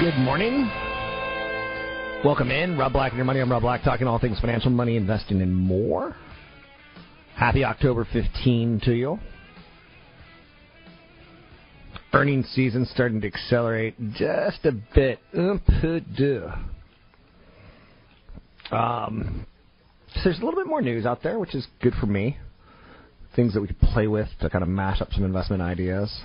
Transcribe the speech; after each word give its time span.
Good 0.00 0.14
morning. 0.14 0.70
Welcome 2.24 2.52
in. 2.52 2.78
Rob 2.78 2.92
Black 2.92 3.10
and 3.10 3.16
your 3.16 3.24
money. 3.24 3.40
I'm 3.40 3.50
Rob 3.50 3.62
Black, 3.62 3.82
talking 3.82 4.06
all 4.06 4.20
things 4.20 4.38
financial, 4.38 4.70
money, 4.70 4.96
investing, 4.96 5.42
and 5.42 5.52
more. 5.52 6.14
Happy 7.34 7.64
October 7.64 8.06
15 8.12 8.82
to 8.84 8.92
you. 8.92 9.18
Earnings 12.12 12.48
season 12.54 12.86
starting 12.86 13.20
to 13.22 13.26
accelerate 13.26 13.96
just 14.12 14.64
a 14.66 14.72
bit. 14.94 15.18
Um, 18.70 19.44
so 20.14 20.20
there's 20.22 20.38
a 20.38 20.44
little 20.44 20.60
bit 20.60 20.68
more 20.68 20.80
news 20.80 21.06
out 21.06 21.24
there, 21.24 21.40
which 21.40 21.56
is 21.56 21.66
good 21.82 21.94
for 21.94 22.06
me. 22.06 22.36
Things 23.34 23.52
that 23.54 23.60
we 23.60 23.66
could 23.66 23.80
play 23.80 24.06
with 24.06 24.28
to 24.42 24.48
kind 24.48 24.62
of 24.62 24.68
mash 24.68 25.00
up 25.00 25.12
some 25.12 25.24
investment 25.24 25.60
ideas. 25.60 26.22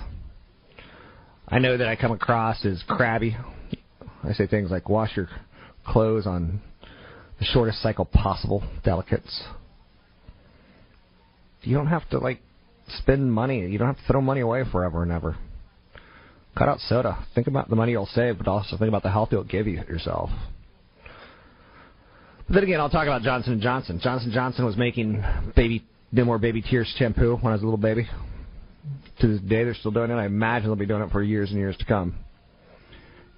I 1.54 1.60
know 1.60 1.76
that 1.76 1.86
I 1.86 1.94
come 1.94 2.10
across 2.10 2.64
as 2.64 2.82
crabby. 2.88 3.36
I 4.24 4.32
say 4.32 4.48
things 4.48 4.72
like 4.72 4.88
wash 4.88 5.16
your 5.16 5.28
clothes 5.86 6.26
on 6.26 6.60
the 7.38 7.44
shortest 7.44 7.80
cycle 7.80 8.06
possible, 8.06 8.64
delicates. 8.82 9.44
You 11.62 11.76
don't 11.76 11.86
have 11.86 12.08
to 12.10 12.18
like 12.18 12.40
spend 12.88 13.32
money. 13.32 13.60
You 13.68 13.78
don't 13.78 13.86
have 13.86 13.98
to 13.98 14.02
throw 14.08 14.20
money 14.20 14.40
away 14.40 14.64
forever 14.72 15.04
and 15.04 15.12
ever. 15.12 15.36
Cut 16.58 16.68
out 16.68 16.80
soda. 16.80 17.24
Think 17.36 17.46
about 17.46 17.70
the 17.70 17.76
money 17.76 17.92
you'll 17.92 18.06
save, 18.06 18.36
but 18.38 18.48
also 18.48 18.76
think 18.76 18.88
about 18.88 19.04
the 19.04 19.12
health 19.12 19.28
you'll 19.30 19.44
give 19.44 19.68
you 19.68 19.74
yourself. 19.74 20.30
But 22.48 22.54
then 22.54 22.64
again, 22.64 22.80
I'll 22.80 22.90
talk 22.90 23.06
about 23.06 23.22
Johnson 23.22 23.60
& 23.60 23.62
Johnson. 23.62 24.00
Johnson 24.02 24.32
Johnson 24.34 24.64
was 24.64 24.76
making 24.76 25.22
baby 25.54 25.84
More 26.10 26.40
Baby 26.40 26.62
Tears 26.62 26.92
shampoo 26.98 27.36
when 27.36 27.52
I 27.52 27.54
was 27.54 27.62
a 27.62 27.64
little 27.64 27.78
baby. 27.78 28.08
To 29.20 29.26
this 29.26 29.40
day, 29.40 29.64
they're 29.64 29.74
still 29.74 29.90
doing 29.90 30.10
it. 30.10 30.14
I 30.14 30.26
imagine 30.26 30.68
they'll 30.68 30.76
be 30.76 30.86
doing 30.86 31.02
it 31.02 31.10
for 31.10 31.22
years 31.22 31.50
and 31.50 31.58
years 31.58 31.76
to 31.78 31.84
come. 31.84 32.16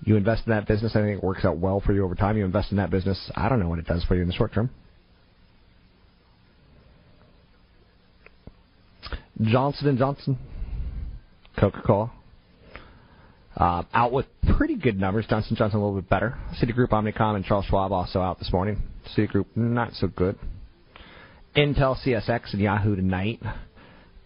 You 0.05 0.16
invest 0.16 0.47
in 0.47 0.50
that 0.50 0.66
business, 0.69 0.94
I 0.94 1.00
think 1.00 1.19
it 1.19 1.25
works 1.25 1.44
out 1.44 1.58
well 1.58 1.80
for 1.80 1.92
you 1.92 2.05
over 2.05 2.14
time. 2.14 2.36
You 2.36 2.44
invest 2.44 2.70
in 2.70 2.77
that 2.77 2.91
business, 2.91 3.30
I 3.34 3.48
don't 3.48 3.61
know 3.61 3.69
what 3.69 3.78
it 3.78 3.86
does 3.86 4.05
for 4.05 4.14
you 4.14 4.22
in 4.22 4.28
the 4.28 4.34
short 4.34 4.52
term. 4.52 4.70
Johnson 9.42 9.97
& 9.97 9.98
Johnson, 9.98 10.39
Coca-Cola, 11.58 12.11
uh, 13.56 13.83
out 13.92 14.12
with 14.12 14.27
pretty 14.56 14.77
good 14.77 14.98
numbers. 14.98 15.27
Johnson 15.28 15.56
Johnson 15.56 15.80
a 15.80 15.84
little 15.84 16.00
bit 16.00 16.08
better. 16.08 16.39
Citigroup, 16.61 16.89
Omnicom, 16.89 17.36
and 17.36 17.44
Charles 17.44 17.64
Schwab 17.67 17.92
also 17.92 18.20
out 18.20 18.39
this 18.39 18.52
morning. 18.52 18.83
Citigroup 19.17 19.47
not 19.55 19.92
so 19.94 20.06
good. 20.08 20.39
Intel, 21.56 21.97
CSX, 22.05 22.52
and 22.52 22.61
Yahoo 22.61 22.97
tonight. 22.97 23.41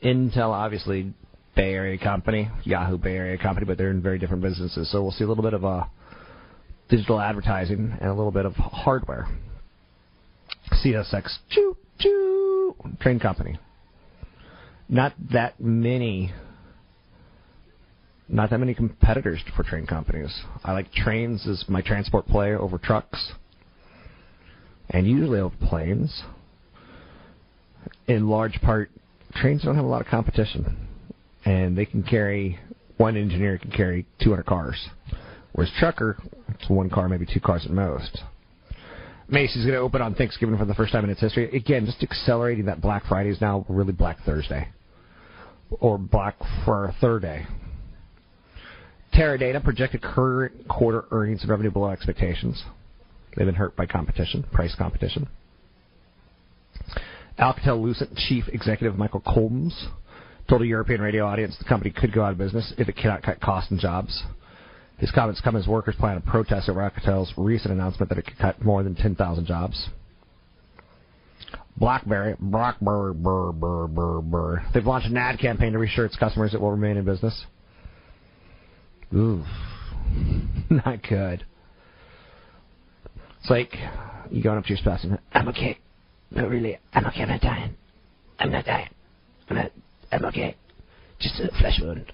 Intel 0.03 0.51
obviously 0.51 1.13
Bay 1.55 1.75
Area 1.75 1.99
company, 1.99 2.51
Yahoo 2.65 2.97
Bay 2.97 3.17
Area 3.17 3.39
company, 3.39 3.67
but 3.67 3.77
they're 3.77 3.91
in 3.91 4.03
very 4.03 4.19
different 4.19 4.43
businesses. 4.43 4.91
So 4.91 5.03
we'll 5.03 5.11
see 5.13 5.25
a 5.25 5.29
little 5.29 5.43
bit 5.43 5.55
of 5.55 5.65
uh, 5.65 5.85
digital 6.89 7.21
advertising 7.21 7.97
and 8.01 8.11
a 8.11 8.15
little 8.15 8.33
bit 8.33 8.47
of 8.47 8.55
hardware. 8.55 9.29
CSX, 10.85 11.39
choo 11.51 11.77
choo, 11.99 12.75
train 13.01 13.19
company. 13.21 13.59
Not 14.89 15.15
that 15.33 15.61
many 15.61 16.33
not 18.33 18.51
that 18.51 18.59
many 18.59 18.75
competitors 18.75 19.41
for 19.57 19.65
train 19.65 19.87
companies. 19.87 20.33
I 20.63 20.73
like 20.73 20.93
trains 20.93 21.47
as 21.49 21.65
my 21.69 21.83
transport 21.83 22.27
play 22.27 22.55
over 22.55 22.79
trucks, 22.79 23.33
and 24.89 25.07
usually 25.07 25.41
over 25.41 25.55
planes. 25.69 26.23
In 28.07 28.29
large 28.29 28.61
part, 28.61 28.91
trains 29.41 29.63
don't 29.63 29.77
have 29.77 29.85
a 29.85 29.89
lot 29.89 30.01
of 30.01 30.07
competition, 30.07 30.89
and 31.45 31.77
they 31.77 31.87
can 31.87 32.03
carry 32.03 32.59
one 32.97 33.17
engineer 33.17 33.57
can 33.59 33.71
carry 33.71 34.07
200 34.23 34.45
cars, 34.45 34.89
whereas 35.53 35.73
trucker, 35.79 36.19
it's 36.49 36.69
one 36.69 36.91
car, 36.91 37.09
maybe 37.09 37.27
two 37.27 37.41
cars 37.41 37.65
at 37.65 37.71
most. 37.71 38.23
Macy's 39.29 39.63
going 39.63 39.75
to 39.75 39.81
open 39.81 40.03
on 40.03 40.15
Thanksgiving 40.15 40.59
for 40.59 40.65
the 40.65 40.75
first 40.75 40.93
time 40.93 41.05
in 41.05 41.11
its 41.11 41.21
history. 41.21 41.57
Again, 41.57 41.87
just 41.87 42.03
accelerating 42.03 42.67
that 42.67 42.81
Black 42.81 43.05
Friday 43.07 43.31
is 43.31 43.41
now 43.41 43.65
really 43.69 43.93
Black 43.93 44.19
Thursday 44.27 44.69
or 45.71 45.99
Black 45.99 46.37
for 46.65 46.93
Thursday 47.01 47.47
Teradata 49.15 49.63
projected 49.63 50.03
current 50.03 50.69
quarter 50.69 51.05
earnings 51.11 51.43
and 51.43 51.51
revenue 51.51 51.71
below 51.71 51.91
expectations. 51.91 52.63
They've 53.37 53.47
been 53.47 53.57
hurt 53.57 53.77
by 53.77 53.87
competition, 53.87 54.45
price 54.53 54.75
competition. 54.77 55.29
Alcatel-Lucent 57.41 58.15
chief 58.17 58.45
executive 58.49 58.99
Michael 58.99 59.23
Combes 59.27 59.87
told 60.49 60.63
a 60.63 60.67
European 60.67 61.01
radio 61.01 61.27
audience 61.27 61.57
the 61.59 61.65
company 61.65 61.91
could 61.91 62.13
go 62.13 62.23
out 62.23 62.33
of 62.33 62.39
business 62.39 62.73
if 62.77 62.89
it 62.89 62.97
cannot 62.97 63.23
cut 63.23 63.41
costs 63.41 63.71
and 63.71 63.81
jobs. 63.81 64.23
His 64.99 65.11
comments 65.11 65.41
come 65.41 65.57
as 65.57 65.67
workers 65.67 65.95
plan 65.99 66.19
a 66.19 66.21
protest 66.21 66.69
over 66.69 66.81
Alcatel's 66.81 67.33
recent 67.39 67.73
announcement 67.73 68.11
that 68.11 68.19
it 68.19 68.27
could 68.27 68.39
cut 68.39 68.63
more 68.63 68.83
than 68.83 68.95
10,000 68.95 69.47
jobs. 69.47 69.89
BlackBerry. 71.79 72.35
They've 74.75 74.85
launched 74.85 75.07
an 75.07 75.17
ad 75.17 75.39
campaign 75.39 75.73
to 75.73 75.79
reassure 75.79 76.05
its 76.05 76.17
customers 76.17 76.53
it 76.53 76.61
will 76.61 76.73
remain 76.73 76.99
in 76.99 77.07
business. 77.07 77.47
Ooh, 79.15 79.43
not 80.71 81.03
good. 81.09 81.45
It's 83.41 83.49
like 83.49 83.75
you 84.31 84.43
going 84.43 84.59
up 84.59 84.65
to 84.65 84.69
your 84.69 84.79
spouse 84.79 85.03
and 85.03 85.19
I'm 85.33 85.49
okay. 85.49 85.79
No, 86.31 86.47
really, 86.47 86.79
I'm 86.93 87.07
okay. 87.07 87.23
I'm 87.23 87.29
not 87.29 87.41
dying. 87.41 87.75
I'm 88.39 88.53
not 88.53 88.65
dying. 88.65 88.89
I'm 89.49 89.57
not. 89.57 89.73
I'm 90.13 90.25
okay. 90.27 90.57
Just 91.19 91.41
a 91.41 91.49
flesh 91.59 91.81
wound. 91.83 92.13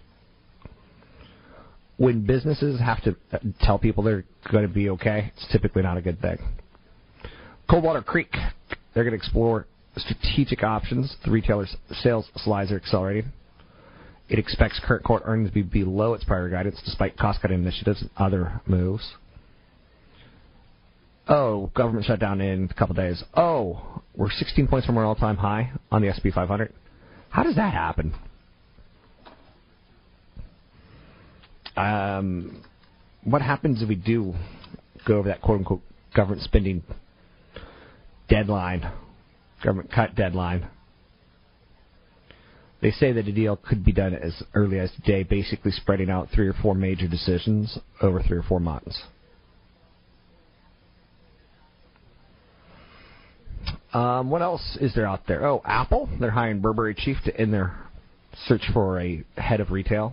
When 1.99 2.27
businesses 2.27 2.81
have 2.81 3.03
to 3.05 3.17
uh, 3.33 3.39
tell 3.63 3.79
people 3.79 4.03
they're 4.03 4.25
going 4.51 4.67
to 4.67 4.73
be 4.73 4.91
okay, 4.91 5.33
it's 5.35 5.51
typically 5.51 5.83
not 5.83 5.97
a 5.97 6.03
good 6.03 6.21
thing. 6.21 6.39
Coldwater 7.71 8.03
Creek, 8.03 8.33
they're 8.95 9.05
going 9.05 9.13
to 9.13 9.17
explore 9.17 9.67
strategic 9.97 10.63
options. 10.63 11.17
The 11.25 11.31
retailer's 11.31 11.75
sales 11.91 12.29
slides 12.37 12.71
are 12.71 12.77
accelerating. 12.77 13.33
It 14.29 14.39
expects 14.39 14.81
current 14.85 15.05
quarter 15.05 15.25
earnings 15.25 15.51
to 15.51 15.55
be 15.55 15.63
below 15.63 16.15
its 16.15 16.25
prior 16.25 16.49
guidance 16.49 16.81
despite 16.85 17.17
cost-cutting 17.17 17.59
initiatives 17.59 18.03
and 18.03 18.11
other 18.17 18.61
moves. 18.67 19.15
Oh, 21.29 21.73
government 21.75 22.07
shutdown 22.07 22.41
in 22.41 22.69
a 22.71 22.75
couple 22.75 22.95
days. 22.95 23.23
Oh, 23.35 24.03
we're 24.15 24.31
16 24.31 24.69
points 24.69 24.87
from 24.87 24.97
our 24.97 25.05
all-time 25.05 25.37
high 25.37 25.73
on 25.91 26.01
the 26.01 26.09
S&P 26.09 26.31
500. 26.31 26.73
How 27.31 27.43
does 27.43 27.57
that 27.57 27.73
happen? 27.73 28.15
Um, 31.77 32.63
what 33.25 33.43
happens 33.43 33.83
if 33.83 33.89
we 33.89 33.97
do 33.97 34.35
go 35.07 35.19
over 35.19 35.29
that 35.29 35.43
quote-unquote 35.43 35.83
government 36.15 36.43
spending 36.43 36.85
deadline, 38.29 38.89
government 39.65 39.91
cut 39.93 40.15
deadline? 40.15 40.69
They 42.81 42.93
say 42.93 43.13
that 43.13 43.27
a 43.27 43.33
deal 43.33 43.57
could 43.57 43.85
be 43.85 43.93
done 43.93 44.15
as 44.15 44.43
early 44.55 44.79
as 44.79 44.93
today, 44.93 45.25
basically 45.25 45.73
spreading 45.73 46.09
out 46.09 46.29
three 46.33 46.47
or 46.47 46.55
four 46.63 46.75
major 46.75 47.09
decisions 47.09 47.79
over 48.01 48.23
three 48.23 48.39
or 48.39 48.45
four 48.45 48.61
months. 48.61 49.03
Um, 53.97 54.29
what 54.29 54.43
else 54.43 54.77
is 54.79 54.95
there 54.95 55.07
out 55.07 55.27
there? 55.27 55.47
Oh, 55.47 55.63
Apple. 55.65 56.07
They're 56.21 56.31
hiring 56.31 56.61
Burberry 56.61 56.95
chief 56.95 57.17
to 57.25 57.43
in 57.43 57.51
their 57.51 57.75
search 58.47 58.61
for 58.75 59.01
a 59.01 59.25
head 59.39 59.61
of 59.61 59.71
retail. 59.71 60.13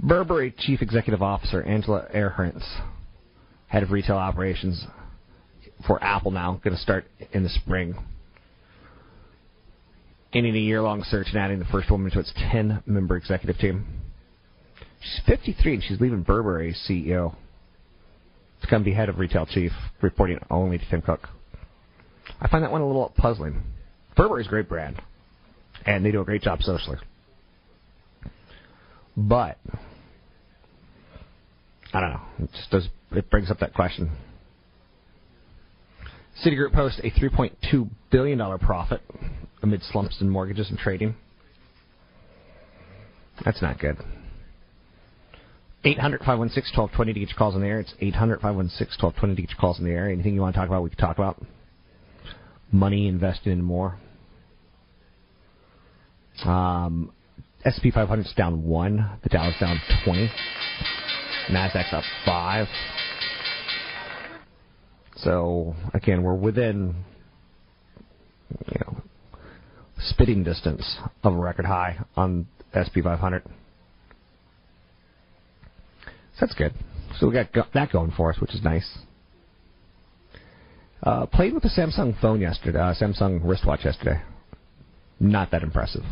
Burberry 0.00 0.52
chief 0.58 0.82
executive 0.82 1.22
officer 1.22 1.62
Angela 1.62 2.08
Ahrendts, 2.12 2.64
head 3.68 3.84
of 3.84 3.92
retail 3.92 4.16
operations 4.16 4.84
for 5.86 6.02
Apple 6.02 6.32
now, 6.32 6.60
going 6.64 6.74
to 6.74 6.82
start 6.82 7.04
in 7.30 7.44
the 7.44 7.50
spring 7.50 7.94
ending 10.32 10.56
a 10.56 10.58
year 10.58 10.82
long 10.82 11.04
search 11.04 11.28
and 11.28 11.36
adding 11.36 11.60
the 11.60 11.64
first 11.66 11.88
woman 11.88 12.10
to 12.10 12.18
its 12.18 12.32
10 12.50 12.82
member 12.84 13.16
executive 13.16 13.56
team. 13.58 13.86
She's 15.00 15.20
53 15.24 15.74
and 15.74 15.82
she's 15.84 16.00
leaving 16.00 16.22
Burberry 16.22 16.74
CEO 16.88 17.36
to 18.60 18.66
come 18.66 18.82
be 18.82 18.92
head 18.92 19.08
of 19.08 19.18
retail 19.18 19.46
chief, 19.46 19.72
reporting 20.02 20.38
only 20.50 20.78
to 20.78 20.84
Tim 20.90 21.02
Cook. 21.02 21.28
I 22.40 22.48
find 22.48 22.62
that 22.64 22.72
one 22.72 22.80
a 22.80 22.86
little 22.86 23.12
puzzling. 23.16 23.62
Burberry's 24.16 24.46
a 24.46 24.50
great 24.50 24.68
brand, 24.68 25.00
and 25.86 26.04
they 26.04 26.10
do 26.10 26.20
a 26.20 26.24
great 26.24 26.42
job 26.42 26.62
socially. 26.62 26.98
But 29.16 29.58
I 31.92 32.00
don't 32.00 32.10
know. 32.10 32.20
It 32.40 32.50
just 32.52 32.70
does. 32.70 32.88
It 33.12 33.30
brings 33.30 33.50
up 33.50 33.60
that 33.60 33.74
question. 33.74 34.10
Citigroup 36.44 36.72
posts 36.72 37.00
a 37.02 37.10
3.2 37.10 37.88
billion 38.10 38.38
dollar 38.38 38.58
profit 38.58 39.00
amid 39.62 39.82
slumps 39.82 40.20
in 40.20 40.28
mortgages 40.28 40.70
and 40.70 40.78
trading. 40.78 41.16
That's 43.44 43.60
not 43.62 43.80
good. 43.80 43.96
800 45.84 46.18
516 46.18 46.76
1220 46.76 47.12
to 47.12 47.20
get 47.20 47.28
your 47.30 47.38
calls 47.38 47.54
in 47.54 47.60
the 47.60 47.66
air. 47.66 47.80
It's 47.80 47.94
800 48.00 48.40
516 48.40 48.98
1220 49.00 49.36
to 49.36 49.42
get 49.42 49.50
your 49.50 49.60
calls 49.60 49.78
in 49.78 49.84
the 49.84 49.92
air. 49.92 50.08
Anything 50.10 50.34
you 50.34 50.40
want 50.40 50.54
to 50.54 50.60
talk 50.60 50.68
about, 50.68 50.82
we 50.82 50.90
can 50.90 50.98
talk 50.98 51.16
about. 51.16 51.40
Money 52.72 53.06
invested 53.06 53.50
in 53.50 53.62
more. 53.62 53.98
Um, 56.44 57.12
SP 57.66 57.90
500 57.94 58.26
is 58.26 58.32
down 58.36 58.64
1. 58.64 59.20
The 59.22 59.28
Dow 59.28 59.48
is 59.48 59.54
down 59.60 59.80
20. 60.04 60.30
NASDAQ's 61.50 61.92
up 61.92 62.04
5. 62.24 62.66
So, 65.16 65.74
again, 65.94 66.22
we're 66.22 66.34
within, 66.34 66.94
you 68.50 68.80
know, 68.80 69.02
spitting 69.98 70.44
distance 70.44 70.98
of 71.24 71.34
a 71.34 71.36
record 71.36 71.66
high 71.66 71.98
on 72.16 72.46
SP 72.74 73.02
500. 73.02 73.42
That's 76.40 76.54
good. 76.54 76.72
So 77.18 77.26
we 77.26 77.32
got 77.32 77.52
go- 77.52 77.66
that 77.74 77.90
going 77.92 78.12
for 78.16 78.30
us, 78.30 78.40
which 78.40 78.54
is 78.54 78.62
nice. 78.62 78.98
Uh, 81.02 81.26
played 81.26 81.54
with 81.54 81.62
the 81.62 81.68
Samsung 81.68 82.20
phone 82.20 82.40
yesterday, 82.40 82.78
uh, 82.78 82.94
Samsung 82.94 83.40
wristwatch 83.44 83.84
yesterday. 83.84 84.20
Not 85.20 85.50
that 85.52 85.62
impressive. 85.62 86.04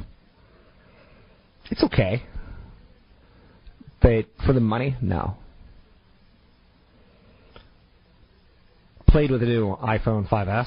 It's 1.71 1.83
okay. 1.85 2.23
But 4.01 4.27
for 4.45 4.53
the 4.53 4.61
money, 4.61 4.97
no. 5.01 5.37
Played 9.09 9.31
with 9.31 9.41
the 9.41 9.47
new 9.47 9.77
iPhone 9.77 10.29
5S. 10.29 10.67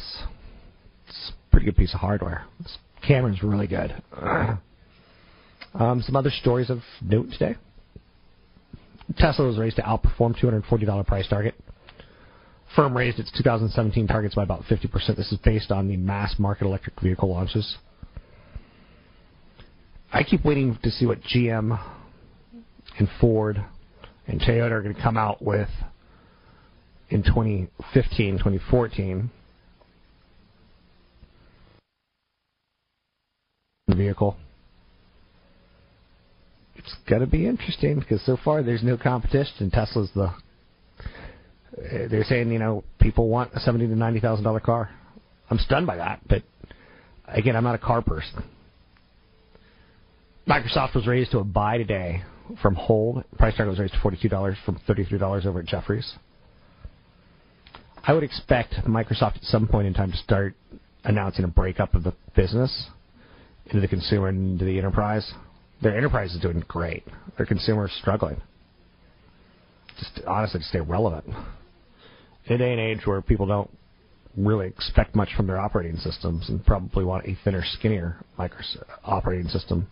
It's 1.07 1.31
a 1.31 1.51
pretty 1.51 1.65
good 1.65 1.77
piece 1.77 1.93
of 1.93 1.99
hardware. 1.99 2.45
This 2.59 2.77
camera's 3.05 3.43
really 3.43 3.67
good. 3.67 4.01
Um, 5.71 6.01
some 6.01 6.15
other 6.15 6.31
stories 6.31 6.71
of 6.71 6.79
note 6.99 7.29
today. 7.31 7.55
Tesla 9.17 9.45
was 9.45 9.57
raised 9.57 9.77
to 9.77 9.81
outperform 9.81 10.39
$240 10.39 11.05
price 11.05 11.27
target. 11.27 11.55
Firm 12.75 12.95
raised 12.95 13.19
its 13.19 13.31
2017 13.31 14.07
targets 14.07 14.35
by 14.35 14.43
about 14.43 14.63
50%. 14.63 15.15
This 15.15 15.31
is 15.31 15.39
based 15.43 15.71
on 15.71 15.87
the 15.87 15.97
mass 15.97 16.35
market 16.37 16.65
electric 16.65 16.99
vehicle 17.01 17.29
launches. 17.29 17.77
I 20.11 20.23
keep 20.23 20.45
waiting 20.45 20.77
to 20.83 20.91
see 20.91 21.05
what 21.05 21.21
GM 21.21 21.79
and 22.97 23.09
Ford 23.19 23.63
and 24.27 24.39
Toyota 24.39 24.71
are 24.71 24.81
going 24.81 24.95
to 24.95 25.01
come 25.01 25.17
out 25.17 25.41
with 25.41 25.69
in 27.09 27.23
2015, 27.23 28.37
2014. 28.37 29.31
The 33.87 33.95
Vehicle. 33.95 34.37
It's 36.79 36.95
going 37.09 37.21
to 37.21 37.27
be 37.27 37.45
interesting 37.45 37.99
because 37.99 38.25
so 38.25 38.37
far 38.43 38.63
there's 38.63 38.83
no 38.83 38.97
competition. 38.97 39.69
Tesla's 39.69 40.09
the. 40.15 40.33
They're 42.09 42.23
saying 42.23 42.51
you 42.51 42.59
know 42.59 42.83
people 42.99 43.27
want 43.27 43.51
a 43.53 43.59
seventy 43.59 43.85
to 43.87 43.95
ninety 43.95 44.19
thousand 44.19 44.45
dollar 44.45 44.59
car. 44.59 44.89
I'm 45.49 45.57
stunned 45.59 45.87
by 45.87 45.97
that, 45.97 46.21
but 46.27 46.43
again, 47.27 47.55
I'm 47.55 47.63
not 47.63 47.75
a 47.75 47.79
car 47.79 48.01
person. 48.01 48.43
Microsoft 50.47 50.95
was 50.95 51.05
raised 51.05 51.31
to 51.31 51.39
a 51.39 51.43
buy 51.43 51.77
today 51.77 52.23
from 52.61 52.75
hold. 52.75 53.23
Price 53.37 53.55
target 53.55 53.71
was 53.71 53.79
raised 53.79 53.93
to 53.93 53.99
$42 53.99 54.55
from 54.65 54.79
$33 54.87 55.45
over 55.45 55.59
at 55.59 55.65
Jefferies. 55.65 56.15
I 58.03 58.13
would 58.13 58.23
expect 58.23 58.73
Microsoft 58.87 59.37
at 59.37 59.43
some 59.43 59.67
point 59.67 59.85
in 59.85 59.93
time 59.93 60.11
to 60.11 60.17
start 60.17 60.55
announcing 61.03 61.45
a 61.45 61.47
breakup 61.47 61.93
of 61.93 62.03
the 62.03 62.13
business 62.35 62.87
into 63.67 63.79
the 63.79 63.87
consumer 63.87 64.29
and 64.29 64.53
into 64.53 64.65
the 64.65 64.77
enterprise. 64.77 65.31
Their 65.81 65.97
enterprise 65.97 66.33
is 66.33 66.41
doing 66.41 66.63
great. 66.67 67.03
Their 67.37 67.45
consumer 67.45 67.85
is 67.85 67.91
struggling. 67.99 68.41
Just 69.97 70.21
honestly 70.27 70.59
to 70.59 70.65
stay 70.65 70.79
relevant. 70.79 71.25
In 72.45 72.55
a 72.55 72.57
day 72.57 72.71
and 72.71 72.79
age 72.79 73.05
where 73.05 73.21
people 73.21 73.45
don't 73.45 73.69
really 74.37 74.67
expect 74.67 75.15
much 75.15 75.29
from 75.35 75.47
their 75.47 75.59
operating 75.59 75.97
systems 75.97 76.49
and 76.49 76.65
probably 76.65 77.03
want 77.03 77.25
a 77.25 77.37
thinner, 77.43 77.63
skinnier 77.65 78.17
Microsoft 78.37 78.83
operating 79.03 79.47
system 79.47 79.87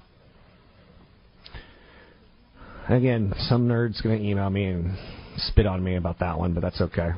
Again, 2.90 3.34
some 3.50 3.68
nerd's 3.68 4.00
going 4.00 4.18
to 4.18 4.26
email 4.26 4.50
me 4.50 4.66
and 4.66 4.98
spit 5.38 5.66
on 5.66 5.84
me 5.84 5.96
about 5.96 6.20
that 6.20 6.38
one, 6.38 6.54
but 6.54 6.62
that's 6.62 6.80
okay. 6.80 7.10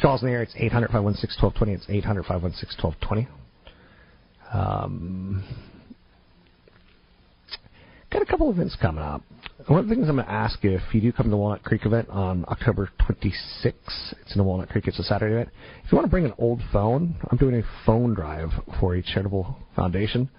Calls 0.00 0.22
in 0.22 0.28
the 0.28 0.34
air. 0.34 0.42
It's 0.42 0.54
800 0.54 0.88
516 0.88 1.42
1220. 1.42 1.72
It's 1.72 1.86
800 1.88 2.26
516 2.26 2.84
1220. 2.84 5.73
Got 8.14 8.22
a 8.22 8.26
couple 8.26 8.50
events 8.50 8.76
coming 8.80 9.02
up. 9.02 9.22
One 9.66 9.80
of 9.80 9.88
the 9.88 9.94
things 9.94 10.08
I'm 10.08 10.14
going 10.14 10.26
to 10.26 10.32
ask 10.32 10.62
you, 10.62 10.70
if 10.70 10.94
you 10.94 11.00
do 11.00 11.12
come 11.12 11.26
to 11.26 11.30
the 11.30 11.36
Walnut 11.36 11.64
Creek 11.64 11.84
event 11.84 12.08
on 12.08 12.44
October 12.48 12.88
26th, 13.00 13.32
it's 13.64 14.32
in 14.32 14.38
the 14.38 14.44
Walnut 14.44 14.68
Creek, 14.68 14.86
it's 14.86 14.98
a 15.00 15.02
Saturday 15.02 15.34
event. 15.34 15.48
If 15.84 15.90
you 15.90 15.96
want 15.96 16.06
to 16.06 16.10
bring 16.10 16.24
an 16.24 16.32
old 16.38 16.60
phone, 16.72 17.16
I'm 17.28 17.36
doing 17.38 17.56
a 17.56 17.62
phone 17.84 18.14
drive 18.14 18.50
for 18.78 18.94
a 18.94 19.02
charitable 19.02 19.58
foundation 19.74 20.30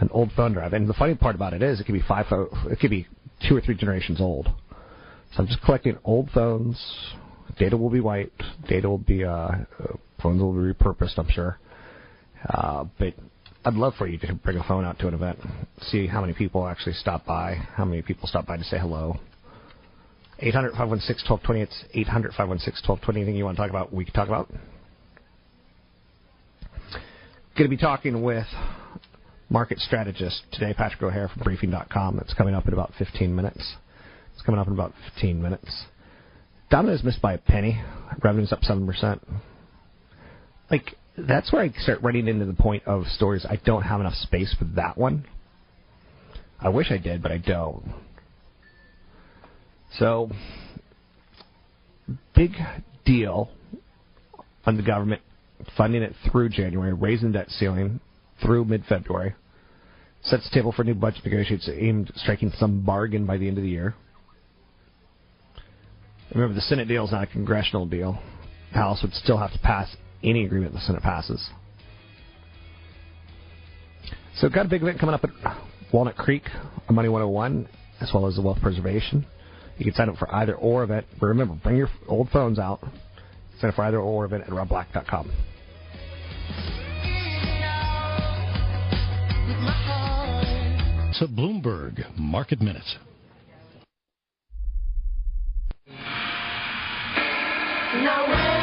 an 0.00 0.08
old 0.12 0.30
phone 0.36 0.52
drive. 0.52 0.72
And 0.72 0.88
the 0.88 0.94
funny 0.94 1.14
part 1.14 1.34
about 1.34 1.54
it 1.54 1.62
is, 1.62 1.80
it 1.80 1.84
could 1.84 1.94
be 1.94 2.04
five, 2.06 2.26
it 2.30 2.78
could 2.78 2.90
be 2.90 3.06
two 3.48 3.56
or 3.56 3.60
three 3.60 3.74
generations 3.74 4.20
old. 4.20 4.46
So 5.32 5.42
I'm 5.42 5.46
just 5.46 5.62
collecting 5.62 5.98
old 6.04 6.30
phones. 6.30 6.78
Data 7.58 7.76
will 7.76 7.90
be 7.90 8.00
wiped. 8.00 8.42
Data 8.68 8.88
will 8.88 8.98
be 8.98 9.24
uh, 9.24 9.50
phones 10.22 10.40
will 10.40 10.52
be 10.52 10.72
repurposed. 10.72 11.18
I'm 11.18 11.30
sure. 11.30 11.58
Uh, 12.48 12.84
but 12.98 13.14
I'd 13.68 13.74
love 13.74 13.92
for 13.98 14.06
you 14.06 14.16
to 14.20 14.32
bring 14.32 14.56
a 14.56 14.64
phone 14.64 14.86
out 14.86 14.98
to 15.00 15.08
an 15.08 15.14
event. 15.14 15.38
See 15.82 16.06
how 16.06 16.22
many 16.22 16.32
people 16.32 16.66
actually 16.66 16.94
stop 16.94 17.26
by. 17.26 17.56
How 17.74 17.84
many 17.84 18.00
people 18.00 18.26
stop 18.26 18.46
by 18.46 18.56
to 18.56 18.64
say 18.64 18.78
hello. 18.78 19.16
800 20.38 20.70
516 20.70 21.30
1220. 21.30 21.60
It's 21.60 21.84
800 21.92 22.30
516 22.30 22.88
1220. 22.88 23.20
Anything 23.20 23.36
you 23.36 23.44
want 23.44 23.58
to 23.58 23.62
talk 23.62 23.68
about, 23.68 23.92
we 23.92 24.06
can 24.06 24.14
talk 24.14 24.28
about. 24.28 24.48
Going 27.58 27.68
to 27.68 27.68
be 27.68 27.76
talking 27.76 28.22
with 28.22 28.46
market 29.50 29.80
strategist 29.80 30.44
today, 30.50 30.72
Patrick 30.72 31.02
O'Hare 31.02 31.28
from 31.28 31.42
Briefing.com. 31.42 32.20
It's 32.20 32.32
coming 32.32 32.54
up 32.54 32.66
in 32.66 32.72
about 32.72 32.94
15 32.98 33.36
minutes. 33.36 33.74
It's 34.32 34.40
coming 34.46 34.58
up 34.58 34.66
in 34.66 34.72
about 34.72 34.94
15 35.12 35.42
minutes. 35.42 35.84
Domino's 36.70 37.04
missed 37.04 37.20
by 37.20 37.34
a 37.34 37.38
penny. 37.38 37.82
Revenue's 38.24 38.50
up 38.50 38.62
7%. 38.62 39.20
Like, 40.70 40.94
that's 41.26 41.52
where 41.52 41.62
I 41.62 41.70
start 41.82 42.02
running 42.02 42.28
into 42.28 42.44
the 42.44 42.54
point 42.54 42.84
of 42.86 43.04
stories. 43.06 43.46
I 43.48 43.56
don't 43.64 43.82
have 43.82 44.00
enough 44.00 44.14
space 44.14 44.54
for 44.58 44.64
that 44.76 44.96
one. 44.96 45.24
I 46.60 46.68
wish 46.68 46.90
I 46.90 46.98
did, 46.98 47.22
but 47.22 47.32
I 47.32 47.38
don't. 47.38 47.84
So, 49.98 50.30
big 52.34 52.52
deal 53.04 53.50
on 54.66 54.76
the 54.76 54.82
government 54.82 55.22
funding 55.76 56.02
it 56.02 56.14
through 56.30 56.50
January, 56.50 56.92
raising 56.92 57.32
debt 57.32 57.48
ceiling, 57.50 58.00
through 58.42 58.64
mid-February. 58.64 59.34
Sets 60.22 60.48
the 60.48 60.54
table 60.54 60.72
for 60.72 60.84
new 60.84 60.94
budget 60.94 61.24
negotiations 61.24 61.68
aimed 61.72 62.10
at 62.10 62.16
striking 62.16 62.52
some 62.58 62.82
bargain 62.82 63.24
by 63.24 63.36
the 63.36 63.48
end 63.48 63.56
of 63.56 63.64
the 63.64 63.70
year. 63.70 63.94
Remember, 66.34 66.54
the 66.54 66.60
Senate 66.60 66.88
deal 66.88 67.06
is 67.06 67.12
not 67.12 67.22
a 67.22 67.26
congressional 67.26 67.86
deal. 67.86 68.20
The 68.72 68.78
House 68.78 69.00
would 69.02 69.14
still 69.14 69.38
have 69.38 69.52
to 69.52 69.58
pass 69.60 69.88
any 70.22 70.44
agreement 70.44 70.72
the 70.72 70.80
Senate 70.80 71.02
passes. 71.02 71.48
So, 74.36 74.48
got 74.48 74.66
a 74.66 74.68
big 74.68 74.82
event 74.82 75.00
coming 75.00 75.14
up 75.14 75.24
at 75.24 75.30
Walnut 75.92 76.16
Creek 76.16 76.44
on 76.88 76.94
Money 76.94 77.08
101, 77.08 77.68
as 78.00 78.10
well 78.14 78.26
as 78.26 78.36
the 78.36 78.42
Wealth 78.42 78.60
Preservation. 78.60 79.26
You 79.78 79.84
can 79.84 79.94
sign 79.94 80.08
up 80.08 80.16
for 80.16 80.32
either 80.34 80.54
or 80.54 80.82
event. 80.84 81.06
But 81.18 81.26
remember, 81.26 81.54
bring 81.62 81.76
your 81.76 81.88
old 82.08 82.30
phones 82.30 82.58
out. 82.58 82.80
Sign 83.60 83.70
up 83.70 83.76
for 83.76 83.84
either 83.84 83.98
or 83.98 84.24
event 84.24 84.44
at 84.44 84.50
robblack.com. 84.50 85.30
to 91.18 91.26
Bloomberg 91.26 92.16
Market 92.16 92.60
Minutes. 92.60 92.96
Now 97.94 98.57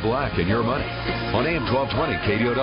Rob 0.00 0.30
Black 0.30 0.38
and 0.38 0.48
Your 0.48 0.62
Money 0.62 0.84
on 1.34 1.46
AM 1.46 1.64
1220 1.64 2.14
KDOW. 2.24 2.56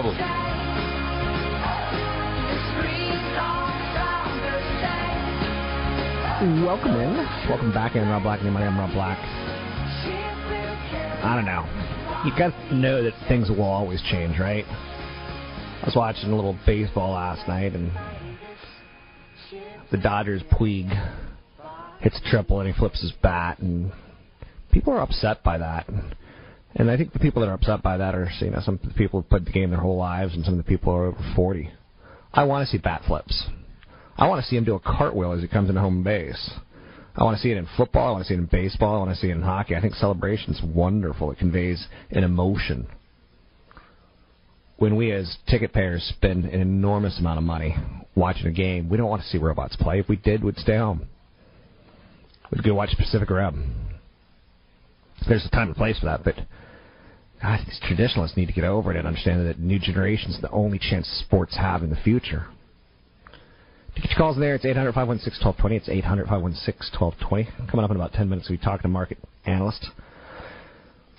Welcome 6.65 6.95
in. 6.95 7.15
Welcome 7.47 7.71
back 7.73 7.95
in, 7.95 8.07
Rob 8.07 8.23
Black 8.23 8.41
Money. 8.41 8.65
I'm 8.65 8.79
Rob 8.79 8.91
Black. 8.91 9.19
I 11.23 11.35
don't 11.35 11.45
know. 11.45 11.63
You 12.25 12.31
to 12.35 12.75
know 12.75 13.03
that 13.03 13.13
things 13.27 13.49
will 13.49 13.61
always 13.61 14.01
change, 14.09 14.39
right? 14.39 14.65
I 14.67 15.85
was 15.85 15.95
watching 15.95 16.31
a 16.31 16.35
little 16.35 16.57
baseball 16.65 17.13
last 17.13 17.47
night, 17.47 17.73
and 17.73 17.91
the 19.91 19.97
Dodgers 19.97 20.41
Puig 20.51 20.89
hits 21.99 22.19
a 22.19 22.29
triple 22.31 22.61
and 22.61 22.73
he 22.73 22.79
flips 22.79 22.99
his 23.01 23.11
bat, 23.21 23.59
and 23.59 23.91
people 24.71 24.93
are 24.93 25.01
upset 25.01 25.43
by 25.43 25.59
that. 25.59 25.87
And 26.79 26.91
I 26.91 26.95
think 26.95 27.11
the 27.11 27.19
people 27.19 27.41
that 27.41 27.49
are 27.49 27.55
upset 27.55 27.81
by 27.81 27.97
that 27.97 28.13
are, 28.13 28.29
you 28.39 28.51
know, 28.51 28.61
some 28.63 28.77
people 28.95 29.21
have 29.21 29.29
played 29.29 29.45
the 29.45 29.51
game 29.51 29.71
their 29.71 29.79
whole 29.79 29.97
lives, 29.97 30.35
and 30.35 30.45
some 30.45 30.53
of 30.53 30.63
the 30.63 30.69
people 30.69 30.93
are 30.93 31.07
over 31.07 31.33
40. 31.35 31.71
I 32.31 32.43
want 32.43 32.67
to 32.67 32.71
see 32.71 32.77
bat 32.77 33.01
flips. 33.07 33.47
I 34.15 34.27
want 34.27 34.43
to 34.43 34.47
see 34.47 34.57
him 34.57 34.63
do 34.63 34.75
a 34.75 34.79
cartwheel 34.79 35.33
as 35.33 35.41
he 35.41 35.47
comes 35.47 35.69
into 35.69 35.81
home 35.81 36.03
base. 36.03 36.51
I 37.15 37.23
want 37.23 37.35
to 37.35 37.41
see 37.41 37.49
it 37.49 37.57
in 37.57 37.67
football. 37.75 38.09
I 38.09 38.11
want 38.11 38.25
to 38.25 38.27
see 38.27 38.35
it 38.35 38.39
in 38.39 38.45
baseball. 38.45 38.95
I 38.95 38.99
want 38.99 39.09
to 39.09 39.15
see 39.15 39.29
it 39.29 39.35
in 39.35 39.41
hockey. 39.41 39.75
I 39.75 39.81
think 39.81 39.95
celebration's 39.95 40.61
wonderful. 40.63 41.31
It 41.31 41.39
conveys 41.39 41.87
an 42.11 42.23
emotion. 42.23 42.85
When 44.77 44.95
we 44.95 45.11
as 45.11 45.37
ticket 45.47 45.73
payers 45.73 46.03
spend 46.15 46.45
an 46.45 46.61
enormous 46.61 47.17
amount 47.17 47.39
of 47.39 47.43
money 47.43 47.75
watching 48.13 48.45
a 48.45 48.51
game, 48.51 48.87
we 48.87 48.97
don't 48.97 49.09
want 49.09 49.23
to 49.23 49.27
see 49.29 49.39
robots 49.39 49.75
play. 49.75 49.99
If 49.99 50.07
we 50.07 50.17
did, 50.17 50.43
we'd 50.43 50.57
stay 50.57 50.77
home. 50.77 51.07
We'd 52.51 52.63
go 52.63 52.75
watch 52.75 52.95
Pacific 52.95 53.31
Rim. 53.31 53.73
There's 55.27 55.43
a 55.43 55.49
time 55.49 55.69
and 55.69 55.75
place 55.75 55.97
for 55.97 56.05
that, 56.05 56.23
but 56.23 56.35
God, 57.41 57.59
these 57.65 57.79
traditionalists 57.83 58.35
need 58.35 58.47
to 58.47 58.53
get 58.53 58.63
over 58.63 58.91
it 58.91 58.97
and 58.97 59.07
understand 59.07 59.47
that 59.47 59.59
new 59.59 59.79
generations 59.79 60.37
are 60.37 60.41
the 60.41 60.51
only 60.51 60.79
chance 60.79 61.07
sports 61.25 61.55
have 61.55 61.83
in 61.83 61.89
the 61.89 61.95
future. 61.97 62.47
To 63.95 64.01
get 64.01 64.11
your 64.11 64.17
calls 64.17 64.35
in 64.35 64.41
there, 64.41 64.55
it's 64.55 64.65
800 64.65 64.93
516 64.93 65.45
1220. 65.45 65.75
It's 65.75 65.89
800 65.89 66.27
516 66.27 66.99
1220. 66.99 67.69
Coming 67.69 67.83
up 67.83 67.91
in 67.91 67.95
about 67.95 68.13
10 68.13 68.29
minutes, 68.29 68.49
we 68.49 68.57
talk 68.57 68.81
to 68.81 68.87
market 68.87 69.17
analyst 69.45 69.87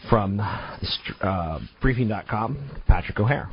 from 0.08 0.40
uh, 0.40 1.58
briefing.com, 1.80 2.82
Patrick 2.86 3.18
O'Hare. 3.18 3.50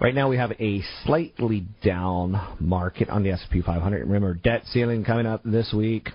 Right 0.00 0.14
now, 0.14 0.28
we 0.28 0.36
have 0.36 0.52
a 0.60 0.82
slightly 1.04 1.66
down 1.82 2.56
market 2.60 3.08
on 3.08 3.22
the 3.22 3.30
S&P 3.30 3.62
500. 3.62 4.00
Remember, 4.02 4.34
debt 4.34 4.62
ceiling 4.66 5.04
coming 5.04 5.26
up 5.26 5.40
this 5.44 5.72
week. 5.72 6.10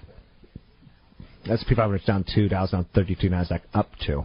S&P 1.50 1.76
500 1.76 1.96
is 1.96 2.06
down 2.06 2.24
two, 2.34 2.48
Dow's 2.48 2.72
down 2.72 2.86
32, 2.94 3.30
Nasdaq 3.30 3.62
up 3.74 3.90
two. 4.06 4.24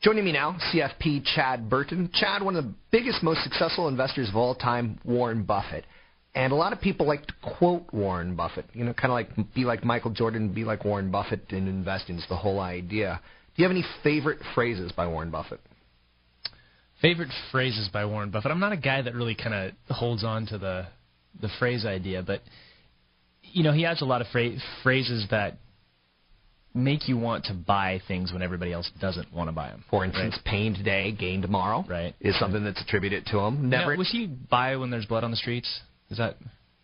Joining 0.00 0.24
me 0.24 0.30
now, 0.30 0.56
CFP 0.72 1.24
Chad 1.34 1.68
Burton. 1.68 2.08
Chad, 2.14 2.40
one 2.40 2.54
of 2.54 2.64
the 2.64 2.72
biggest, 2.92 3.20
most 3.20 3.42
successful 3.42 3.88
investors 3.88 4.28
of 4.28 4.36
all 4.36 4.54
time, 4.54 5.00
Warren 5.04 5.42
Buffett. 5.42 5.84
And 6.36 6.52
a 6.52 6.56
lot 6.56 6.72
of 6.72 6.80
people 6.80 7.04
like 7.04 7.26
to 7.26 7.34
quote 7.42 7.92
Warren 7.92 8.36
Buffett. 8.36 8.66
You 8.74 8.84
know, 8.84 8.92
kind 8.92 9.10
of 9.10 9.14
like 9.14 9.54
be 9.54 9.64
like 9.64 9.82
Michael 9.82 10.12
Jordan, 10.12 10.54
be 10.54 10.62
like 10.62 10.84
Warren 10.84 11.10
Buffett 11.10 11.50
in 11.50 11.66
investing 11.66 12.16
is 12.16 12.24
the 12.28 12.36
whole 12.36 12.60
idea. 12.60 13.20
Do 13.56 13.62
you 13.62 13.68
have 13.68 13.72
any 13.72 13.84
favorite 14.04 14.38
phrases 14.54 14.92
by 14.92 15.08
Warren 15.08 15.32
Buffett? 15.32 15.58
Favorite 17.02 17.30
phrases 17.50 17.88
by 17.92 18.04
Warren 18.04 18.30
Buffett. 18.30 18.52
I'm 18.52 18.60
not 18.60 18.72
a 18.72 18.76
guy 18.76 19.02
that 19.02 19.14
really 19.14 19.34
kind 19.34 19.52
of 19.88 19.96
holds 19.96 20.22
on 20.22 20.46
to 20.46 20.58
the 20.58 20.86
the 21.40 21.48
phrase 21.58 21.84
idea, 21.84 22.22
but 22.22 22.42
you 23.42 23.64
know, 23.64 23.72
he 23.72 23.82
has 23.82 24.00
a 24.00 24.04
lot 24.04 24.20
of 24.20 24.28
phra- 24.28 24.58
phrases 24.84 25.26
that 25.32 25.58
make 26.74 27.08
you 27.08 27.16
want 27.16 27.44
to 27.46 27.54
buy 27.54 28.00
things 28.06 28.32
when 28.32 28.42
everybody 28.42 28.72
else 28.72 28.90
doesn't 29.00 29.32
want 29.32 29.48
to 29.48 29.52
buy 29.52 29.68
them. 29.68 29.84
For 29.90 30.04
instance, 30.04 30.34
right? 30.36 30.44
pain 30.44 30.74
today, 30.74 31.12
gain 31.12 31.42
tomorrow. 31.42 31.84
Right. 31.88 32.14
Is 32.20 32.38
something 32.38 32.62
that's 32.64 32.80
attributed 32.80 33.26
to 33.26 33.38
him. 33.38 33.68
Never. 33.68 33.92
Now, 33.92 33.98
was 33.98 34.10
he 34.10 34.26
buy 34.26 34.76
when 34.76 34.90
there's 34.90 35.06
blood 35.06 35.24
on 35.24 35.30
the 35.30 35.36
streets? 35.36 35.68
Is 36.10 36.18
that? 36.18 36.36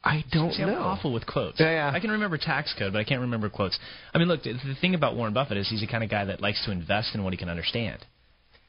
I 0.03 0.23
don't 0.33 0.53
See, 0.53 0.63
know. 0.63 0.77
I'm 0.77 0.83
awful 0.83 1.13
with 1.13 1.27
quotes. 1.27 1.59
Yeah, 1.59 1.71
yeah. 1.71 1.91
I 1.93 1.99
can 1.99 2.11
remember 2.11 2.37
tax 2.37 2.75
code, 2.79 2.93
but 2.93 2.99
I 2.99 3.05
can't 3.05 3.23
remember 3.23 3.49
quotes. 3.49 3.79
I 4.13 4.19
mean, 4.19 4.29
look, 4.29 4.43
the, 4.43 4.53
the 4.53 4.75
thing 4.81 4.95
about 4.95 5.17
Warren 5.17 5.33
Buffett 5.33 5.57
is 5.57 5.69
he's 5.71 5.81
the 5.81 5.87
kind 5.87 6.05
of 6.05 6.11
guy 6.11 6.27
that 6.27 6.43
likes 6.43 6.63
to 6.67 6.73
invest 6.73 7.15
in 7.15 7.25
what 7.25 7.33
he 7.33 7.39
can 7.39 7.49
understand. 7.49 8.05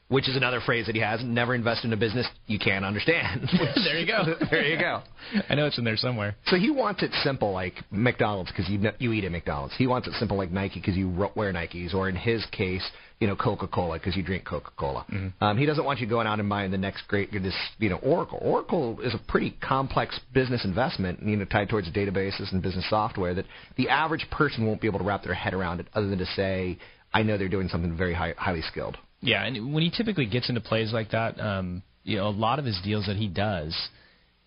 Which 0.08 0.28
is 0.28 0.36
another 0.36 0.60
phrase 0.60 0.86
that 0.86 0.94
he 0.94 1.00
has: 1.00 1.20
never 1.24 1.54
invest 1.54 1.84
in 1.84 1.92
a 1.92 1.96
business 1.96 2.26
you 2.46 2.58
can't 2.58 2.84
understand. 2.84 3.48
there 3.84 3.98
you 3.98 4.06
go. 4.06 4.36
there 4.50 4.64
you 4.64 4.78
go. 4.78 5.02
I 5.48 5.56
know 5.56 5.66
it's 5.66 5.78
in 5.78 5.84
there 5.84 5.96
somewhere. 5.96 6.36
So 6.46 6.56
he 6.56 6.70
wants 6.70 7.02
it 7.02 7.10
simple, 7.24 7.52
like 7.52 7.74
McDonald's, 7.90 8.52
because 8.52 8.68
you 8.68 8.80
you 8.98 9.12
eat 9.12 9.24
at 9.24 9.32
McDonald's. 9.32 9.74
He 9.76 9.86
wants 9.86 10.06
it 10.06 10.14
simple, 10.14 10.36
like 10.36 10.52
Nike, 10.52 10.78
because 10.78 10.96
you 10.96 11.08
wear 11.10 11.52
Nikes, 11.52 11.92
or 11.92 12.08
in 12.08 12.14
his 12.14 12.46
case, 12.52 12.88
you 13.20 13.26
know, 13.26 13.34
Coca-Cola, 13.34 13.98
because 13.98 14.16
you 14.16 14.22
drink 14.22 14.44
Coca-Cola. 14.44 15.06
Mm-hmm. 15.10 15.42
Um, 15.42 15.56
he 15.56 15.64
doesn't 15.64 15.84
want 15.84 16.00
you 16.00 16.06
going 16.06 16.26
out 16.26 16.38
and 16.38 16.48
buying 16.48 16.70
the 16.70 16.78
next 16.78 17.08
great, 17.08 17.32
this, 17.32 17.54
you 17.78 17.88
know, 17.88 17.96
Oracle. 17.96 18.38
Oracle 18.42 19.00
is 19.00 19.14
a 19.14 19.18
pretty 19.26 19.56
complex 19.62 20.20
business 20.34 20.64
investment, 20.64 21.22
you 21.22 21.36
know, 21.36 21.46
tied 21.46 21.68
towards 21.68 21.90
databases 21.90 22.52
and 22.52 22.62
business 22.62 22.88
software 22.90 23.34
that 23.34 23.46
the 23.76 23.88
average 23.88 24.26
person 24.30 24.66
won't 24.66 24.80
be 24.80 24.86
able 24.86 24.98
to 24.98 25.04
wrap 25.04 25.24
their 25.24 25.34
head 25.34 25.54
around 25.54 25.80
it, 25.80 25.86
other 25.94 26.08
than 26.08 26.18
to 26.18 26.26
say, 26.26 26.78
I 27.14 27.22
know 27.22 27.38
they're 27.38 27.48
doing 27.48 27.68
something 27.68 27.96
very 27.96 28.12
high, 28.12 28.34
highly 28.36 28.62
skilled. 28.62 28.98
Yeah, 29.20 29.44
and 29.44 29.72
when 29.72 29.82
he 29.82 29.90
typically 29.90 30.26
gets 30.26 30.48
into 30.48 30.60
plays 30.60 30.92
like 30.92 31.10
that, 31.10 31.40
um, 31.40 31.82
you 32.04 32.16
know, 32.16 32.28
a 32.28 32.30
lot 32.30 32.58
of 32.58 32.64
his 32.64 32.78
deals 32.84 33.06
that 33.06 33.16
he 33.16 33.28
does, 33.28 33.74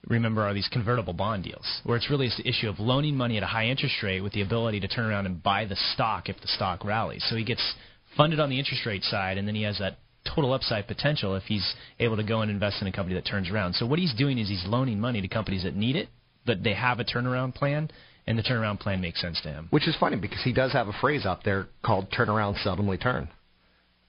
remember, 0.07 0.43
are 0.43 0.53
these 0.53 0.69
convertible 0.71 1.13
bond 1.13 1.43
deals, 1.43 1.65
where 1.83 1.97
it's 1.97 2.09
really 2.09 2.29
the 2.38 2.47
issue 2.47 2.69
of 2.69 2.79
loaning 2.79 3.15
money 3.15 3.38
at 3.38 3.43
a 3.43 3.47
high 3.47 3.65
interest 3.65 3.95
rate 4.01 4.21
with 4.21 4.33
the 4.33 4.41
ability 4.41 4.79
to 4.79 4.88
turn 4.88 5.05
around 5.05 5.25
and 5.25 5.43
buy 5.43 5.65
the 5.65 5.75
stock 5.93 6.29
if 6.29 6.39
the 6.41 6.47
stock 6.47 6.85
rallies. 6.85 7.25
So 7.29 7.35
he 7.35 7.43
gets 7.43 7.75
funded 8.15 8.39
on 8.39 8.49
the 8.49 8.59
interest 8.59 8.85
rate 8.85 9.03
side, 9.03 9.38
and 9.38 9.47
then 9.47 9.55
he 9.55 9.63
has 9.63 9.79
that 9.79 9.97
total 10.35 10.53
upside 10.53 10.88
potential 10.88 11.35
if 11.35 11.43
he's 11.43 11.75
able 11.99 12.17
to 12.17 12.23
go 12.23 12.41
and 12.41 12.51
invest 12.51 12.81
in 12.81 12.88
a 12.88 12.91
company 12.91 13.15
that 13.15 13.25
turns 13.25 13.49
around. 13.49 13.73
So 13.73 13.85
what 13.85 13.99
he's 13.99 14.13
doing 14.13 14.38
is 14.38 14.47
he's 14.47 14.65
loaning 14.65 14.99
money 14.99 15.21
to 15.21 15.27
companies 15.27 15.63
that 15.63 15.75
need 15.75 15.95
it, 15.95 16.09
but 16.45 16.63
they 16.63 16.73
have 16.73 16.99
a 16.99 17.03
turnaround 17.03 17.55
plan, 17.55 17.89
and 18.27 18.38
the 18.38 18.43
turnaround 18.43 18.79
plan 18.79 19.01
makes 19.01 19.21
sense 19.21 19.41
to 19.41 19.49
him. 19.49 19.67
Which 19.71 19.88
is 19.88 19.95
funny 19.99 20.17
because 20.17 20.41
he 20.43 20.53
does 20.53 20.71
have 20.73 20.88
a 20.88 20.93
phrase 20.93 21.25
out 21.25 21.43
there 21.43 21.67
called 21.83 22.11
"turnaround 22.11 22.63
seldomly 22.63 23.01
turn." 23.01 23.29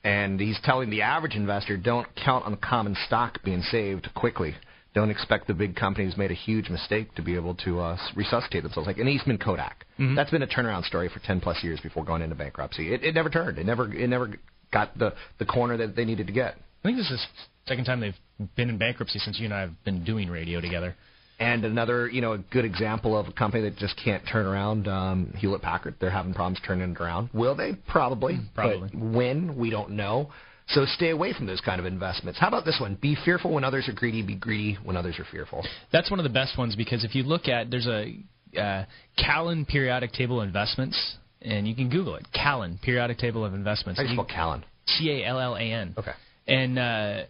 And 0.02 0.40
he's 0.40 0.58
telling 0.64 0.88
the 0.90 1.02
average 1.02 1.34
investor, 1.34 1.76
don't 1.76 2.06
count 2.16 2.46
on 2.46 2.56
common 2.56 2.96
stock 3.06 3.42
being 3.44 3.62
saved 3.62 4.08
quickly. 4.14 4.54
Don't 4.94 5.10
expect 5.10 5.46
the 5.46 5.54
big 5.54 5.76
companies 5.76 6.16
made 6.16 6.30
a 6.30 6.34
huge 6.34 6.68
mistake 6.68 7.14
to 7.14 7.22
be 7.22 7.36
able 7.36 7.54
to 7.56 7.80
uh, 7.80 7.96
resuscitate 8.16 8.62
themselves, 8.64 8.86
like 8.88 8.98
an 8.98 9.06
Eastman 9.08 9.38
Kodak. 9.38 9.86
Mhm. 9.98 10.16
That's 10.16 10.30
been 10.30 10.42
a 10.42 10.46
turnaround 10.48 10.84
story 10.84 11.08
for 11.08 11.20
10 11.20 11.40
plus 11.40 11.62
years 11.62 11.78
before 11.80 12.04
going 12.04 12.22
into 12.22 12.34
bankruptcy. 12.34 12.92
It, 12.92 13.04
it 13.04 13.14
never 13.14 13.28
turned. 13.30 13.58
It 13.58 13.66
never 13.66 13.92
it 13.92 14.08
never 14.08 14.32
got 14.72 14.96
the 14.98 15.12
the 15.38 15.44
corner 15.44 15.76
that 15.76 15.94
they 15.94 16.04
needed 16.04 16.26
to 16.26 16.32
get. 16.32 16.56
I 16.82 16.88
think 16.88 16.96
this 16.96 17.10
is 17.10 17.20
the 17.20 17.68
second 17.68 17.84
time 17.84 18.00
they've 18.00 18.48
been 18.56 18.70
in 18.70 18.78
bankruptcy 18.78 19.18
since 19.20 19.38
you 19.38 19.44
and 19.44 19.54
I 19.54 19.60
have 19.60 19.84
been 19.84 20.02
doing 20.04 20.28
radio 20.28 20.60
together. 20.60 20.96
And 21.40 21.64
another, 21.64 22.06
you 22.08 22.20
know, 22.20 22.32
a 22.32 22.38
good 22.38 22.66
example 22.66 23.18
of 23.18 23.26
a 23.26 23.32
company 23.32 23.62
that 23.62 23.76
just 23.76 23.98
can't 24.02 24.22
turn 24.30 24.44
around, 24.44 24.86
um, 24.86 25.32
Hewlett 25.38 25.62
Packard. 25.62 25.94
They're 25.98 26.10
having 26.10 26.34
problems 26.34 26.60
turning 26.66 26.90
it 26.90 27.00
around. 27.00 27.30
Will 27.32 27.56
they? 27.56 27.72
Probably. 27.88 28.38
Probably. 28.54 28.90
But 28.92 29.00
when? 29.00 29.56
We 29.56 29.70
don't 29.70 29.92
know. 29.92 30.30
So 30.68 30.84
stay 30.84 31.10
away 31.10 31.32
from 31.32 31.46
those 31.46 31.62
kind 31.62 31.80
of 31.80 31.86
investments. 31.86 32.38
How 32.38 32.48
about 32.48 32.66
this 32.66 32.78
one? 32.78 32.96
Be 33.00 33.16
fearful 33.24 33.52
when 33.52 33.64
others 33.64 33.88
are 33.88 33.92
greedy. 33.92 34.22
Be 34.22 34.36
greedy 34.36 34.78
when 34.84 34.96
others 34.96 35.18
are 35.18 35.24
fearful. 35.32 35.66
That's 35.92 36.10
one 36.10 36.20
of 36.20 36.24
the 36.24 36.30
best 36.30 36.58
ones 36.58 36.76
because 36.76 37.04
if 37.04 37.14
you 37.14 37.24
look 37.24 37.48
at 37.48 37.70
there's 37.70 37.88
a 37.88 38.14
uh, 38.56 38.84
Callan 39.16 39.64
periodic 39.64 40.12
table 40.12 40.40
of 40.40 40.46
investments, 40.46 41.16
and 41.42 41.66
you 41.66 41.74
can 41.74 41.88
Google 41.88 42.16
it. 42.16 42.26
Callan 42.32 42.78
periodic 42.82 43.18
table 43.18 43.44
of 43.44 43.54
investments. 43.54 43.98
How 43.98 44.04
do 44.04 44.10
you 44.10 44.14
spell 44.14 44.26
Callan? 44.26 44.64
C 44.86 45.10
A 45.10 45.26
L 45.26 45.40
L 45.40 45.56
A 45.56 45.60
N. 45.60 45.94
Okay. 45.96 46.12
And 46.46 46.78
uh, 46.78 47.22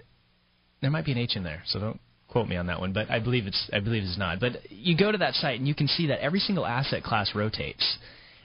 there 0.80 0.90
might 0.90 1.04
be 1.04 1.12
an 1.12 1.18
H 1.18 1.36
in 1.36 1.44
there, 1.44 1.62
so 1.66 1.78
don't 1.78 2.00
quote 2.30 2.48
me 2.48 2.56
on 2.56 2.66
that 2.66 2.80
one. 2.80 2.92
But 2.92 3.10
I 3.10 3.18
believe 3.18 3.46
it's 3.46 3.70
I 3.72 3.80
believe 3.80 4.02
it's 4.02 4.18
not. 4.18 4.40
But 4.40 4.70
you 4.70 4.96
go 4.96 5.12
to 5.12 5.18
that 5.18 5.34
site 5.34 5.58
and 5.58 5.68
you 5.68 5.74
can 5.74 5.88
see 5.88 6.06
that 6.08 6.22
every 6.22 6.40
single 6.40 6.66
asset 6.66 7.02
class 7.02 7.32
rotates, 7.34 7.98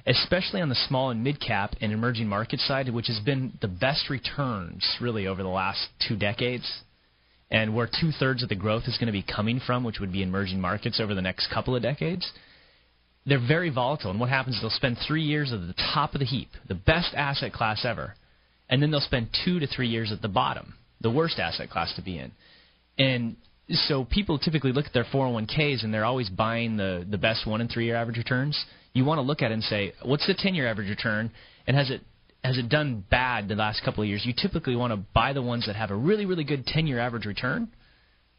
especially 0.05 0.61
on 0.61 0.69
the 0.69 0.75
small 0.87 1.09
and 1.11 1.23
mid 1.23 1.39
cap 1.39 1.75
and 1.81 1.91
emerging 1.91 2.27
market 2.27 2.59
side, 2.59 2.89
which 2.89 3.07
has 3.07 3.19
been 3.19 3.53
the 3.61 3.67
best 3.67 4.09
returns 4.09 4.85
really 4.99 5.27
over 5.27 5.43
the 5.43 5.49
last 5.49 5.87
two 6.07 6.15
decades. 6.15 6.81
And 7.51 7.75
where 7.75 7.87
two 7.87 8.11
thirds 8.19 8.41
of 8.41 8.49
the 8.49 8.55
growth 8.55 8.83
is 8.87 8.97
going 8.97 9.05
to 9.05 9.13
be 9.13 9.23
coming 9.23 9.61
from, 9.65 9.83
which 9.83 9.99
would 9.99 10.11
be 10.11 10.23
emerging 10.23 10.59
markets 10.59 10.99
over 10.99 11.13
the 11.13 11.21
next 11.21 11.47
couple 11.53 11.75
of 11.75 11.83
decades, 11.83 12.29
they're 13.25 13.39
very 13.39 13.69
volatile. 13.69 14.09
And 14.09 14.19
what 14.19 14.29
happens 14.29 14.55
is 14.55 14.61
they'll 14.61 14.71
spend 14.71 14.97
three 15.07 15.21
years 15.21 15.53
at 15.53 15.59
the 15.59 15.75
top 15.93 16.15
of 16.15 16.19
the 16.19 16.25
heap, 16.25 16.49
the 16.67 16.75
best 16.75 17.13
asset 17.15 17.53
class 17.53 17.85
ever, 17.85 18.15
and 18.67 18.81
then 18.81 18.89
they'll 18.89 18.99
spend 18.99 19.29
two 19.45 19.59
to 19.59 19.67
three 19.67 19.87
years 19.87 20.11
at 20.11 20.23
the 20.23 20.27
bottom, 20.27 20.73
the 21.01 21.11
worst 21.11 21.37
asset 21.37 21.69
class 21.69 21.93
to 21.95 22.01
be 22.01 22.17
in. 22.17 22.31
And 22.97 23.35
so 23.69 24.05
people 24.05 24.37
typically 24.37 24.71
look 24.71 24.85
at 24.85 24.93
their 24.93 25.05
401ks 25.05 25.83
and 25.83 25.93
they're 25.93 26.05
always 26.05 26.29
buying 26.29 26.77
the, 26.77 27.05
the 27.09 27.17
best 27.17 27.47
one 27.47 27.61
and 27.61 27.69
three 27.69 27.85
year 27.85 27.95
average 27.95 28.17
returns. 28.17 28.63
You 28.93 29.05
want 29.05 29.17
to 29.17 29.23
look 29.23 29.41
at 29.41 29.51
it 29.51 29.55
and 29.55 29.63
say, 29.63 29.93
what's 30.03 30.27
the 30.27 30.35
10 30.37 30.55
year 30.55 30.67
average 30.67 30.89
return? 30.89 31.31
And 31.67 31.75
has 31.75 31.89
it 31.89 32.01
has 32.43 32.59
it 32.59 32.69
done 32.69 33.03
bad 33.09 33.47
the 33.47 33.55
last 33.55 33.83
couple 33.83 34.03
of 34.03 34.09
years? 34.09 34.23
You 34.23 34.33
typically 34.39 34.75
want 34.75 34.93
to 34.93 34.97
buy 34.97 35.33
the 35.33 35.41
ones 35.41 35.65
that 35.65 35.75
have 35.75 35.89
a 35.89 35.95
really, 35.95 36.27
really 36.27 36.43
good 36.43 36.65
10 36.67 36.85
year 36.85 36.99
average 36.99 37.25
return, 37.25 37.69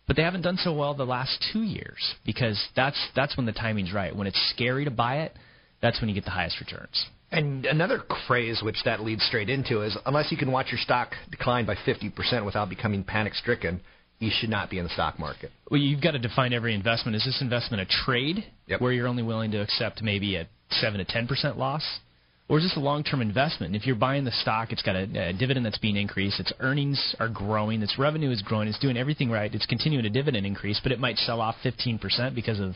but 0.06 0.14
they 0.14 0.22
haven't 0.22 0.42
done 0.42 0.58
so 0.58 0.72
well 0.72 0.94
the 0.94 1.04
last 1.04 1.44
two 1.52 1.62
years 1.62 2.14
because 2.24 2.64
that's 2.76 3.08
that's 3.16 3.36
when 3.36 3.46
the 3.46 3.52
timing's 3.52 3.92
right. 3.92 4.14
When 4.14 4.28
it's 4.28 4.52
scary 4.54 4.84
to 4.84 4.92
buy 4.92 5.22
it, 5.22 5.34
that's 5.82 6.00
when 6.00 6.08
you 6.08 6.14
get 6.14 6.24
the 6.24 6.30
highest 6.30 6.60
returns. 6.60 7.06
And 7.32 7.66
another 7.66 8.02
phrase 8.28 8.60
which 8.62 8.76
that 8.84 9.00
leads 9.00 9.24
straight 9.24 9.48
into 9.48 9.82
is 9.82 9.98
unless 10.06 10.30
you 10.30 10.38
can 10.38 10.52
watch 10.52 10.66
your 10.70 10.78
stock 10.78 11.12
decline 11.28 11.66
by 11.66 11.74
50% 11.74 12.44
without 12.46 12.68
becoming 12.68 13.02
panic 13.02 13.34
stricken, 13.34 13.80
you 14.18 14.30
should 14.32 14.50
not 14.50 14.70
be 14.70 14.78
in 14.78 14.84
the 14.84 14.90
stock 14.90 15.18
market. 15.18 15.50
Well, 15.70 15.80
you've 15.80 16.00
got 16.00 16.12
to 16.12 16.18
define 16.18 16.52
every 16.52 16.74
investment. 16.74 17.16
Is 17.16 17.24
this 17.24 17.38
investment 17.40 17.82
a 17.82 18.04
trade 18.04 18.44
Yep. 18.66 18.80
where 18.80 18.92
you're 18.92 19.06
only 19.06 19.22
willing 19.22 19.50
to 19.52 19.58
accept 19.58 20.02
maybe 20.02 20.36
a 20.36 20.48
7 20.70 20.98
to 20.98 21.04
10% 21.04 21.56
loss? 21.56 21.84
Or 22.48 22.58
is 22.58 22.64
this 22.64 22.76
a 22.76 22.80
long 22.80 23.02
term 23.02 23.20
investment? 23.20 23.74
And 23.74 23.76
if 23.80 23.86
you're 23.86 23.96
buying 23.96 24.24
the 24.24 24.30
stock, 24.30 24.72
it's 24.72 24.82
got 24.82 24.94
a, 24.94 25.30
a 25.30 25.32
dividend 25.32 25.66
that's 25.66 25.78
being 25.78 25.96
increased, 25.96 26.38
its 26.38 26.52
earnings 26.60 27.14
are 27.18 27.28
growing, 27.28 27.82
its 27.82 27.98
revenue 27.98 28.30
is 28.30 28.40
growing, 28.42 28.68
it's 28.68 28.78
doing 28.78 28.96
everything 28.96 29.30
right, 29.30 29.52
it's 29.52 29.66
continuing 29.66 30.06
a 30.06 30.10
dividend 30.10 30.46
increase, 30.46 30.80
but 30.82 30.92
it 30.92 31.00
might 31.00 31.16
sell 31.18 31.40
off 31.40 31.56
15% 31.64 32.34
because 32.34 32.60
of 32.60 32.74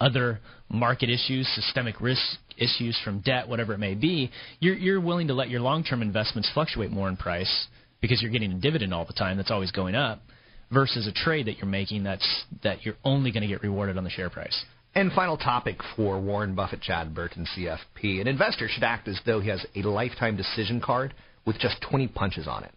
other 0.00 0.40
market 0.68 1.08
issues, 1.08 1.48
systemic 1.54 2.00
risk 2.00 2.20
issues 2.58 2.98
from 3.04 3.20
debt, 3.20 3.48
whatever 3.48 3.72
it 3.72 3.78
may 3.78 3.94
be, 3.94 4.30
you're, 4.60 4.74
you're 4.74 5.00
willing 5.00 5.28
to 5.28 5.34
let 5.34 5.48
your 5.48 5.60
long 5.60 5.82
term 5.82 6.02
investments 6.02 6.50
fluctuate 6.52 6.90
more 6.90 7.08
in 7.08 7.16
price 7.16 7.68
because 8.02 8.20
you're 8.20 8.30
getting 8.30 8.52
a 8.52 8.60
dividend 8.60 8.92
all 8.92 9.06
the 9.06 9.14
time 9.14 9.36
that's 9.38 9.50
always 9.50 9.70
going 9.70 9.94
up 9.94 10.20
versus 10.72 11.06
a 11.06 11.12
trade 11.12 11.46
that 11.46 11.58
you're 11.58 11.66
making 11.66 12.04
that's 12.04 12.44
that 12.62 12.84
you're 12.84 12.96
only 13.04 13.30
going 13.30 13.42
to 13.42 13.48
get 13.48 13.62
rewarded 13.62 13.96
on 13.96 14.04
the 14.04 14.10
share 14.10 14.30
price. 14.30 14.64
And 14.94 15.12
final 15.12 15.36
topic 15.36 15.78
for 15.96 16.20
Warren 16.20 16.54
Buffett, 16.54 16.80
Chad 16.80 17.14
Burton, 17.14 17.46
CFP. 17.56 18.20
An 18.20 18.28
investor 18.28 18.68
should 18.68 18.84
act 18.84 19.08
as 19.08 19.20
though 19.26 19.40
he 19.40 19.48
has 19.48 19.64
a 19.74 19.80
lifetime 19.80 20.36
decision 20.36 20.80
card 20.80 21.14
with 21.44 21.58
just 21.58 21.80
20 21.90 22.08
punches 22.08 22.46
on 22.46 22.62
it. 22.62 22.72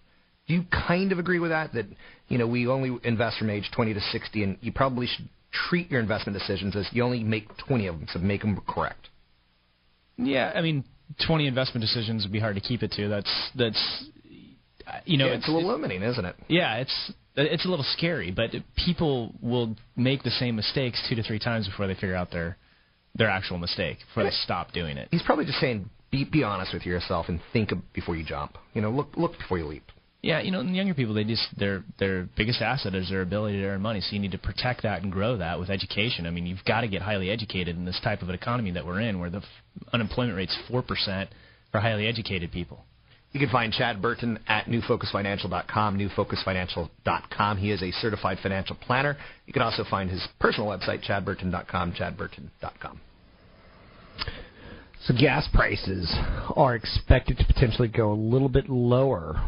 Do 0.47 0.55
you 0.55 0.63
kind 0.71 1.11
of 1.11 1.19
agree 1.19 1.39
with 1.39 1.51
that? 1.51 1.73
That, 1.73 1.85
you 2.27 2.37
know, 2.37 2.47
we 2.47 2.67
only 2.67 2.97
invest 3.03 3.37
from 3.37 3.49
age 3.49 3.69
20 3.75 3.93
to 3.93 3.99
60, 3.99 4.43
and 4.43 4.57
you 4.61 4.71
probably 4.71 5.05
should 5.05 5.29
treat 5.69 5.91
your 5.91 5.99
investment 5.99 6.37
decisions 6.37 6.75
as 6.75 6.87
you 6.91 7.03
only 7.03 7.23
make 7.23 7.45
20 7.67 7.87
of 7.87 7.99
them, 7.99 8.07
so 8.11 8.19
make 8.19 8.41
them 8.41 8.59
correct. 8.67 9.09
Yeah, 10.17 10.51
I 10.55 10.61
mean, 10.61 10.83
20 11.25 11.47
investment 11.47 11.81
decisions 11.81 12.23
would 12.23 12.31
be 12.31 12.39
hard 12.39 12.55
to 12.55 12.61
keep 12.61 12.81
it 12.83 12.91
to. 12.93 13.07
That's 13.07 13.49
that's 13.55 14.05
you 15.05 15.17
know, 15.17 15.27
Yeah, 15.27 15.33
it's 15.33 15.47
a 15.47 15.51
little 15.51 15.71
limiting, 15.71 16.01
isn't 16.03 16.25
it? 16.25 16.35
Yeah, 16.47 16.77
it's 16.77 17.11
it's 17.35 17.65
a 17.65 17.69
little 17.69 17.85
scary, 17.89 18.31
but 18.31 18.51
people 18.85 19.33
will 19.41 19.75
make 19.95 20.23
the 20.23 20.31
same 20.31 20.55
mistakes 20.55 21.03
two 21.07 21.15
to 21.15 21.23
three 21.23 21.39
times 21.39 21.67
before 21.67 21.87
they 21.87 21.93
figure 21.93 22.15
out 22.15 22.31
their 22.31 22.57
their 23.15 23.29
actual 23.29 23.57
mistake 23.57 23.97
before 24.07 24.23
they 24.23 24.31
stop 24.43 24.71
doing 24.73 24.97
it. 24.97 25.07
He's 25.11 25.23
probably 25.23 25.45
just 25.45 25.59
saying, 25.59 25.89
be 26.11 26.23
be 26.25 26.43
honest 26.43 26.73
with 26.73 26.85
yourself 26.85 27.27
and 27.29 27.39
think 27.53 27.71
before 27.93 28.15
you 28.15 28.23
jump. 28.23 28.57
You 28.73 28.81
know, 28.81 28.91
look 28.91 29.09
look 29.17 29.37
before 29.37 29.57
you 29.57 29.65
leap. 29.65 29.83
Yeah, 30.23 30.41
you 30.41 30.49
know, 30.51 30.61
and 30.61 30.75
younger 30.75 30.95
people, 30.95 31.13
they 31.13 31.23
just 31.23 31.47
their 31.57 31.83
their 31.99 32.27
biggest 32.35 32.61
asset 32.61 32.95
is 32.95 33.09
their 33.09 33.21
ability 33.21 33.59
to 33.59 33.65
earn 33.65 33.81
money. 33.81 34.01
So 34.01 34.13
you 34.15 34.19
need 34.19 34.31
to 34.31 34.37
protect 34.39 34.83
that 34.83 35.03
and 35.03 35.11
grow 35.11 35.37
that 35.37 35.59
with 35.59 35.69
education. 35.69 36.25
I 36.25 36.31
mean, 36.31 36.47
you've 36.47 36.65
got 36.65 36.81
to 36.81 36.87
get 36.87 37.01
highly 37.01 37.29
educated 37.29 37.75
in 37.75 37.85
this 37.85 37.99
type 38.03 38.21
of 38.23 38.29
an 38.29 38.35
economy 38.35 38.71
that 38.71 38.85
we're 38.85 38.99
in, 39.01 39.19
where 39.19 39.29
the 39.29 39.37
f- 39.37 39.43
unemployment 39.93 40.35
rate's 40.35 40.57
four 40.69 40.81
percent 40.81 41.29
for 41.71 41.79
highly 41.79 42.07
educated 42.07 42.51
people. 42.51 42.83
You 43.33 43.39
can 43.39 43.49
find 43.49 43.73
Chad 43.73 44.01
Burton 44.01 44.39
at 44.47 44.65
newfocusfinancial.com, 44.65 45.99
newfocusfinancial.com. 45.99 47.57
He 47.57 47.71
is 47.71 47.83
a 47.83 47.91
certified 47.91 48.37
financial 48.41 48.75
planner. 48.75 49.17
You 49.45 49.53
can 49.53 49.61
also 49.61 49.83
find 49.89 50.09
his 50.09 50.25
personal 50.39 50.69
website, 50.69 51.07
chadburton.com, 51.07 51.93
chadburton.com. 51.93 53.01
So 55.03 55.13
gas 55.13 55.47
prices 55.53 56.13
are 56.55 56.75
expected 56.75 57.37
to 57.37 57.45
potentially 57.45 57.87
go 57.87 58.11
a 58.11 58.15
little 58.15 58.49
bit 58.49 58.69
lower 58.69 59.41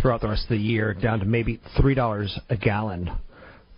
throughout 0.00 0.20
the 0.20 0.28
rest 0.28 0.44
of 0.44 0.50
the 0.50 0.56
year, 0.56 0.94
down 0.94 1.18
to 1.20 1.24
maybe 1.24 1.60
three 1.80 1.94
dollars 1.94 2.38
a 2.48 2.56
gallon. 2.56 3.10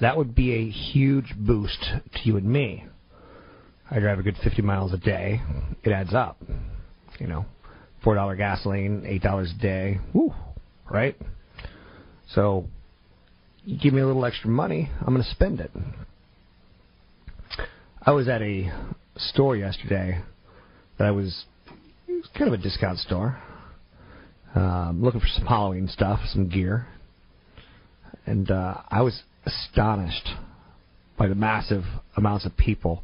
That 0.01 0.17
would 0.17 0.35
be 0.35 0.55
a 0.55 0.71
huge 0.71 1.35
boost 1.37 1.81
to 1.83 2.21
you 2.23 2.37
and 2.37 2.47
me. 2.47 2.85
I 3.91 3.99
drive 3.99 4.19
a 4.19 4.23
good 4.23 4.37
50 4.43 4.63
miles 4.63 4.93
a 4.93 4.99
day. 4.99 5.41
It 5.83 5.91
adds 5.91 6.15
up. 6.15 6.41
You 7.19 7.27
know, 7.27 7.45
four 8.03 8.15
dollar 8.15 8.37
gasoline, 8.37 9.05
eight 9.07 9.23
dollars 9.23 9.53
a 9.57 9.61
day. 9.61 9.99
Woo, 10.13 10.33
right? 10.91 11.17
So, 12.35 12.67
you 13.65 13.79
give 13.79 13.93
me 13.93 14.01
a 14.01 14.07
little 14.07 14.25
extra 14.25 14.49
money, 14.49 14.89
I'm 15.01 15.13
going 15.13 15.23
to 15.23 15.31
spend 15.31 15.61
it. 15.61 15.71
I 18.03 18.13
was 18.13 18.29
at 18.29 18.41
a 18.41 18.73
store 19.17 19.57
yesterday 19.57 20.21
that 20.99 21.07
I 21.07 21.11
was, 21.11 21.45
it 22.09 22.13
was 22.13 22.29
kind 22.37 22.53
of 22.53 22.59
a 22.59 22.63
discount 22.63 22.99
store, 22.99 23.39
um, 24.55 25.03
looking 25.03 25.21
for 25.21 25.27
some 25.27 25.47
Halloween 25.47 25.89
stuff, 25.89 26.21
some 26.33 26.49
gear, 26.49 26.87
and 28.27 28.51
uh, 28.51 28.79
I 28.89 29.03
was 29.03 29.23
astonished 29.45 30.29
by 31.19 31.29
the 31.29 31.35
massive 31.35 31.85
amounts 32.17 32.47
of 32.47 32.57
people 32.57 33.03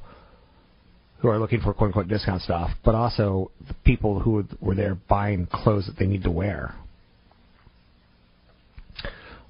who 1.26 1.32
are 1.32 1.40
looking 1.40 1.60
for 1.60 1.74
quote 1.74 1.88
unquote 1.88 2.06
discount 2.06 2.40
stuff, 2.40 2.70
but 2.84 2.94
also 2.94 3.50
the 3.66 3.74
people 3.84 4.20
who 4.20 4.44
were 4.60 4.76
there 4.76 4.94
buying 4.94 5.48
clothes 5.50 5.86
that 5.86 5.98
they 5.98 6.06
need 6.06 6.22
to 6.22 6.30
wear. 6.30 6.72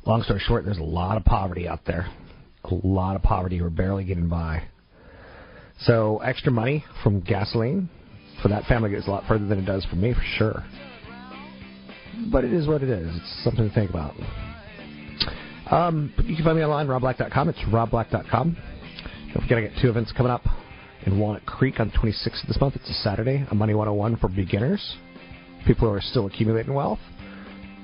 Long 0.07 0.23
story 0.23 0.41
short, 0.41 0.65
there's 0.65 0.79
a 0.79 0.83
lot 0.83 1.19
of 1.19 1.25
poverty 1.25 1.69
out 1.69 1.81
there. 1.85 2.09
A 2.65 2.75
lot 2.83 3.15
of 3.15 3.23
poverty 3.23 3.59
who 3.59 3.67
are 3.67 3.71
barely 3.71 4.05
getting 4.05 4.27
by. 4.27 4.63
So 5.81 6.19
extra 6.19 6.51
money 6.51 6.83
from 7.03 7.21
gasoline 7.21 7.91
for 8.43 8.49
that 8.49 8.65
family 8.65 8.91
goes 8.91 9.07
a 9.07 9.11
lot 9.11 9.25
further 9.29 9.47
than 9.47 9.59
it 9.59 9.67
does 9.67 9.85
for 9.85 9.97
me, 9.97 10.15
for 10.15 10.25
sure. 10.39 10.65
But 12.33 12.45
it 12.45 12.55
is 12.55 12.67
what 12.67 12.83
it 12.83 12.89
is. 12.89 13.15
It's 13.15 13.45
something 13.45 13.69
to 13.69 13.75
think 13.75 13.91
about. 13.91 14.15
Um, 15.71 16.15
you 16.25 16.37
can 16.37 16.45
find 16.45 16.57
me 16.57 16.65
online, 16.65 16.87
robblack.com. 16.87 17.51
It's 17.51 17.59
robblack.com. 17.69 18.57
Don't 19.35 19.43
forget, 19.43 19.59
I 19.59 19.67
got 19.67 19.83
two 19.83 19.91
events 19.91 20.13
coming 20.13 20.33
up 20.33 20.43
in 21.07 21.19
Walnut 21.19 21.47
Creek 21.47 21.81
on 21.81 21.89
the 21.91 21.97
26th 21.97 22.43
of 22.43 22.49
this 22.49 22.61
month. 22.61 22.77
It's 22.77 22.91
a 22.91 22.95
Saturday, 22.95 23.47
a 23.51 23.55
Money 23.55 23.75
101 23.75 24.17
for 24.17 24.29
beginners, 24.29 24.97
people 25.67 25.89
who 25.89 25.95
are 25.95 26.01
still 26.01 26.27
accumulating 26.27 26.75
wealth, 26.75 26.99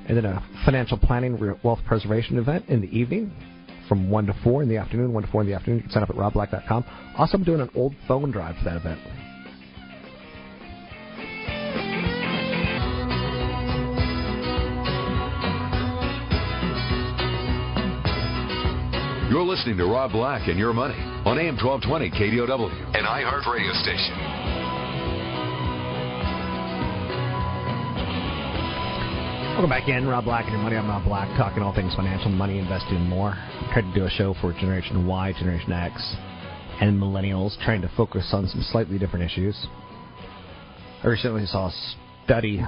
and 0.07 0.17
then 0.17 0.25
a 0.25 0.45
financial 0.65 0.99
planning, 0.99 1.39
wealth 1.63 1.81
preservation 1.87 2.37
event 2.39 2.67
in 2.69 2.81
the 2.81 2.89
evening 2.89 3.33
from 3.89 4.11
1 4.11 4.27
to 4.27 4.35
4 4.43 4.63
in 4.63 4.69
the 4.69 4.77
afternoon. 4.77 5.13
1 5.13 5.23
to 5.23 5.31
4 5.31 5.41
in 5.43 5.47
the 5.47 5.55
afternoon. 5.55 5.79
You 5.79 5.83
can 5.85 5.93
sign 5.93 6.03
up 6.03 6.11
at 6.11 6.17
robblack.com. 6.17 6.85
Also, 7.17 7.39
I'm 7.39 7.45
doing 7.45 7.61
an 7.61 7.71
old 7.75 7.95
phone 8.09 8.31
drive 8.31 8.57
for 8.59 8.65
that 8.65 8.77
event. 8.77 9.01
You're 19.33 19.45
listening 19.45 19.79
to 19.79 19.87
Rob 19.87 20.13
Black 20.13 20.47
and 20.47 20.59
Your 20.59 20.75
Money 20.75 21.01
on 21.25 21.39
AM 21.39 21.57
1220 21.57 22.11
KDOW, 22.11 22.69
an 22.95 23.05
iHeart 23.09 23.51
radio 23.51 23.73
station. 23.81 24.13
Welcome 29.57 29.71
back 29.71 29.89
in, 29.89 30.07
Rob 30.07 30.25
Black 30.25 30.45
and 30.45 30.53
your 30.53 30.61
money. 30.61 30.77
I'm 30.77 30.87
Rob 30.87 31.05
Black, 31.05 31.35
talking 31.39 31.63
all 31.63 31.75
things 31.75 31.95
financial, 31.95 32.29
money, 32.29 32.59
investing, 32.59 32.97
and 32.97 33.09
more. 33.09 33.31
I 33.31 33.71
tried 33.73 33.91
to 33.91 33.95
do 33.95 34.05
a 34.05 34.11
show 34.11 34.35
for 34.43 34.53
Generation 34.53 35.07
Y, 35.07 35.33
Generation 35.39 35.73
X, 35.73 36.15
and 36.83 37.01
Millennials, 37.01 37.59
trying 37.65 37.81
to 37.81 37.91
focus 37.97 38.29
on 38.35 38.47
some 38.49 38.63
slightly 38.71 38.99
different 38.99 39.25
issues. 39.25 39.57
I 41.03 41.07
recently 41.07 41.47
saw 41.47 41.69
a 41.69 41.95
study 42.27 42.61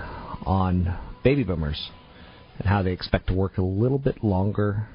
on 0.47 0.99
baby 1.23 1.45
boomers 1.45 1.91
and 2.59 2.67
how 2.67 2.83
they 2.83 2.93
expect 2.93 3.27
to 3.27 3.35
work 3.35 3.59
a 3.59 3.63
little 3.63 3.99
bit 3.99 4.25
longer 4.25 4.89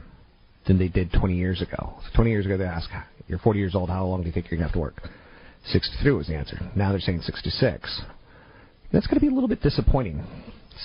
than 0.69 0.77
they 0.77 0.87
did 0.87 1.11
20 1.11 1.35
years 1.35 1.61
ago. 1.61 1.95
So 2.03 2.09
20 2.15 2.29
years 2.29 2.45
ago, 2.45 2.55
they 2.55 2.63
asked, 2.63 2.89
"You're 3.27 3.39
40 3.39 3.59
years 3.59 3.75
old. 3.75 3.89
How 3.89 4.05
long 4.05 4.21
do 4.21 4.27
you 4.27 4.31
think 4.31 4.45
you're 4.49 4.59
going 4.59 4.69
to 4.69 4.71
have 4.71 4.73
to 4.73 4.79
work?" 4.79 5.01
63 5.65 6.11
was 6.11 6.27
the 6.27 6.35
answer. 6.35 6.57
Now 6.75 6.91
they're 6.91 7.01
saying 7.01 7.21
66. 7.21 8.01
That's 8.93 9.07
going 9.07 9.19
to 9.19 9.21
be 9.21 9.27
a 9.27 9.33
little 9.33 9.49
bit 9.49 9.61
disappointing. 9.61 10.23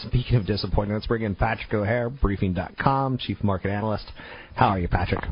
Speaking 0.07 0.37
of 0.37 0.47
disappointing, 0.47 0.95
let's 0.95 1.07
bring 1.07 1.23
in 1.23 1.35
Patrick 1.35 1.73
O'Hare, 1.73 2.11
Briefing.com, 2.11 3.19
Chief 3.19 3.43
Market 3.45 3.71
Analyst. 3.71 4.11
How 4.55 4.69
are 4.69 4.81
you, 4.81 4.89
Patrick? 4.89 5.23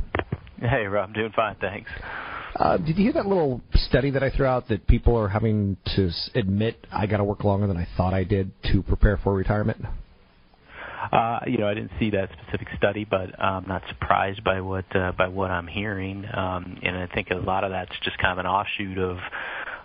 Hey, 0.61 0.87
Rob, 0.87 1.12
doing 1.15 1.33
fine, 1.35 1.57
thanks. 1.61 1.91
Uh, 2.55 2.77
did 2.77 2.97
you 2.99 3.05
hear 3.05 3.12
that 3.15 3.27
little 3.27 3.61
study 3.75 4.11
that 4.11 4.23
I 4.23 4.31
threw 4.31 4.47
out 4.47 4.69
that 4.69 4.87
people 4.87 5.17
are 5.17 5.29
having 5.29 5.79
to 5.97 6.11
admit 6.35 6.87
I 6.93 7.07
got 7.07 7.17
to 7.17 7.25
work 7.25 7.43
longer 7.43 7.67
than 7.67 7.77
I 7.77 7.88
thought 7.97 8.15
I 8.15 8.25
did 8.25 8.53
to 8.71 8.83
prepare 8.83 9.17
for 9.17 9.35
retirement? 9.35 9.85
Uh, 11.11 11.41
you 11.47 11.59
know, 11.59 11.67
I 11.67 11.75
didn't 11.75 11.93
see 11.99 12.11
that 12.11 12.31
specific 12.43 12.69
study, 12.77 13.05
but 13.05 13.38
I'm 13.41 13.67
not 13.67 13.83
surprised 13.88 14.45
by 14.45 14.61
what 14.61 14.85
uh, 14.95 15.12
by 15.12 15.29
what 15.29 15.51
I'm 15.51 15.67
hearing, 15.67 16.25
um, 16.33 16.79
and 16.83 16.97
I 16.97 17.07
think 17.07 17.31
a 17.31 17.37
lot 17.37 17.65
of 17.65 17.71
that's 17.71 17.93
just 18.05 18.19
kind 18.19 18.33
of 18.33 18.38
an 18.38 18.47
offshoot 18.47 18.99
of 18.99 19.19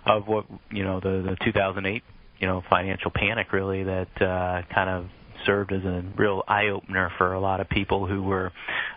of 0.06 0.28
what 0.28 0.46
you 0.70 0.84
know 0.84 1.00
the 1.00 1.22
the 1.30 1.36
2008 1.44 2.02
you 2.38 2.46
know 2.46 2.62
financial 2.70 3.10
panic 3.10 3.52
really 3.52 3.84
that 3.84 4.22
uh, 4.22 4.62
kind 4.72 4.90
of 4.90 5.06
served 5.46 5.72
as 5.72 5.84
a 5.84 6.04
real 6.16 6.42
eye 6.48 6.68
opener 6.68 7.12
for 7.16 7.32
a 7.32 7.40
lot 7.40 7.60
of 7.60 7.68
people 7.68 8.06
who 8.06 8.22
were 8.22 8.52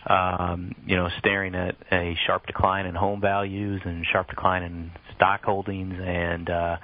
um, 0.08 0.74
you 0.86 0.96
know 0.96 1.10
staring 1.20 1.56
at 1.56 1.76
a 1.92 2.16
sharp 2.26 2.46
decline 2.48 2.86
in 2.86 2.96
home 2.96 3.22
values 3.22 3.82
and 3.86 4.06
sharp 4.12 4.28
decline 4.30 4.64
in 4.64 4.92
stock 5.16 5.44
holdings 5.44 5.96
and 6.04 6.50
uh 6.50 6.78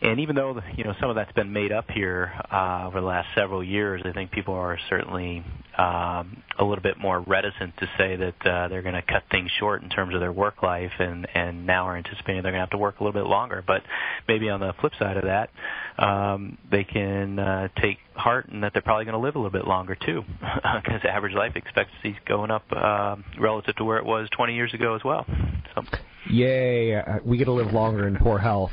and 0.00 0.20
even 0.20 0.36
though 0.36 0.60
you 0.76 0.84
know 0.84 0.94
some 1.00 1.10
of 1.10 1.16
that's 1.16 1.32
been 1.32 1.52
made 1.52 1.72
up 1.72 1.90
here 1.90 2.32
uh, 2.52 2.84
over 2.86 3.00
the 3.00 3.06
last 3.06 3.28
several 3.34 3.64
years, 3.64 4.02
I 4.04 4.12
think 4.12 4.30
people 4.30 4.54
are 4.54 4.78
certainly 4.88 5.44
um, 5.76 6.42
a 6.58 6.64
little 6.64 6.82
bit 6.82 6.98
more 6.98 7.20
reticent 7.20 7.76
to 7.78 7.86
say 7.98 8.16
that 8.16 8.46
uh, 8.46 8.68
they're 8.68 8.82
going 8.82 8.94
to 8.94 9.02
cut 9.02 9.24
things 9.30 9.50
short 9.58 9.82
in 9.82 9.88
terms 9.88 10.14
of 10.14 10.20
their 10.20 10.32
work 10.32 10.62
life, 10.62 10.92
and 11.00 11.26
and 11.34 11.66
now 11.66 11.86
are 11.88 11.96
anticipating 11.96 12.42
they're 12.42 12.52
going 12.52 12.60
to 12.60 12.60
have 12.60 12.70
to 12.70 12.78
work 12.78 13.00
a 13.00 13.04
little 13.04 13.20
bit 13.20 13.28
longer. 13.28 13.62
But 13.66 13.82
maybe 14.28 14.48
on 14.48 14.60
the 14.60 14.72
flip 14.80 14.92
side 14.98 15.16
of 15.16 15.24
that, 15.24 15.50
um, 15.98 16.58
they 16.70 16.84
can 16.84 17.38
uh, 17.38 17.68
take 17.82 17.98
heart 18.14 18.48
in 18.50 18.60
that 18.60 18.72
they're 18.72 18.82
probably 18.82 19.04
going 19.04 19.14
to 19.14 19.20
live 19.20 19.34
a 19.34 19.38
little 19.38 19.50
bit 19.50 19.66
longer 19.66 19.96
too, 19.96 20.22
because 20.40 21.00
average 21.08 21.34
life 21.34 21.56
expectancy 21.56 22.10
is 22.10 22.16
going 22.24 22.52
up 22.52 22.64
uh, 22.70 23.16
relative 23.40 23.74
to 23.76 23.84
where 23.84 23.98
it 23.98 24.04
was 24.04 24.28
20 24.36 24.54
years 24.54 24.72
ago 24.74 24.94
as 24.94 25.02
well. 25.04 25.26
So. 25.74 25.82
Yay! 26.30 26.94
Uh, 26.94 27.18
we 27.24 27.38
get 27.38 27.46
to 27.46 27.52
live 27.52 27.72
longer 27.72 28.06
in 28.06 28.16
poor 28.16 28.38
health. 28.38 28.70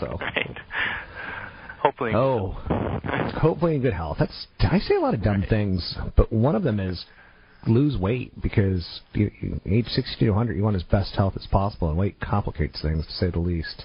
So. 0.00 0.18
right. 0.20 0.58
Hopefully. 1.82 2.12
Oh, 2.14 2.52
hopefully 3.40 3.76
in 3.76 3.82
good 3.82 3.92
health. 3.92 4.16
That's 4.18 4.46
I 4.60 4.78
say 4.78 4.94
a 4.94 5.00
lot 5.00 5.14
of 5.14 5.22
dumb 5.22 5.40
right. 5.40 5.48
things, 5.48 5.96
but 6.16 6.32
one 6.32 6.54
of 6.54 6.62
them 6.62 6.80
is 6.80 7.04
lose 7.66 7.96
weight 7.96 8.32
because 8.42 9.00
you, 9.12 9.30
you, 9.40 9.60
age 9.66 9.86
60 9.86 10.24
to 10.24 10.30
100, 10.30 10.56
you 10.56 10.62
want 10.62 10.76
as 10.76 10.82
best 10.82 11.14
health 11.14 11.34
as 11.36 11.46
possible, 11.46 11.88
and 11.88 11.98
weight 11.98 12.20
complicates 12.20 12.80
things 12.82 13.06
to 13.06 13.12
say 13.12 13.30
the 13.30 13.38
least. 13.38 13.84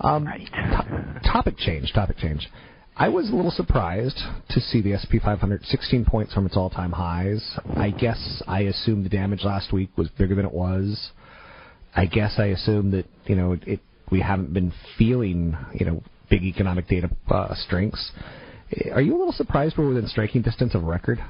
Um, 0.00 0.26
right. 0.26 0.46
to- 0.46 1.20
topic 1.24 1.56
change. 1.58 1.92
Topic 1.92 2.18
change. 2.18 2.48
I 2.96 3.08
was 3.08 3.28
a 3.28 3.34
little 3.34 3.50
surprised 3.50 4.20
to 4.50 4.60
see 4.60 4.80
the 4.80 4.96
SP 4.98 5.18
500 5.22 5.64
16 5.64 6.04
points 6.04 6.32
from 6.32 6.46
its 6.46 6.56
all-time 6.56 6.92
highs. 6.92 7.58
I 7.76 7.90
guess 7.90 8.42
I 8.46 8.62
assumed 8.62 9.04
the 9.04 9.08
damage 9.08 9.42
last 9.42 9.72
week 9.72 9.90
was 9.96 10.08
bigger 10.10 10.36
than 10.36 10.46
it 10.46 10.52
was. 10.52 11.10
I 11.94 12.06
guess 12.06 12.34
I 12.38 12.46
assume 12.46 12.90
that 12.92 13.06
you 13.26 13.36
know 13.36 13.56
it. 13.66 13.80
We 14.10 14.20
haven't 14.20 14.52
been 14.52 14.72
feeling 14.98 15.56
you 15.72 15.86
know 15.86 16.02
big 16.30 16.42
economic 16.42 16.88
data 16.88 17.10
uh, 17.28 17.54
strengths. 17.54 18.12
Are 18.92 19.00
you 19.00 19.16
a 19.16 19.18
little 19.18 19.32
surprised 19.32 19.76
we're 19.78 19.88
within 19.88 20.08
striking 20.08 20.42
distance 20.42 20.74
of 20.74 20.82
record? 20.84 21.22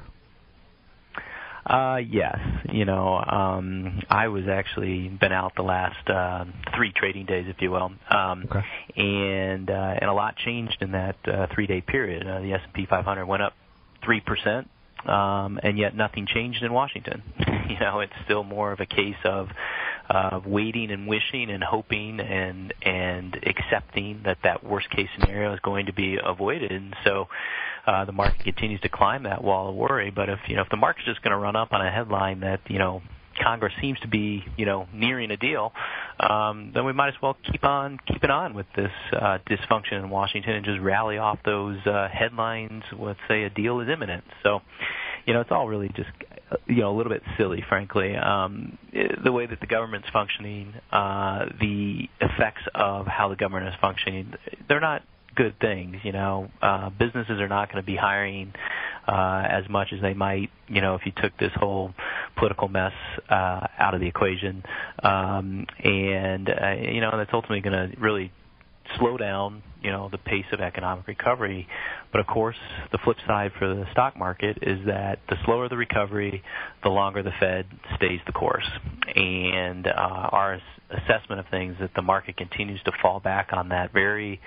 Uh, 1.67 1.97
yes. 1.97 2.39
You 2.73 2.85
know, 2.85 3.17
um, 3.17 4.03
I 4.11 4.29
was 4.29 4.45
actually 4.51 5.09
been 5.09 5.33
out 5.33 5.53
the 5.57 5.63
last 5.63 6.09
uh, 6.09 6.45
three 6.77 6.93
trading 6.95 7.25
days, 7.25 7.47
if 7.49 7.57
you 7.61 7.71
will, 7.71 7.91
um, 8.11 8.45
okay. 8.51 8.65
and 8.97 9.71
uh, 9.71 9.95
and 10.01 10.11
a 10.11 10.13
lot 10.13 10.37
changed 10.37 10.77
in 10.81 10.93
that 10.93 11.17
uh, 11.27 11.47
three 11.55 11.67
day 11.67 11.81
period. 11.81 12.27
Uh, 12.27 12.41
the 12.41 12.53
S 12.53 12.61
and 12.65 12.73
P 12.75 12.87
500 12.87 13.27
went 13.27 13.43
up 13.43 13.55
three 14.05 14.21
percent 14.21 14.69
um, 15.07 15.59
and 15.63 15.79
yet 15.79 15.95
nothing 15.95 16.27
changed 16.27 16.63
in 16.63 16.73
Washington. 16.73 17.23
you 17.69 17.79
know, 17.81 18.01
it's 18.01 18.13
still 18.25 18.45
more 18.45 18.73
of 18.73 18.81
a 18.81 18.87
case 18.87 19.17
of 19.25 19.49
uh, 20.09 20.41
waiting 20.45 20.91
and 20.91 21.07
wishing 21.07 21.51
and 21.51 21.63
hoping 21.63 22.21
and 22.21 22.75
and 22.83 23.37
accepting 23.47 24.23
that 24.25 24.39
that 24.45 24.65
worst 24.65 24.91
case 24.91 25.09
scenario 25.19 25.53
is 25.55 25.61
going 25.61 25.87
to 25.87 25.93
be 25.93 26.19
avoided. 26.23 26.73
And 26.73 26.95
so 27.05 27.29
uh, 27.87 28.05
the 28.05 28.13
market 28.13 28.45
continues 28.45 28.81
to 28.83 28.89
climb 28.89 29.25
that 29.25 29.43
wall 29.43 29.69
of 29.71 29.75
worry. 29.75 30.11
But 30.11 30.29
if 30.29 30.41
you 30.49 30.57
know 30.57 30.63
if 30.63 30.69
the 30.69 30.77
market's 30.77 31.07
just 31.07 31.23
going 31.23 31.33
to 31.33 31.39
run 31.39 31.57
up 31.57 31.73
on 31.73 31.85
a 31.85 31.91
headline 31.91 32.41
that 32.41 32.61
you 32.69 32.79
know 32.79 33.03
Congress 33.43 33.73
seems 33.81 33.99
to 34.01 34.09
be, 34.09 34.45
you 34.57 34.67
know, 34.67 34.87
nearing 34.93 35.31
a 35.31 35.37
deal, 35.37 35.73
um, 36.21 36.71
then 36.75 36.85
we 36.85 36.93
might 36.93 37.09
as 37.09 37.15
well 37.23 37.37
keep 37.51 37.65
on 37.65 37.99
keeping 38.07 38.31
on 38.31 38.55
with 38.55 38.67
this 38.77 38.93
uh, 39.13 39.39
dysfunction 39.49 39.95
in 39.95 40.11
Washington 40.11 40.55
and 40.55 40.65
just 40.65 40.81
rally 40.81 41.19
off 41.19 41.39
those 41.45 41.79
uh, 41.87 42.09
headlines. 42.13 42.83
Let's 42.97 43.19
say 43.29 43.45
a 43.45 43.51
deal 43.51 43.81
is 43.81 43.89
imminent. 43.89 44.25
So, 44.43 44.61
you 45.27 45.35
know, 45.35 45.41
it's 45.41 45.51
all 45.51 45.67
really 45.69 45.89
just, 45.89 46.11
you 46.67 46.81
know, 46.81 46.95
a 46.95 46.97
little 46.97 47.13
bit 47.13 47.23
silly, 47.39 47.65
frankly. 47.69 48.17
Um, 48.17 48.79
the 48.93 49.33
way 49.33 49.47
that 49.47 49.61
the 49.61 49.67
government's 49.67 50.09
functioning, 50.13 50.75
uh, 50.93 51.47
the 51.61 52.09
effects 52.21 52.63
of 52.75 53.07
how 53.07 53.29
the 53.29 53.37
government 53.37 53.69
is 53.69 53.75
functioning, 53.81 54.35
they're 54.69 54.81
not 54.81 55.03
good 55.35 55.59
things. 55.61 55.97
You 56.03 56.13
know, 56.13 56.51
uh, 56.63 56.91
businesses 56.91 57.41
are 57.41 57.49
not 57.49 57.71
going 57.71 57.83
to 57.83 57.87
be 57.87 57.97
hiring 57.97 58.53
uh, 59.07 59.45
as 59.49 59.69
much 59.69 59.89
as 59.93 60.01
they 60.01 60.15
might, 60.15 60.51
you 60.69 60.81
know, 60.81 60.95
if 60.95 61.03
you 61.05 61.13
took 61.17 61.37
this 61.39 61.53
whole 61.55 61.93
political 62.37 62.69
mess 62.69 62.93
uh, 63.29 63.67
out 63.79 63.95
of 63.95 64.01
the 64.01 64.07
equation. 64.07 64.63
Um, 65.03 65.67
and 65.83 66.49
uh, 66.49 66.75
you 66.81 67.01
know, 67.01 67.11
that's 67.17 67.31
ultimately 67.33 67.61
going 67.61 67.91
to 67.91 68.01
really 68.01 68.33
slow 68.99 69.17
down, 69.17 69.63
you 69.85 69.91
know, 69.91 70.09
the 70.11 70.19
pace 70.19 70.47
of 70.53 70.61
economic 70.61 71.07
recovery. 71.07 71.69
But 72.11 72.21
of 72.21 72.27
course, 72.27 72.57
the 72.91 72.99
flip 73.05 73.19
side 73.27 73.53
for 73.59 73.69
the 73.69 73.85
stock 73.93 74.17
market 74.17 74.59
is 74.63 74.79
that 74.87 75.19
the 75.29 75.37
slower 75.45 75.69
the 75.69 75.77
recovery, 75.77 76.43
the 76.83 76.89
longer 76.89 77.23
the 77.23 77.33
Fed 77.39 77.67
stays 77.97 78.21
the 78.27 78.33
course. 78.33 78.67
And 79.15 79.87
uh, 79.87 79.91
our 79.91 80.59
assessment 80.91 81.41
of 81.41 81.47
things 81.51 81.77
that 81.81 81.91
the 81.95 82.03
market 82.03 82.37
continues 82.37 82.83
to 82.85 82.93
fall 83.03 83.21
back 83.21 83.49
on 83.53 83.69
that 83.69 83.93
very 83.93 84.41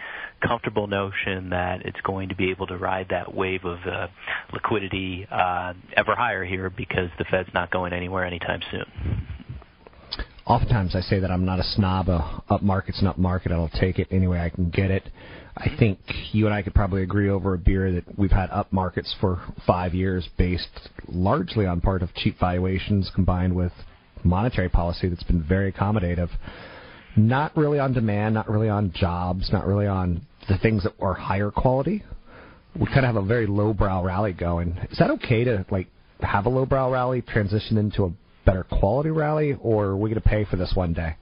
comfortable 0.45 0.87
notion 0.87 1.51
that 1.51 1.85
it's 1.85 2.01
going 2.01 2.29
to 2.29 2.35
be 2.35 2.49
able 2.49 2.67
to 2.67 2.77
ride 2.77 3.07
that 3.09 3.33
wave 3.33 3.63
of 3.63 3.77
uh, 3.85 4.07
liquidity 4.53 5.27
uh, 5.29 5.73
ever 5.95 6.15
higher 6.15 6.43
here 6.45 6.69
because 6.69 7.09
the 7.19 7.25
Fed's 7.29 7.49
not 7.53 7.69
going 7.69 7.93
anywhere 7.93 8.25
anytime 8.25 8.61
soon 8.71 9.27
oftentimes 10.47 10.95
I 10.95 11.01
say 11.01 11.19
that 11.19 11.29
I'm 11.29 11.45
not 11.45 11.59
a 11.59 11.63
snob. 11.63 12.09
Uh, 12.09 12.39
up 12.49 12.61
market's 12.61 13.03
up 13.03 13.17
market. 13.17 13.51
I'll 13.51 13.69
take 13.79 13.99
it 13.99 14.07
any 14.11 14.27
way 14.27 14.39
I 14.39 14.49
can 14.49 14.69
get 14.69 14.91
it. 14.91 15.03
I 15.57 15.69
think 15.77 15.99
you 16.31 16.45
and 16.45 16.53
I 16.53 16.61
could 16.61 16.73
probably 16.73 17.03
agree 17.03 17.29
over 17.29 17.53
a 17.53 17.57
beer 17.57 17.91
that 17.93 18.17
we've 18.17 18.31
had 18.31 18.49
up 18.51 18.71
markets 18.71 19.13
for 19.19 19.41
five 19.65 19.93
years 19.93 20.27
based 20.37 20.89
largely 21.07 21.65
on 21.65 21.81
part 21.81 22.03
of 22.03 22.13
cheap 22.15 22.39
valuations 22.39 23.11
combined 23.13 23.55
with 23.55 23.71
monetary 24.23 24.69
policy 24.69 25.09
that's 25.09 25.23
been 25.23 25.43
very 25.43 25.71
accommodative. 25.71 26.29
Not 27.15 27.57
really 27.57 27.79
on 27.79 27.93
demand, 27.93 28.35
not 28.35 28.49
really 28.49 28.69
on 28.69 28.93
jobs, 28.93 29.49
not 29.51 29.65
really 29.65 29.87
on 29.87 30.21
the 30.47 30.57
things 30.59 30.83
that 30.83 30.93
are 31.01 31.15
higher 31.15 31.49
quality. 31.49 32.03
We 32.79 32.85
kind 32.85 32.99
of 32.99 33.15
have 33.15 33.23
a 33.23 33.25
very 33.25 33.47
lowbrow 33.47 34.03
rally 34.03 34.33
going. 34.33 34.77
Is 34.91 34.99
that 34.99 35.09
okay 35.11 35.43
to 35.43 35.65
like 35.71 35.87
have 36.19 36.45
a 36.45 36.49
lowbrow 36.49 36.91
rally 36.91 37.21
transition 37.23 37.77
into 37.77 38.05
a 38.05 38.11
better 38.47 38.63
quality 38.63 39.11
rally, 39.11 39.55
or 39.61 39.85
are 39.85 39.97
we 39.97 40.09
going 40.09 40.21
to 40.21 40.27
pay 40.27 40.45
for 40.45 40.55
this 40.55 40.71
one 40.73 40.93
day? 40.93 41.15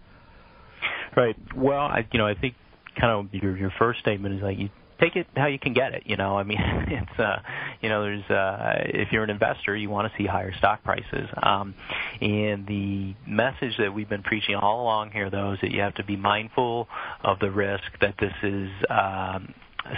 Right. 1.17 1.35
Well, 1.55 1.81
I 1.81 2.07
you 2.11 2.19
know 2.19 2.27
I 2.27 2.35
think 2.35 2.55
kind 2.99 3.11
of 3.11 3.33
your 3.33 3.57
your 3.57 3.73
first 3.77 3.99
statement 3.99 4.35
is 4.35 4.41
like 4.41 4.57
you 4.57 4.69
take 4.99 5.15
it 5.15 5.27
how 5.35 5.47
you 5.47 5.59
can 5.59 5.73
get 5.73 5.93
it. 5.93 6.03
You 6.05 6.17
know, 6.17 6.37
I 6.37 6.43
mean, 6.43 6.59
it's 6.61 7.19
uh, 7.19 7.37
you 7.81 7.89
know, 7.89 8.03
there's 8.03 8.29
uh, 8.29 8.73
if 8.85 9.11
you're 9.11 9.23
an 9.23 9.29
investor, 9.29 9.75
you 9.75 9.89
want 9.89 10.11
to 10.11 10.17
see 10.17 10.27
higher 10.27 10.53
stock 10.57 10.83
prices. 10.83 11.27
Um, 11.41 11.75
and 12.21 12.65
the 12.67 13.15
message 13.27 13.77
that 13.79 13.93
we've 13.93 14.09
been 14.09 14.23
preaching 14.23 14.55
all 14.55 14.81
along 14.81 15.11
here, 15.11 15.29
though, 15.29 15.53
is 15.53 15.59
that 15.61 15.71
you 15.71 15.81
have 15.81 15.95
to 15.95 16.03
be 16.03 16.15
mindful 16.15 16.87
of 17.23 17.39
the 17.39 17.51
risk 17.51 17.83
that 18.01 18.15
this 18.19 18.33
is. 18.43 18.69
Um, 18.89 19.53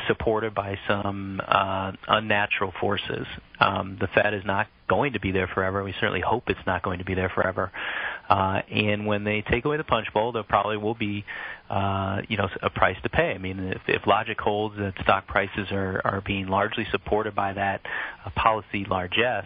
supported 0.05 0.53
by 0.53 0.77
some 0.85 1.39
uh, 1.47 1.93
unnatural 2.09 2.73
forces. 2.81 3.25
Um, 3.61 3.97
the 4.01 4.07
Fed 4.07 4.33
is 4.33 4.43
not 4.43 4.67
going 4.87 5.13
to 5.13 5.19
be 5.19 5.31
there 5.31 5.47
forever. 5.47 5.83
We 5.83 5.93
certainly 5.99 6.21
hope 6.21 6.43
it's 6.47 6.59
not 6.65 6.83
going 6.83 6.99
to 6.99 7.05
be 7.05 7.13
there 7.13 7.29
forever. 7.29 7.71
Uh, 8.29 8.61
and 8.69 9.05
when 9.05 9.23
they 9.23 9.43
take 9.49 9.65
away 9.65 9.77
the 9.77 9.83
punch 9.83 10.07
bowl, 10.13 10.31
there 10.31 10.43
probably 10.43 10.77
will 10.77 10.95
be, 10.95 11.25
uh, 11.69 12.21
you 12.27 12.37
know, 12.37 12.47
a 12.61 12.69
price 12.69 12.97
to 13.03 13.09
pay. 13.09 13.31
I 13.31 13.37
mean, 13.37 13.59
if, 13.59 13.81
if 13.87 14.07
logic 14.07 14.39
holds 14.39 14.75
that 14.77 14.93
stock 15.03 15.27
prices 15.27 15.67
are, 15.71 16.01
are 16.03 16.21
being 16.25 16.47
largely 16.47 16.85
supported 16.91 17.35
by 17.35 17.53
that 17.53 17.81
uh, 18.25 18.29
policy 18.35 18.85
largesse, 18.89 19.45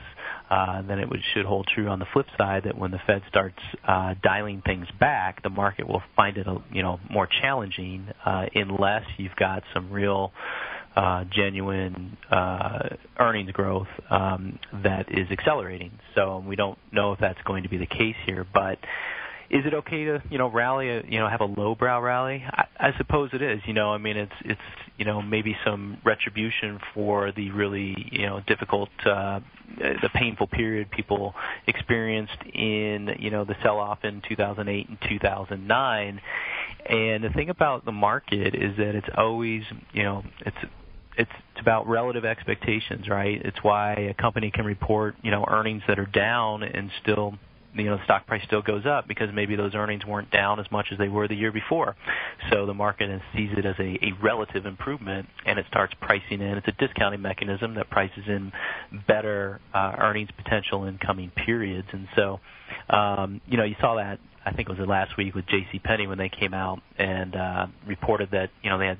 uh, 0.50 0.82
then 0.82 1.00
it 1.00 1.10
would, 1.10 1.22
should 1.34 1.46
hold 1.46 1.68
true 1.74 1.88
on 1.88 2.00
the 2.00 2.06
flip 2.12 2.26
side 2.38 2.64
that 2.66 2.78
when 2.78 2.92
the 2.92 3.00
Fed 3.08 3.22
starts 3.30 3.60
uh, 3.88 4.16
dialing 4.22 4.62
things 4.66 4.86
back, 5.00 5.42
the 5.44 5.50
market 5.50 5.88
will 5.88 6.04
find 6.16 6.38
it, 6.38 6.46
you 6.74 6.82
know, 6.84 7.00
more 7.10 7.28
challenging 7.42 8.08
uh, 8.26 8.46
unless 8.54 9.04
you've 9.18 9.36
got 9.38 9.64
some 9.74 9.92
real 9.92 10.34
genuine 11.34 12.18
uh, 12.30 12.90
earnings 13.18 13.52
growth 13.52 13.88
um, 14.10 14.60
that 14.84 15.12
is 15.12 15.30
accelerating. 15.32 15.92
So 16.16 16.44
we 16.46 16.56
don't 16.56 16.78
know 16.92 17.14
if 17.14 17.20
that's 17.20 17.42
going 17.44 17.64
to 17.64 17.70
be 17.70 17.78
the 17.78 17.86
case 17.86 18.16
here, 18.26 18.46
but 18.54 18.78
is 19.52 19.66
it 19.66 19.74
okay 19.74 20.06
to 20.06 20.24
you 20.30 20.38
know 20.38 20.50
rally 20.50 21.04
know 21.20 21.28
have 21.28 21.42
a 21.42 21.46
lowbrow 21.46 22.00
rally 22.00 22.44
I, 22.80 22.94
suppose 22.98 23.32
it 23.34 23.42
is 23.42 23.60
you 23.66 23.74
know 23.74 23.92
i 23.92 23.98
mean 23.98 24.16
it's 24.16 24.32
it's 24.46 24.62
you 24.98 25.04
know 25.04 25.22
maybe 25.22 25.58
some 25.66 25.98
retribution 26.06 26.80
for 26.94 27.34
the 27.34 27.52
really 27.52 27.96
you 28.12 28.26
know 28.28 28.40
difficult 28.48 28.90
uh 29.06 29.42
the 29.78 30.10
painful 30.14 30.48
period 30.48 30.90
people 30.90 31.36
experienced 31.68 32.42
in 32.54 33.16
you 33.20 33.30
know 33.30 33.44
the 33.44 33.56
sell 33.62 33.78
off 33.78 34.06
in 34.06 34.22
2008 34.28 34.88
and 34.88 34.98
2009 35.02 36.22
and 36.86 37.24
the 37.24 37.30
thing 37.30 37.50
about 37.50 37.84
the 37.84 37.92
market 37.92 38.56
is 38.56 38.78
that 38.78 38.96
it's 38.96 39.10
always 39.18 39.64
you 39.92 40.04
know 40.04 40.24
it's 40.46 40.58
it's 41.18 41.32
about 41.60 41.88
relative 41.88 42.26
expectations, 42.26 43.08
right? 43.10 43.42
It's 43.44 43.58
why 43.62 43.94
a 43.94 44.14
company 44.14 44.52
can 44.52 44.66
report, 44.66 45.16
you 45.22 45.32
know, 45.32 45.46
earnings 45.48 45.84
that 45.88 46.00
are 46.00 46.06
down 46.06 46.64
and 46.64 46.90
still 47.02 47.36
you 47.74 47.86
know 47.86 47.98
the 47.98 48.04
stock 48.04 48.28
price 48.28 48.44
still 48.46 48.62
goes 48.62 48.86
up 48.86 49.08
because 49.08 49.30
maybe 49.34 49.56
those 49.56 49.76
earnings 49.76 50.06
weren't 50.06 50.30
down 50.32 50.60
as 50.60 50.70
much 50.72 50.88
as 50.92 50.98
they 50.98 51.08
were 51.08 51.28
the 51.28 51.36
year 51.36 51.52
before. 51.52 51.96
So 52.52 52.66
the 52.66 52.74
market 52.74 53.10
sees 53.36 53.50
it 53.58 53.66
as 53.66 53.76
a, 53.80 53.98
a 54.04 54.12
relative 54.22 54.66
improvement, 54.66 55.28
and 55.46 55.58
it 55.58 55.66
starts 55.70 55.94
pricing 56.02 56.42
in. 56.42 56.58
It's 56.58 56.68
a 56.68 56.74
discounting 56.74 57.22
mechanism 57.22 57.76
that 57.76 57.90
prices 57.90 58.24
in 58.28 58.52
better 59.08 59.62
uh, 59.74 59.96
earnings 60.00 60.30
potential 60.36 60.86
in 60.86 60.98
coming 60.98 61.32
periods. 61.46 61.88
And 61.92 62.08
so, 62.16 62.40
um, 62.90 63.42
you 63.48 63.58
know, 63.58 63.64
you 63.64 63.76
saw 63.80 63.96
that 63.96 64.20
I 64.46 64.52
think 64.52 64.70
it 64.70 64.78
was 64.78 64.88
last 64.88 65.18
week 65.18 65.36
with 65.36 65.46
J.C. 65.48 65.80
Penney 65.80 66.08
when 66.08 66.18
they 66.18 66.30
came 66.30 66.54
out 66.54 66.82
and 66.98 67.36
uh, 67.36 67.68
reported 67.88 68.32
that 68.32 68.50
you 68.64 68.70
know 68.70 68.78
they 68.78 68.88
had 68.88 68.98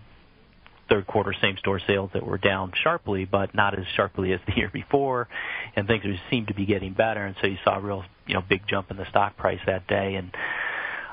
third 0.92 1.08
quarter 1.08 1.34
same 1.42 1.58
store 1.58 1.80
sales 1.88 2.10
that 2.14 2.26
were 2.26 2.38
down 2.38 2.74
sharply, 2.84 3.24
but 3.24 3.56
not 3.56 3.78
as 3.80 3.86
sharply 3.96 4.34
as 4.34 4.40
the 4.46 4.54
year 4.58 4.70
before, 4.72 5.28
and 5.76 5.88
things 5.88 6.04
seemed 6.30 6.48
to 6.50 6.54
be 6.54 6.66
getting 6.66 6.94
better, 6.94 7.26
and 7.26 7.36
so 7.42 7.48
you 7.48 7.58
saw 7.64 7.78
a 7.78 7.82
real 7.82 8.04
you 8.28 8.34
know 8.34 8.42
big 8.48 8.62
jump 8.68 8.92
in 8.92 8.98
the 8.98 9.10
stock 9.10 9.38
price 9.38 9.60
that 9.66 9.88
day, 9.88 10.16
and 10.16 10.32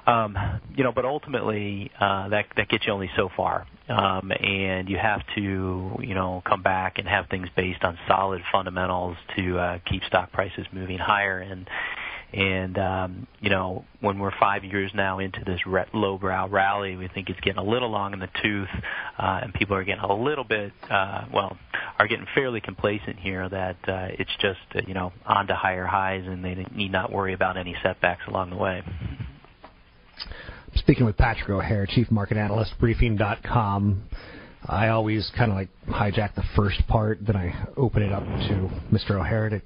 um, 0.08 0.36
you 0.74 0.84
know, 0.84 0.92
but 0.92 1.04
ultimately 1.04 1.90
uh, 2.00 2.28
that 2.30 2.46
that 2.56 2.68
gets 2.68 2.86
you 2.86 2.92
only 2.92 3.10
so 3.14 3.28
far, 3.36 3.66
um, 3.88 4.32
and 4.32 4.88
you 4.88 4.96
have 4.96 5.22
to 5.36 5.96
you 6.00 6.14
know 6.14 6.42
come 6.44 6.62
back 6.62 6.98
and 6.98 7.06
have 7.06 7.28
things 7.28 7.46
based 7.54 7.84
on 7.84 7.98
solid 8.08 8.42
fundamentals 8.50 9.16
to 9.36 9.58
uh, 9.58 9.78
keep 9.88 10.02
stock 10.04 10.32
prices 10.32 10.66
moving 10.72 10.98
higher. 10.98 11.38
And 11.38 11.68
and 12.32 12.76
um, 12.78 13.26
you 13.40 13.48
know, 13.48 13.84
when 14.00 14.18
we're 14.18 14.32
five 14.38 14.62
years 14.62 14.90
now 14.94 15.18
into 15.18 15.42
this 15.46 15.60
re- 15.66 15.86
lowbrow 15.94 16.48
rally, 16.48 16.96
we 16.96 17.08
think 17.08 17.30
it's 17.30 17.40
getting 17.40 17.58
a 17.58 17.64
little 17.64 17.90
long 17.90 18.12
in 18.12 18.18
the 18.18 18.28
tooth, 18.42 18.68
uh, 19.18 19.40
and 19.42 19.54
people 19.54 19.74
are 19.76 19.84
getting 19.84 20.04
a 20.04 20.14
little 20.14 20.44
bit, 20.44 20.72
uh, 20.90 21.24
well, 21.32 21.56
are 21.98 22.06
getting 22.06 22.26
fairly 22.34 22.60
complacent 22.60 23.18
here. 23.18 23.48
That 23.48 23.76
uh, 23.88 24.08
it's 24.18 24.30
just 24.40 24.58
uh, 24.74 24.80
you 24.86 24.94
know 24.94 25.12
on 25.24 25.46
to 25.46 25.54
higher 25.54 25.86
highs, 25.86 26.24
and 26.26 26.44
they 26.44 26.66
need 26.74 26.92
not 26.92 27.10
worry 27.10 27.32
about 27.32 27.56
any 27.56 27.74
setbacks 27.82 28.22
along 28.28 28.50
the 28.50 28.56
way. 28.56 28.82
Speaking 30.74 31.06
with 31.06 31.16
Patrick 31.16 31.48
O'Hare, 31.48 31.86
Chief 31.86 32.10
Market 32.10 32.36
Analyst, 32.36 32.74
Briefing.com. 32.78 34.02
I 34.66 34.88
always 34.88 35.30
kind 35.36 35.50
of 35.50 35.56
like 35.56 35.68
hijack 35.88 36.34
the 36.34 36.42
first 36.54 36.86
part, 36.88 37.20
then 37.26 37.36
I 37.36 37.68
open 37.76 38.02
it 38.02 38.12
up 38.12 38.24
to 38.24 38.70
Mr. 38.92 39.12
O'Hare 39.12 39.48
to 39.48 39.62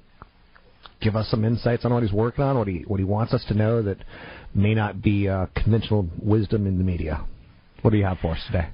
give 1.03 1.15
us 1.15 1.29
some 1.29 1.43
insights 1.43 1.85
on 1.85 1.93
what 1.93 2.03
he's 2.03 2.13
working 2.13 2.43
on, 2.43 2.57
what 2.57 2.67
he 2.67 2.83
what 2.87 2.99
he 2.99 3.03
wants 3.03 3.33
us 3.33 3.43
to 3.45 3.53
know 3.53 3.81
that 3.81 3.97
may 4.55 4.73
not 4.73 5.01
be 5.01 5.27
uh, 5.27 5.47
conventional 5.55 6.07
wisdom 6.21 6.65
in 6.67 6.77
the 6.77 6.83
media. 6.83 7.25
What 7.81 7.91
do 7.91 7.97
you 7.97 8.05
have 8.05 8.19
for 8.19 8.31
us 8.31 8.43
today? 8.47 8.69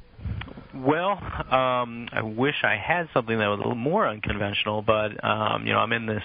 Well, 0.75 1.11
um, 1.11 2.07
I 2.11 2.21
wish 2.21 2.55
I 2.63 2.75
had 2.75 3.09
something 3.13 3.37
that 3.37 3.47
was 3.47 3.57
a 3.57 3.61
little 3.61 3.75
more 3.75 4.07
unconventional, 4.07 4.81
but 4.81 5.23
um, 5.23 5.65
you 5.65 5.73
know, 5.73 5.79
I'm 5.79 5.91
in 5.93 6.05
this 6.05 6.23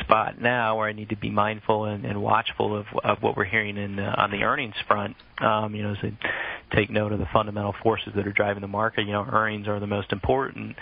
spot 0.00 0.40
now 0.40 0.78
where 0.78 0.88
I 0.88 0.92
need 0.92 1.10
to 1.10 1.16
be 1.16 1.30
mindful 1.30 1.84
and, 1.84 2.04
and 2.04 2.20
watchful 2.20 2.76
of, 2.76 2.86
of 3.02 3.22
what 3.22 3.36
we're 3.36 3.44
hearing 3.44 3.76
in 3.76 3.98
uh, 3.98 4.14
on 4.16 4.30
the 4.30 4.42
earnings 4.42 4.74
front. 4.88 5.16
Um, 5.38 5.74
you 5.74 5.82
know, 5.82 5.94
so 6.00 6.10
take 6.74 6.90
note 6.90 7.12
of 7.12 7.18
the 7.18 7.28
fundamental 7.32 7.74
forces 7.82 8.12
that 8.16 8.26
are 8.26 8.32
driving 8.32 8.62
the 8.62 8.68
market. 8.68 9.06
You 9.06 9.12
know, 9.12 9.26
earnings 9.30 9.68
are 9.68 9.78
the 9.78 9.86
most 9.86 10.12
important, 10.12 10.76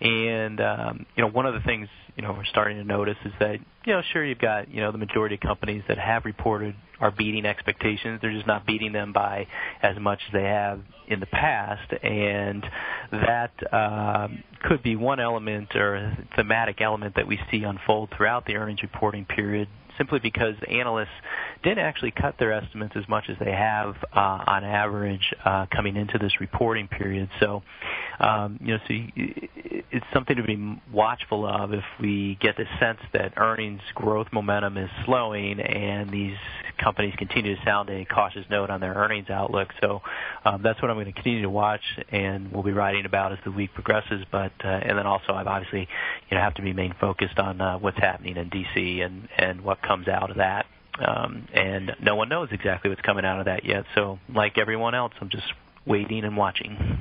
and 0.00 0.60
um, 0.60 1.06
you 1.16 1.22
know, 1.22 1.30
one 1.30 1.46
of 1.46 1.54
the 1.54 1.60
things 1.60 1.88
you 2.16 2.22
know 2.22 2.32
we're 2.32 2.44
starting 2.44 2.76
to 2.78 2.84
notice 2.84 3.16
is 3.24 3.32
that 3.40 3.58
you 3.86 3.92
know, 3.92 4.02
sure 4.12 4.24
you've 4.24 4.38
got 4.38 4.70
you 4.70 4.80
know 4.80 4.92
the 4.92 4.98
majority 4.98 5.34
of 5.34 5.40
companies 5.40 5.82
that 5.88 5.98
have 5.98 6.24
reported 6.24 6.74
are 7.00 7.10
beating 7.10 7.44
expectations. 7.44 8.20
They're 8.22 8.32
just 8.32 8.46
not 8.46 8.66
beating 8.66 8.92
them 8.92 9.12
by 9.12 9.46
as 9.82 9.98
much 9.98 10.20
as 10.26 10.32
they 10.32 10.44
have 10.44 10.80
in 11.08 11.20
the 11.20 11.26
past, 11.26 11.92
and 12.02 12.64
that 13.12 13.52
um, 13.72 14.42
could 14.62 14.82
be 14.82 14.96
one 14.96 15.20
element 15.20 15.74
or 15.74 16.16
thematic 16.36 16.80
element 16.80 17.16
that 17.16 17.26
we 17.26 17.38
see 17.50 17.64
unfold 17.64 18.10
throughout 18.16 18.46
the 18.46 18.54
earnings 18.56 18.82
reporting 18.82 19.24
period 19.24 19.68
simply 19.98 20.18
because 20.18 20.54
analysts 20.68 21.08
didn't 21.62 21.84
actually 21.84 22.10
cut 22.10 22.36
their 22.38 22.52
estimates 22.52 22.94
as 22.96 23.08
much 23.08 23.24
as 23.28 23.36
they 23.38 23.52
have 23.52 23.96
uh, 24.12 24.44
on 24.46 24.64
average 24.64 25.32
uh, 25.44 25.66
coming 25.74 25.96
into 25.96 26.18
this 26.18 26.40
reporting 26.40 26.88
period. 26.88 27.28
So, 27.40 27.62
um, 28.20 28.58
you 28.60 28.74
know, 28.74 28.78
so 28.86 28.94
it's 29.90 30.06
something 30.12 30.36
to 30.36 30.42
be 30.42 30.80
watchful 30.92 31.46
of 31.46 31.72
if 31.72 31.84
we 32.00 32.36
get 32.40 32.56
the 32.56 32.66
sense 32.80 32.98
that 33.12 33.34
earnings 33.36 33.80
growth 33.94 34.28
momentum 34.32 34.76
is 34.76 34.90
slowing 35.04 35.60
and 35.60 36.10
these 36.10 36.36
companies 36.78 37.14
continue 37.16 37.54
to 37.54 37.64
sound 37.64 37.90
a 37.90 38.04
cautious 38.04 38.44
note 38.50 38.70
on 38.70 38.80
their 38.80 38.94
earnings 38.94 39.30
outlook. 39.30 39.68
So 39.80 40.02
um, 40.44 40.62
that's 40.62 40.80
what 40.82 40.90
I'm 40.90 40.96
going 40.96 41.06
to 41.06 41.12
continue 41.12 41.42
to 41.42 41.50
watch, 41.50 41.82
and 42.10 42.52
we'll 42.52 42.62
be 42.62 42.72
writing 42.72 43.06
about 43.06 43.32
as 43.32 43.38
the 43.44 43.50
week 43.50 43.72
progresses. 43.74 44.24
But 44.30 44.52
uh, 44.64 44.68
and 44.68 44.98
then 44.98 45.06
also, 45.06 45.32
I've 45.32 45.46
obviously 45.46 45.88
you 46.30 46.36
know 46.36 46.42
have 46.42 46.54
to 46.54 46.62
be 46.62 46.72
main 46.72 46.94
focused 47.00 47.38
on 47.38 47.60
uh, 47.60 47.78
what's 47.78 47.98
happening 47.98 48.36
in 48.36 48.48
D.C. 48.48 49.00
and 49.00 49.28
and 49.36 49.62
what 49.62 49.82
comes 49.86 50.08
out 50.08 50.30
of 50.30 50.36
that. 50.36 50.66
Um, 51.04 51.48
and 51.52 51.92
no 52.00 52.14
one 52.14 52.28
knows 52.28 52.48
exactly 52.52 52.88
what's 52.88 53.02
coming 53.02 53.24
out 53.24 53.40
of 53.40 53.46
that 53.46 53.64
yet. 53.64 53.84
So, 53.94 54.18
like 54.32 54.58
everyone 54.58 54.94
else, 54.94 55.12
I'm 55.20 55.28
just 55.28 55.46
waiting 55.86 56.24
and 56.24 56.36
watching. 56.36 57.00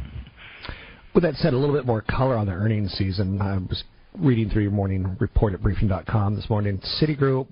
With 1.13 1.23
that 1.23 1.35
said, 1.35 1.53
a 1.53 1.57
little 1.57 1.75
bit 1.75 1.85
more 1.85 2.01
color 2.01 2.35
on 2.35 2.47
the 2.47 2.53
earnings 2.53 2.91
season. 2.93 3.39
I 3.39 3.57
was 3.57 3.83
reading 4.17 4.49
through 4.49 4.63
your 4.63 4.71
morning 4.71 5.15
report 5.19 5.53
at 5.53 5.61
briefing.com 5.61 6.35
this 6.35 6.49
morning. 6.49 6.81
Citigroup, 7.01 7.47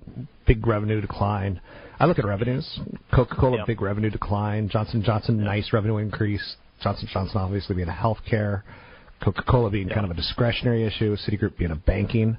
big 0.46 0.66
revenue 0.66 1.00
decline. 1.00 1.60
I 2.00 2.06
look 2.06 2.18
at 2.18 2.24
revenues. 2.24 2.80
Coca-Cola, 3.14 3.58
yep. 3.58 3.66
big 3.66 3.80
revenue 3.80 4.10
decline. 4.10 4.68
Johnson 4.68 5.02
Johnson, 5.04 5.36
yep. 5.36 5.44
nice 5.44 5.72
revenue 5.72 5.98
increase. 5.98 6.56
Johnson 6.82 7.08
Johnson 7.12 7.36
obviously 7.36 7.76
being 7.76 7.88
a 7.88 7.92
healthcare. 7.92 8.62
Coca-Cola 9.22 9.70
being 9.70 9.86
yep. 9.86 9.94
kind 9.94 10.04
of 10.04 10.10
a 10.10 10.14
discretionary 10.14 10.84
issue. 10.84 11.16
Citigroup 11.16 11.56
being 11.56 11.70
a 11.70 11.76
banking. 11.76 12.36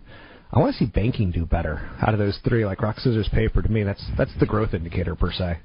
I 0.53 0.59
want 0.59 0.75
to 0.75 0.77
see 0.77 0.85
banking 0.85 1.31
do 1.31 1.45
better 1.45 1.89
out 2.05 2.13
of 2.13 2.19
those 2.19 2.37
three, 2.47 2.63
like 2.63 2.81
rock 2.81 2.99
scissors 2.99 3.27
paper. 3.33 3.63
To 3.63 3.69
me, 3.69 3.81
that's 3.81 4.05
that's 4.17 4.31
the 4.39 4.45
growth 4.45 4.75
indicator 4.75 5.15
per 5.15 5.31
se. 5.31 5.57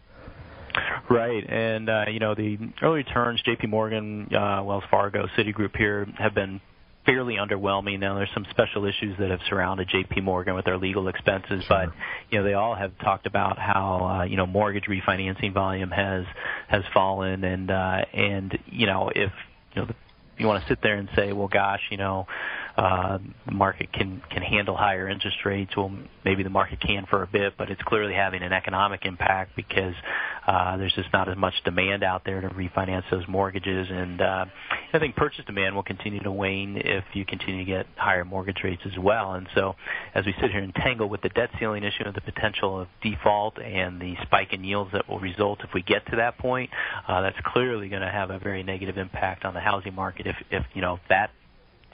Right, 1.11 1.44
and 1.48 1.90
uh, 1.90 2.05
you 2.11 2.20
know 2.20 2.35
the 2.35 2.57
early 2.81 2.98
returns, 2.98 3.42
J.P. 3.44 3.66
Morgan, 3.66 4.35
uh, 4.35 4.62
Wells 4.64 4.85
Fargo, 4.90 5.27
Citigroup 5.37 5.77
here 5.77 6.07
have 6.18 6.35
been 6.35 6.61
fairly 7.05 7.35
underwhelming. 7.35 8.01
Now 8.01 8.14
there's 8.14 8.31
some 8.33 8.46
special 8.51 8.87
issues 8.87 9.14
that 9.18 9.31
have 9.31 9.40
surrounded 9.48 9.88
J.P. 9.90 10.22
Morgan 10.22 10.55
with 10.55 10.64
their 10.64 10.79
legal 10.79 11.09
expenses, 11.09 11.64
sure. 11.64 11.87
but 11.87 11.88
you 12.31 12.38
know 12.38 12.44
they 12.44 12.55
all 12.55 12.74
have 12.74 12.92
talked 13.01 13.27
about 13.27 13.59
how 13.59 14.20
uh, 14.20 14.24
you 14.24 14.38
know 14.38 14.46
mortgage 14.46 14.85
refinancing 14.85 15.53
volume 15.53 15.90
has 15.90 16.24
has 16.68 16.83
fallen, 16.94 17.44
and 17.44 17.70
uh, 17.70 18.05
and 18.14 18.59
you 18.66 18.87
know 18.87 19.11
if 19.14 19.33
you 19.74 19.83
know 19.83 19.87
the, 19.87 19.94
you 20.38 20.46
want 20.46 20.62
to 20.62 20.68
sit 20.68 20.79
there 20.83 20.96
and 20.96 21.11
say, 21.14 21.33
well, 21.33 21.48
gosh, 21.48 21.81
you 21.90 21.98
know 21.98 22.27
uh, 22.78 23.18
the 23.44 23.52
market 23.52 23.92
can 23.92 24.22
can 24.30 24.40
handle 24.40 24.76
higher 24.76 25.08
interest 25.08 25.38
rates. 25.44 25.76
Well, 25.76 25.90
maybe 26.24 26.44
the 26.44 26.50
market 26.50 26.80
can 26.80 27.06
for 27.10 27.24
a 27.24 27.26
bit, 27.26 27.54
but 27.58 27.70
it's 27.70 27.82
clearly 27.82 28.14
having 28.14 28.42
an 28.42 28.52
economic 28.52 29.04
impact 29.04 29.56
because 29.56 29.94
uh, 30.46 30.76
there's 30.76 30.94
just 30.94 31.12
not 31.12 31.28
as 31.28 31.36
much 31.36 31.54
demand 31.64 32.04
out 32.04 32.24
there 32.24 32.40
to 32.40 32.48
refinance 32.50 33.02
those 33.10 33.26
mortgages, 33.26 33.88
and 33.90 34.20
uh, 34.20 34.44
I 34.92 34.98
think 35.00 35.16
purchase 35.16 35.44
demand 35.44 35.74
will 35.74 35.82
continue 35.82 36.20
to 36.20 36.30
wane 36.30 36.76
if 36.76 37.02
you 37.14 37.24
continue 37.24 37.64
to 37.64 37.68
get 37.70 37.86
higher 37.96 38.24
mortgage 38.24 38.62
rates 38.62 38.82
as 38.86 38.96
well. 38.96 39.32
And 39.32 39.48
so, 39.56 39.74
as 40.14 40.24
we 40.24 40.32
sit 40.40 40.52
here 40.52 40.60
and 40.60 40.72
tangle 40.72 41.08
with 41.08 41.22
the 41.22 41.30
debt 41.30 41.50
ceiling 41.58 41.82
issue 41.82 42.04
and 42.06 42.14
the 42.14 42.20
potential 42.20 42.80
of 42.80 42.86
default 43.02 43.60
and 43.60 44.00
the 44.00 44.14
spike 44.22 44.52
in 44.52 44.62
yields 44.62 44.92
that 44.92 45.08
will 45.08 45.18
result 45.18 45.58
if 45.64 45.70
we 45.74 45.82
get 45.82 46.06
to 46.10 46.16
that 46.16 46.38
point, 46.38 46.70
uh, 47.08 47.22
that's 47.22 47.38
clearly 47.44 47.88
going 47.88 48.02
to 48.02 48.10
have 48.10 48.30
a 48.30 48.38
very 48.38 48.62
negative 48.62 48.98
impact 48.98 49.44
on 49.44 49.52
the 49.52 49.60
housing 49.60 49.96
market 49.96 50.28
if, 50.28 50.36
if 50.52 50.64
you 50.74 50.80
know 50.80 51.00
that 51.08 51.30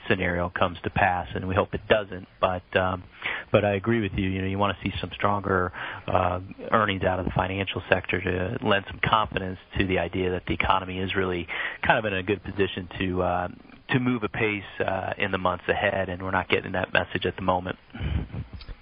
scenario 0.09 0.49
comes 0.49 0.77
to 0.83 0.89
pass, 0.89 1.27
and 1.35 1.47
we 1.47 1.55
hope 1.55 1.73
it 1.73 1.81
doesn't. 1.87 2.27
But 2.39 2.63
um, 2.77 3.03
but 3.51 3.63
I 3.65 3.75
agree 3.75 4.01
with 4.01 4.13
you. 4.15 4.29
You 4.29 4.41
know, 4.41 4.47
you 4.47 4.57
want 4.57 4.77
to 4.77 4.83
see 4.83 4.93
some 4.99 5.11
stronger 5.13 5.71
uh, 6.07 6.39
earnings 6.71 7.03
out 7.03 7.19
of 7.19 7.25
the 7.25 7.31
financial 7.35 7.81
sector 7.89 8.21
to 8.21 8.65
lend 8.65 8.85
some 8.87 8.99
confidence 9.03 9.59
to 9.77 9.85
the 9.87 9.99
idea 9.99 10.31
that 10.31 10.43
the 10.47 10.53
economy 10.53 10.99
is 10.99 11.15
really 11.15 11.47
kind 11.85 11.99
of 11.99 12.05
in 12.05 12.17
a 12.17 12.23
good 12.23 12.43
position 12.43 12.89
to 12.99 13.21
uh, 13.21 13.47
to 13.89 13.99
move 13.99 14.23
a 14.23 14.29
pace 14.29 14.63
uh, 14.85 15.13
in 15.17 15.31
the 15.31 15.37
months 15.37 15.65
ahead, 15.67 16.09
and 16.09 16.21
we're 16.21 16.31
not 16.31 16.49
getting 16.49 16.71
that 16.73 16.91
message 16.93 17.25
at 17.25 17.35
the 17.35 17.41
moment. 17.41 17.77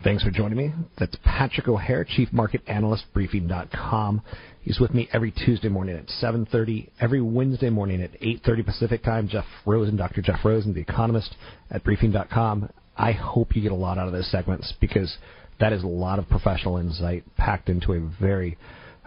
Thanks 0.04 0.24
for 0.24 0.32
joining 0.32 0.58
me. 0.58 0.74
That's 0.98 1.16
Patrick 1.24 1.68
O'Hare, 1.68 2.04
Chief 2.04 2.32
Market 2.34 2.62
Analyst, 2.68 3.06
Briefing.com. 3.14 4.22
He's 4.62 4.80
with 4.80 4.94
me 4.94 5.10
every 5.14 5.32
Tuesday 5.32 5.70
morning 5.70 5.96
at 5.98 6.08
7.30, 6.08 6.90
every 7.00 7.22
Wednesday 7.22 7.70
morning 7.70 8.02
at 8.02 8.12
8.30 8.22 8.66
Pacific 8.66 9.04
Time. 9.04 9.28
Jeff 9.28 9.46
Rosen, 9.66 9.96
Dr. 9.96 10.22
Jeff 10.22 10.44
Rosen, 10.44 10.74
the 10.74 10.82
economist 10.82 11.36
at 11.72 11.84
Briefing.com. 11.84 12.70
I 12.98 13.14
hope 13.14 13.56
you 13.56 13.62
get 13.62 13.72
a 13.72 13.76
lot 13.76 13.98
out 13.98 14.08
of 14.08 14.14
those 14.14 14.30
segments 14.30 14.74
because 14.80 15.18
that 15.60 15.74
is 15.74 15.84
a 15.84 15.88
lot 15.88 16.20
of 16.20 16.28
professional 16.30 16.78
insight 16.78 17.24
packed 17.38 17.70
into 17.70 17.94
a 17.94 18.00
very 18.22 18.58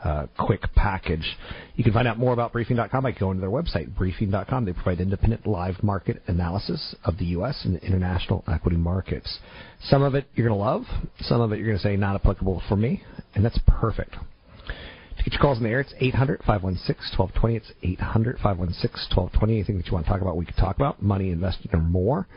uh, 0.07 0.27
quick 0.39 0.63
package. 0.77 1.37
You 1.75 1.83
can 1.83 1.93
find 1.93 2.07
out 2.07 2.17
more 2.17 2.33
about 2.33 2.53
Briefing.com 2.53 3.03
by 3.03 3.11
going 3.11 3.39
to 3.39 3.41
their 3.41 3.51
website, 3.51 3.95
Briefing.com. 3.97 4.65
They 4.65 4.73
provide 4.73 5.01
independent 5.01 5.47
live 5.47 5.83
market 5.83 6.23
analysis 6.29 6.95
of 7.05 7.19
the 7.19 7.25
U.S. 7.27 7.63
and 7.65 7.77
international 7.79 8.45
equity 8.47 8.77
markets. 8.77 9.39
Some 9.83 10.03
of 10.03 10.15
it 10.15 10.27
you're 10.35 10.49
going 10.49 10.59
to 10.59 10.65
love, 10.65 10.85
some 11.21 11.41
of 11.41 11.53
it 11.53 11.57
you're 11.57 11.67
going 11.67 11.79
to 11.79 11.83
say 11.83 11.97
not 11.97 12.15
applicable 12.15 12.63
for 12.69 12.77
me, 12.77 13.03
and 13.35 13.45
that's 13.45 13.59
perfect. 13.67 14.13
To 14.13 15.25
get 15.25 15.33
your 15.33 15.41
calls 15.43 15.59
in 15.59 15.65
the 15.65 15.71
air, 15.71 15.81
it's 15.81 15.95
800 15.99 16.41
516 16.47 17.19
1220. 17.19 17.57
It's 17.57 17.73
800 17.83 18.37
516 18.37 19.17
1220. 19.17 19.53
Anything 19.55 19.77
that 19.79 19.87
you 19.87 19.93
want 19.93 20.07
to 20.07 20.13
talk 20.13 20.21
about, 20.21 20.37
we 20.37 20.45
can 20.45 20.55
talk 20.55 20.77
about. 20.77 21.03
Money, 21.03 21.31
investing, 21.31 21.71
or 21.73 21.81
more. 21.81 22.29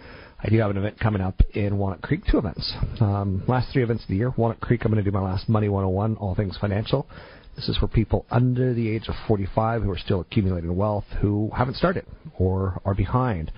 I 0.41 0.49
do 0.49 0.58
have 0.60 0.71
an 0.71 0.77
event 0.77 0.97
coming 0.99 1.21
up 1.21 1.41
in 1.53 1.77
Walnut 1.77 2.01
Creek, 2.01 2.21
two 2.32 2.38
events. 2.38 2.73
Um, 3.01 3.43
last 3.47 3.73
three 3.73 3.84
events 3.84 4.03
of 4.03 4.10
the 4.10 4.15
year. 4.15 4.34
Walnut 4.38 4.62
Creek, 4.62 4.86
I'm 4.86 4.91
going 4.91 5.03
to 5.03 5.12
do 5.12 5.15
my 5.15 5.21
last 5.21 5.49
Money 5.49 5.67
101, 5.67 6.15
all 6.15 6.34
things 6.34 6.58
financial. 6.62 7.08
This 7.55 7.67
is 7.69 7.77
for 7.77 7.88
people 7.88 8.25
under 8.31 8.73
the 8.73 8.89
age 8.89 9.07
of 9.09 9.15
45 9.27 9.83
who 9.83 9.91
are 9.91 9.97
still 9.97 10.21
accumulating 10.21 10.75
wealth, 10.75 11.05
who 11.21 11.51
haven't 11.55 11.75
started, 11.75 12.05
or 12.38 12.81
are 12.85 12.95
behind, 12.95 13.51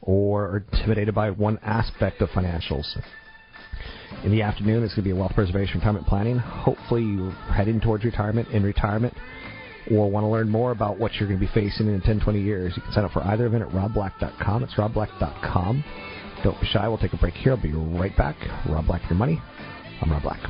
or 0.00 0.44
are 0.44 0.64
intimidated 0.72 1.14
by 1.14 1.30
one 1.30 1.58
aspect 1.62 2.20
of 2.20 2.28
financials. 2.30 2.86
In 4.24 4.30
the 4.30 4.42
afternoon, 4.42 4.82
it's 4.84 4.94
going 4.94 5.04
to 5.04 5.08
be 5.08 5.12
wealth 5.12 5.32
preservation 5.34 5.78
retirement 5.78 6.06
planning. 6.06 6.38
Hopefully, 6.38 7.02
you're 7.02 7.30
heading 7.30 7.80
towards 7.80 8.04
retirement, 8.04 8.48
in 8.48 8.62
retirement, 8.62 9.14
or 9.90 10.10
want 10.10 10.24
to 10.24 10.28
learn 10.28 10.48
more 10.48 10.70
about 10.70 10.98
what 10.98 11.14
you're 11.14 11.28
going 11.28 11.40
to 11.40 11.46
be 11.46 11.52
facing 11.52 11.88
in 11.88 12.00
10, 12.00 12.20
20 12.20 12.40
years, 12.40 12.72
you 12.76 12.82
can 12.82 12.92
sign 12.92 13.04
up 13.04 13.12
for 13.12 13.22
either 13.24 13.46
event 13.46 13.62
at 13.62 13.70
robblack.com. 13.70 14.64
It's 14.64 14.74
robblack.com. 14.74 15.84
Don't 16.44 16.60
be 16.60 16.66
shy. 16.66 16.86
We'll 16.88 16.98
take 16.98 17.12
a 17.12 17.16
break 17.16 17.34
here. 17.34 17.52
I'll 17.52 17.62
be 17.62 17.72
right 17.72 18.16
back. 18.16 18.36
Rob 18.68 18.86
Black, 18.86 19.02
your 19.08 19.18
money. 19.18 19.40
I'm 20.00 20.12
Rob 20.12 20.22
Black. 20.22 20.40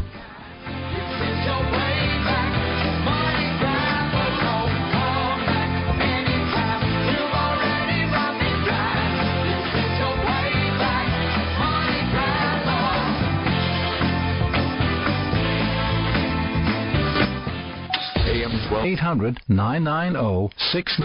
12. 18.68 18.84
800 18.84 19.40
990 19.48 20.54
6. 20.72 21.00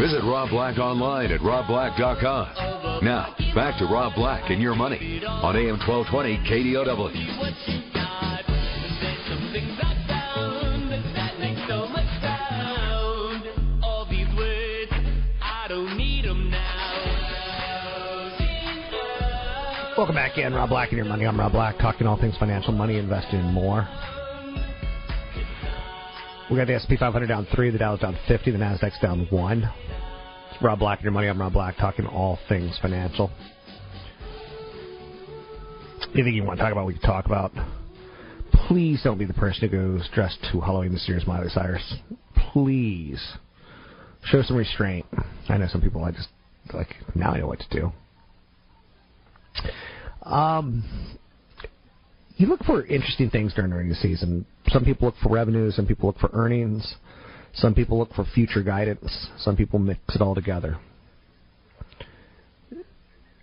Visit 0.00 0.22
Rob 0.24 0.48
Black 0.50 0.78
online 0.78 1.30
at 1.30 1.40
robblack.com. 1.40 3.04
Now, 3.04 3.34
back 3.54 3.78
to 3.78 3.84
Rob 3.84 4.14
Black 4.14 4.50
and 4.50 4.60
your 4.60 4.74
money 4.74 5.22
on 5.24 5.56
AM 5.56 5.78
1220 5.86 6.38
KDOW. 6.48 7.90
Welcome 20.00 20.14
back 20.14 20.38
in, 20.38 20.54
Rob 20.54 20.70
Black 20.70 20.88
and 20.88 20.96
your 20.96 21.04
money. 21.04 21.26
I'm 21.26 21.38
Rob 21.38 21.52
Black, 21.52 21.76
talking 21.76 22.06
all 22.06 22.18
things 22.18 22.34
financial, 22.38 22.72
money, 22.72 22.96
investing, 22.96 23.38
and 23.38 23.52
more. 23.52 23.86
We 26.50 26.56
got 26.56 26.68
the 26.68 26.80
SP 26.80 26.96
500 26.98 27.26
down 27.26 27.46
three, 27.54 27.68
the 27.68 27.76
Dow's 27.76 28.00
down 28.00 28.16
50, 28.26 28.50
the 28.50 28.56
Nasdaq's 28.56 28.98
down 29.02 29.26
one. 29.28 29.70
It's 30.50 30.62
Rob 30.62 30.78
Black 30.78 31.00
and 31.00 31.04
your 31.04 31.12
money. 31.12 31.26
I'm 31.26 31.38
Rob 31.38 31.52
Black, 31.52 31.76
talking 31.76 32.06
all 32.06 32.38
things 32.48 32.78
financial. 32.80 33.30
Anything 36.14 36.32
you 36.32 36.44
want 36.44 36.58
to 36.60 36.64
talk 36.64 36.72
about, 36.72 36.86
we 36.86 36.94
can 36.94 37.02
talk 37.02 37.26
about. 37.26 37.52
Please 38.68 39.02
don't 39.04 39.18
be 39.18 39.26
the 39.26 39.34
person 39.34 39.68
who 39.68 39.98
goes 39.98 40.08
dressed 40.14 40.38
to 40.50 40.62
Halloween 40.62 40.94
this 40.94 41.04
year 41.08 41.18
as 41.18 41.26
Miley 41.26 41.50
Cyrus. 41.50 41.96
Please 42.54 43.22
show 44.24 44.40
some 44.40 44.56
restraint. 44.56 45.04
I 45.50 45.58
know 45.58 45.68
some 45.70 45.82
people. 45.82 46.02
I 46.02 46.12
just 46.12 46.28
like 46.72 46.88
now 47.14 47.32
I 47.32 47.40
know 47.40 47.48
what 47.48 47.58
to 47.58 47.68
do. 47.68 47.92
Um, 50.22 50.84
you 52.36 52.46
look 52.46 52.62
for 52.64 52.84
interesting 52.86 53.30
things 53.30 53.52
during 53.54 53.72
earnings 53.72 53.98
season. 54.00 54.46
Some 54.68 54.84
people 54.84 55.06
look 55.06 55.16
for 55.22 55.30
revenue, 55.30 55.70
some 55.70 55.86
people 55.86 56.08
look 56.08 56.18
for 56.18 56.30
earnings, 56.32 56.94
some 57.54 57.74
people 57.74 57.98
look 57.98 58.12
for 58.14 58.24
future 58.34 58.62
guidance, 58.62 59.28
some 59.38 59.56
people 59.56 59.78
mix 59.78 60.00
it 60.14 60.22
all 60.22 60.34
together. 60.34 60.78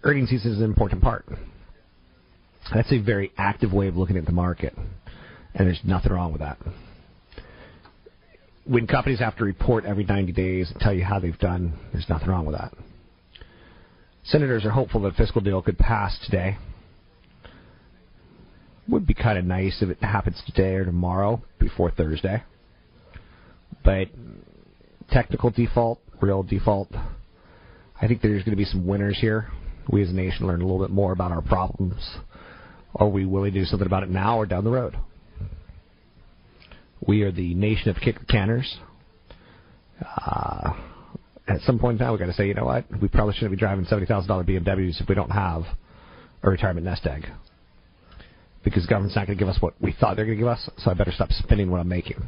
Earnings 0.04 0.30
season 0.30 0.52
is 0.52 0.58
an 0.58 0.64
important 0.64 1.02
part. 1.02 1.26
That's 2.74 2.92
a 2.92 3.00
very 3.00 3.32
active 3.38 3.72
way 3.72 3.88
of 3.88 3.96
looking 3.96 4.18
at 4.18 4.26
the 4.26 4.32
market, 4.32 4.74
and 5.54 5.68
there's 5.68 5.82
nothing 5.84 6.12
wrong 6.12 6.32
with 6.32 6.42
that. 6.42 6.58
When 8.66 8.88
companies 8.88 9.20
have 9.20 9.38
to 9.38 9.46
report 9.46 9.86
every 9.86 10.04
90 10.04 10.32
days 10.34 10.72
and 10.72 10.80
tell 10.80 10.94
you 10.94 11.04
how 11.04 11.20
they've 11.20 11.38
done, 11.40 11.74
there's 11.94 12.10
nothing 12.10 12.28
wrong 12.28 12.46
with 12.46 12.58
that. 12.58 12.74
Senators 14.28 14.66
are 14.66 14.72
hopeful 14.72 15.02
that 15.02 15.14
a 15.14 15.18
fiscal 15.18 15.42
deal 15.42 15.62
could 15.62 15.78
pass 15.78 16.18
today. 16.26 16.58
Would 18.90 19.08
be 19.08 19.14
kind 19.14 19.38
of 19.38 19.46
nice 19.46 19.82
if 19.82 19.90
it 19.90 20.02
happens 20.02 20.42
today 20.46 20.76
or 20.76 20.86
tomorrow 20.86 21.42
before 21.60 21.92
Thursday. 21.92 22.44
But 23.84 24.08
technical 25.12 25.50
default, 25.50 26.00
real 26.22 26.44
default, 26.44 26.90
I 28.02 28.08
think 28.08 28.22
there's 28.22 28.44
going 28.44 28.52
to 28.52 28.58
be 28.58 28.66
some 28.66 28.86
winners 28.86 29.18
here. 29.20 29.48
We 29.90 30.04
as 30.04 30.10
a 30.10 30.14
nation 30.14 30.46
learn 30.46 30.62
a 30.62 30.66
little 30.66 30.86
bit 30.86 30.94
more 30.94 31.14
about 31.14 31.32
our 31.32 31.42
problems. 31.42 32.18
Are 32.96 33.08
we 33.08 33.26
willing 33.26 33.54
to 33.54 33.60
do 33.60 33.66
something 33.66 33.86
about 33.86 34.04
it 34.04 34.10
now 34.10 34.38
or 34.38 34.46
down 34.46 34.66
the 34.66 34.72
road? 34.72 34.98
We 37.06 37.22
are 37.22 37.32
the 37.32 37.54
nation 37.54 37.90
of 37.90 37.98
kick 37.98 38.28
canners. 38.28 38.78
Uh, 40.02 40.74
at 41.48 41.62
some 41.62 41.80
point 41.80 42.00
in 42.00 42.06
time, 42.06 42.12
we've 42.12 42.20
got 42.20 42.28
to 42.28 42.34
say, 42.34 42.48
you 42.48 42.54
know 42.54 42.66
what? 42.66 42.86
We 43.02 43.08
probably 43.08 43.34
shouldn't 43.34 43.52
be 43.52 43.58
driving 43.58 43.86
$70,000 43.86 44.28
BMWs 44.28 45.02
if 45.02 45.08
we 45.08 45.16
don't 45.16 45.32
have 45.32 45.64
a 46.44 46.50
retirement 46.50 46.86
nest 46.86 47.06
egg. 47.06 47.26
Because 48.64 48.84
the 48.84 48.90
government's 48.90 49.16
not 49.16 49.28
going 49.28 49.38
to 49.38 49.42
give 49.42 49.50
us 49.50 49.62
what 49.62 49.74
we 49.82 49.94
thought 49.94 50.18
they're 50.18 50.26
going 50.26 50.38
to 50.38 50.42
give 50.42 50.48
us, 50.48 50.70
so 50.78 50.92
I 50.92 50.94
better 50.94 51.14
stop 51.14 51.32
spending 51.32 51.72
what 51.72 51.80
I'm 51.80 51.88
making. 51.88 52.22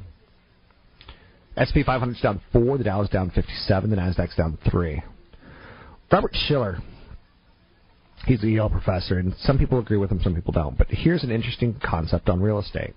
SP 1.60 1.84
500's 1.86 2.22
down 2.22 2.42
4, 2.54 2.78
the 2.78 2.84
Dow's 2.86 3.10
down 3.10 3.32
57, 3.32 3.90
the 3.90 3.98
Nasdaq's 3.98 4.36
down 4.38 4.58
3. 4.72 5.04
Robert 6.12 6.32
Shiller, 6.48 6.80
he's 8.26 8.42
a 8.44 8.48
Yale 8.48 8.70
professor, 8.70 9.18
and 9.18 9.36
some 9.40 9.58
people 9.58 9.80
agree 9.80 9.98
with 9.98 10.12
him, 10.12 10.22
some 10.24 10.34
people 10.34 10.54
don't. 10.54 10.78
But 10.78 10.88
here's 10.90 11.24
an 11.24 11.32
interesting 11.32 11.80
concept 11.84 12.30
on 12.30 12.42
real 12.42 12.60
estate 12.60 12.94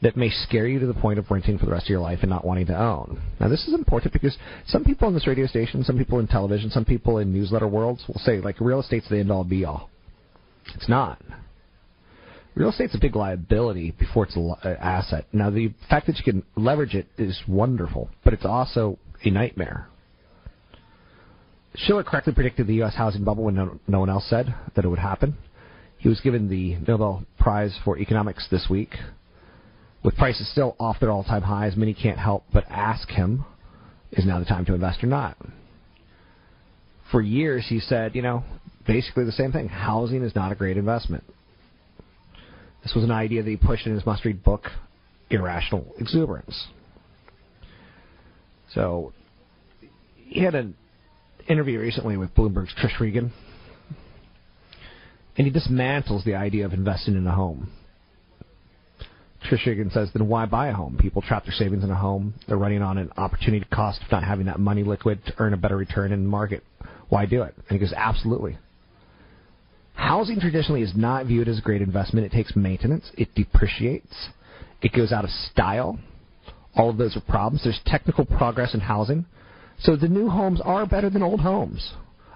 that 0.00 0.16
may 0.16 0.30
scare 0.30 0.66
you 0.66 0.78
to 0.78 0.86
the 0.86 0.94
point 0.94 1.18
of 1.18 1.30
renting 1.30 1.58
for 1.58 1.66
the 1.66 1.72
rest 1.72 1.86
of 1.86 1.90
your 1.90 2.00
life 2.00 2.20
and 2.22 2.30
not 2.30 2.44
wanting 2.44 2.66
to 2.66 2.80
own. 2.80 3.20
Now, 3.40 3.48
this 3.48 3.66
is 3.66 3.74
important 3.74 4.12
because 4.12 4.36
some 4.66 4.84
people 4.84 5.08
on 5.08 5.14
this 5.14 5.26
radio 5.26 5.46
station, 5.46 5.82
some 5.82 5.98
people 5.98 6.20
in 6.20 6.28
television, 6.28 6.70
some 6.70 6.84
people 6.84 7.18
in 7.18 7.32
newsletter 7.32 7.66
worlds 7.66 8.04
will 8.06 8.20
say, 8.20 8.40
like, 8.40 8.60
real 8.60 8.80
estate's 8.80 9.08
the 9.08 9.18
end 9.18 9.32
all 9.32 9.44
be 9.44 9.64
all. 9.64 9.90
It's 10.74 10.88
not. 10.88 11.20
Real 12.54 12.70
estate's 12.70 12.94
a 12.94 12.98
big 13.00 13.16
liability 13.16 13.92
before 13.98 14.24
it's 14.24 14.36
an 14.36 14.54
asset. 14.64 15.26
Now, 15.32 15.50
the 15.50 15.72
fact 15.90 16.06
that 16.06 16.16
you 16.16 16.24
can 16.24 16.44
leverage 16.56 16.94
it 16.94 17.06
is 17.16 17.40
wonderful, 17.48 18.08
but 18.24 18.34
it's 18.34 18.44
also 18.44 18.98
a 19.24 19.30
nightmare. 19.30 19.88
Shiller 21.74 22.02
correctly 22.04 22.32
predicted 22.32 22.66
the 22.66 22.74
U.S. 22.76 22.94
housing 22.94 23.24
bubble 23.24 23.44
when 23.44 23.54
no, 23.54 23.78
no 23.86 24.00
one 24.00 24.10
else 24.10 24.26
said 24.28 24.54
that 24.74 24.84
it 24.84 24.88
would 24.88 24.98
happen. 24.98 25.36
He 25.98 26.08
was 26.08 26.20
given 26.20 26.48
the 26.48 26.76
Nobel 26.86 27.24
Prize 27.38 27.76
for 27.84 27.98
Economics 27.98 28.46
this 28.50 28.66
week. 28.68 28.94
With 30.02 30.16
prices 30.16 30.50
still 30.50 30.76
off 30.78 31.00
their 31.00 31.10
all 31.10 31.24
time 31.24 31.42
highs, 31.42 31.76
many 31.76 31.94
can't 31.94 32.18
help 32.18 32.44
but 32.52 32.64
ask 32.70 33.08
him, 33.08 33.44
is 34.12 34.24
now 34.24 34.38
the 34.38 34.44
time 34.44 34.64
to 34.66 34.74
invest 34.74 35.02
or 35.02 35.06
not? 35.06 35.36
For 37.10 37.20
years, 37.20 37.66
he 37.68 37.80
said, 37.80 38.14
you 38.14 38.22
know, 38.22 38.44
basically 38.86 39.24
the 39.24 39.32
same 39.32 39.50
thing. 39.50 39.68
Housing 39.68 40.22
is 40.22 40.34
not 40.34 40.52
a 40.52 40.54
great 40.54 40.76
investment. 40.76 41.24
This 42.82 42.94
was 42.94 43.04
an 43.04 43.10
idea 43.10 43.42
that 43.42 43.50
he 43.50 43.56
pushed 43.56 43.86
in 43.86 43.94
his 43.94 44.06
must 44.06 44.24
read 44.24 44.42
book, 44.42 44.66
Irrational 45.30 45.94
Exuberance. 45.98 46.68
So, 48.72 49.12
he 50.14 50.42
had 50.44 50.54
an 50.54 50.74
interview 51.48 51.80
recently 51.80 52.16
with 52.16 52.34
Bloomberg's 52.34 52.74
Trish 52.74 53.00
Regan, 53.00 53.32
and 55.36 55.46
he 55.46 55.52
dismantles 55.52 56.24
the 56.24 56.34
idea 56.34 56.66
of 56.66 56.72
investing 56.72 57.16
in 57.16 57.26
a 57.26 57.34
home. 57.34 57.70
Trish 59.44 59.66
Regan 59.66 59.90
says, 59.90 60.10
then 60.12 60.28
why 60.28 60.46
buy 60.46 60.68
a 60.68 60.72
home? 60.72 60.98
People 61.00 61.22
trap 61.22 61.44
their 61.44 61.54
savings 61.54 61.84
in 61.84 61.90
a 61.90 61.94
home. 61.94 62.34
They're 62.46 62.56
running 62.56 62.82
on 62.82 62.98
an 62.98 63.10
opportunity 63.16 63.64
cost 63.72 64.02
of 64.02 64.10
not 64.10 64.24
having 64.24 64.46
that 64.46 64.58
money 64.58 64.82
liquid 64.82 65.24
to 65.26 65.34
earn 65.38 65.54
a 65.54 65.56
better 65.56 65.76
return 65.76 66.12
in 66.12 66.24
the 66.24 66.28
market. 66.28 66.64
Why 67.08 67.24
do 67.24 67.42
it? 67.42 67.54
And 67.56 67.64
he 67.68 67.78
goes, 67.78 67.92
absolutely. 67.96 68.58
Housing 69.94 70.40
traditionally 70.40 70.82
is 70.82 70.92
not 70.96 71.26
viewed 71.26 71.48
as 71.48 71.58
a 71.58 71.62
great 71.62 71.82
investment. 71.82 72.26
It 72.26 72.32
takes 72.32 72.54
maintenance. 72.56 73.10
It 73.16 73.34
depreciates. 73.34 74.28
It 74.82 74.92
goes 74.92 75.12
out 75.12 75.24
of 75.24 75.30
style. 75.30 75.98
All 76.74 76.90
of 76.90 76.98
those 76.98 77.16
are 77.16 77.20
problems. 77.20 77.62
There's 77.64 77.80
technical 77.86 78.24
progress 78.24 78.74
in 78.74 78.80
housing. 78.80 79.24
So 79.80 79.96
the 79.96 80.08
new 80.08 80.28
homes 80.28 80.60
are 80.64 80.86
better 80.86 81.10
than 81.10 81.22
old 81.22 81.40
homes. 81.40 81.94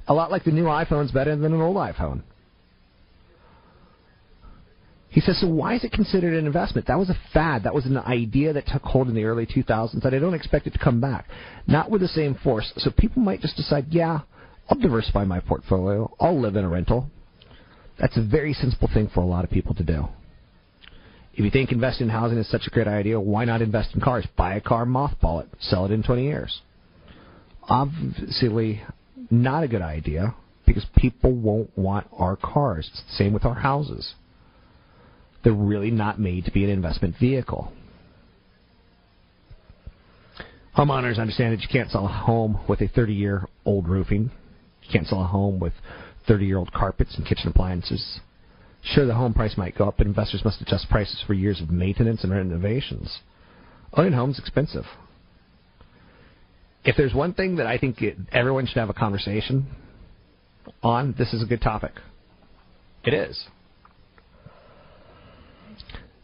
A 0.08 0.14
lot 0.14 0.30
like 0.30 0.44
the 0.44 0.50
new 0.50 0.64
iPhone's 0.64 1.12
better 1.12 1.36
than 1.36 1.52
an 1.52 1.60
old 1.60 1.76
iPhone. 1.76 2.22
He 5.12 5.20
says, 5.20 5.38
so 5.40 5.46
why 5.46 5.74
is 5.74 5.84
it 5.84 5.92
considered 5.92 6.32
an 6.32 6.46
investment? 6.46 6.86
That 6.86 6.98
was 6.98 7.10
a 7.10 7.18
fad. 7.34 7.64
That 7.64 7.74
was 7.74 7.84
an 7.84 7.98
idea 7.98 8.54
that 8.54 8.66
took 8.66 8.82
hold 8.82 9.08
in 9.08 9.14
the 9.14 9.24
early 9.24 9.44
2000s, 9.44 9.92
and 9.92 10.14
I 10.14 10.18
don't 10.18 10.32
expect 10.32 10.66
it 10.66 10.72
to 10.72 10.78
come 10.78 11.02
back. 11.02 11.28
Not 11.66 11.90
with 11.90 12.00
the 12.00 12.08
same 12.08 12.34
force. 12.42 12.72
So 12.78 12.90
people 12.90 13.20
might 13.20 13.42
just 13.42 13.54
decide, 13.56 13.88
yeah, 13.90 14.20
I'll 14.70 14.78
diversify 14.78 15.24
my 15.24 15.40
portfolio. 15.40 16.10
I'll 16.18 16.40
live 16.40 16.56
in 16.56 16.64
a 16.64 16.68
rental. 16.68 17.10
That's 17.98 18.16
a 18.16 18.22
very 18.22 18.54
sensible 18.54 18.88
thing 18.92 19.10
for 19.12 19.20
a 19.20 19.26
lot 19.26 19.44
of 19.44 19.50
people 19.50 19.74
to 19.74 19.84
do. 19.84 20.08
If 21.34 21.44
you 21.44 21.50
think 21.50 21.72
investing 21.72 22.06
in 22.06 22.10
housing 22.10 22.38
is 22.38 22.50
such 22.50 22.66
a 22.66 22.70
great 22.70 22.88
idea, 22.88 23.20
why 23.20 23.44
not 23.44 23.60
invest 23.60 23.94
in 23.94 24.00
cars? 24.00 24.26
Buy 24.36 24.54
a 24.54 24.60
car, 24.62 24.86
mothball 24.86 25.42
it, 25.42 25.48
sell 25.60 25.84
it 25.84 25.90
in 25.90 26.02
20 26.02 26.24
years. 26.24 26.62
Obviously, 27.68 28.82
not 29.30 29.62
a 29.62 29.68
good 29.68 29.82
idea 29.82 30.34
because 30.64 30.86
people 30.96 31.32
won't 31.32 31.76
want 31.76 32.06
our 32.12 32.36
cars. 32.36 32.88
It's 32.90 33.02
the 33.02 33.24
same 33.24 33.34
with 33.34 33.44
our 33.44 33.54
houses. 33.54 34.14
They're 35.42 35.52
really 35.52 35.90
not 35.90 36.20
made 36.20 36.44
to 36.44 36.52
be 36.52 36.64
an 36.64 36.70
investment 36.70 37.16
vehicle. 37.18 37.72
Homeowners 40.76 41.18
understand 41.18 41.52
that 41.52 41.60
you 41.60 41.68
can't 41.68 41.90
sell 41.90 42.06
a 42.06 42.08
home 42.08 42.60
with 42.68 42.80
a 42.80 42.88
30 42.88 43.12
year 43.12 43.46
old 43.64 43.88
roofing. 43.88 44.30
You 44.82 44.88
can't 44.90 45.06
sell 45.06 45.22
a 45.22 45.26
home 45.26 45.60
with 45.60 45.74
30 46.26 46.46
year 46.46 46.58
old 46.58 46.72
carpets 46.72 47.16
and 47.16 47.26
kitchen 47.26 47.48
appliances. 47.48 48.20
Sure, 48.82 49.06
the 49.06 49.14
home 49.14 49.34
price 49.34 49.56
might 49.56 49.76
go 49.76 49.86
up, 49.86 49.96
but 49.98 50.06
investors 50.06 50.44
must 50.44 50.60
adjust 50.60 50.88
prices 50.88 51.22
for 51.26 51.34
years 51.34 51.60
of 51.60 51.70
maintenance 51.70 52.24
and 52.24 52.32
renovations. 52.32 53.20
Owning 53.94 54.12
a 54.12 54.16
home 54.16 54.30
is 54.30 54.38
expensive. 54.38 54.84
If 56.84 56.96
there's 56.96 57.14
one 57.14 57.32
thing 57.32 57.56
that 57.56 57.66
I 57.66 57.78
think 57.78 58.02
it, 58.02 58.16
everyone 58.32 58.66
should 58.66 58.78
have 58.78 58.90
a 58.90 58.94
conversation 58.94 59.66
on, 60.82 61.14
this 61.16 61.32
is 61.32 61.42
a 61.42 61.46
good 61.46 61.60
topic. 61.60 61.92
It 63.04 63.14
is. 63.14 63.46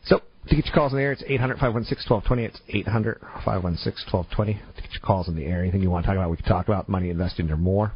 So, 0.05 0.21
to 0.49 0.57
get 0.57 0.67
your 0.67 0.75
calls 0.75 0.93
in 0.93 0.99
the 0.99 1.05
air, 1.05 1.13
it's 1.13 1.23
800 1.27 1.59
516 1.59 2.11
1220. 2.11 2.45
It's 2.45 2.61
800 2.69 3.21
516 3.45 4.13
1220. 4.13 4.55
To 4.55 4.83
get 4.83 4.93
your 4.93 5.01
calls 5.03 5.29
in 5.29 5.37
the 5.37 5.45
air, 5.45 5.63
anything 5.63 5.83
you 5.83 5.91
want 5.91 6.05
to 6.05 6.09
talk 6.09 6.17
about, 6.17 6.31
we 6.31 6.37
can 6.37 6.47
talk 6.47 6.67
about 6.67 6.89
money 6.89 7.11
investing 7.11 7.51
or 7.51 7.57
more. 7.57 7.93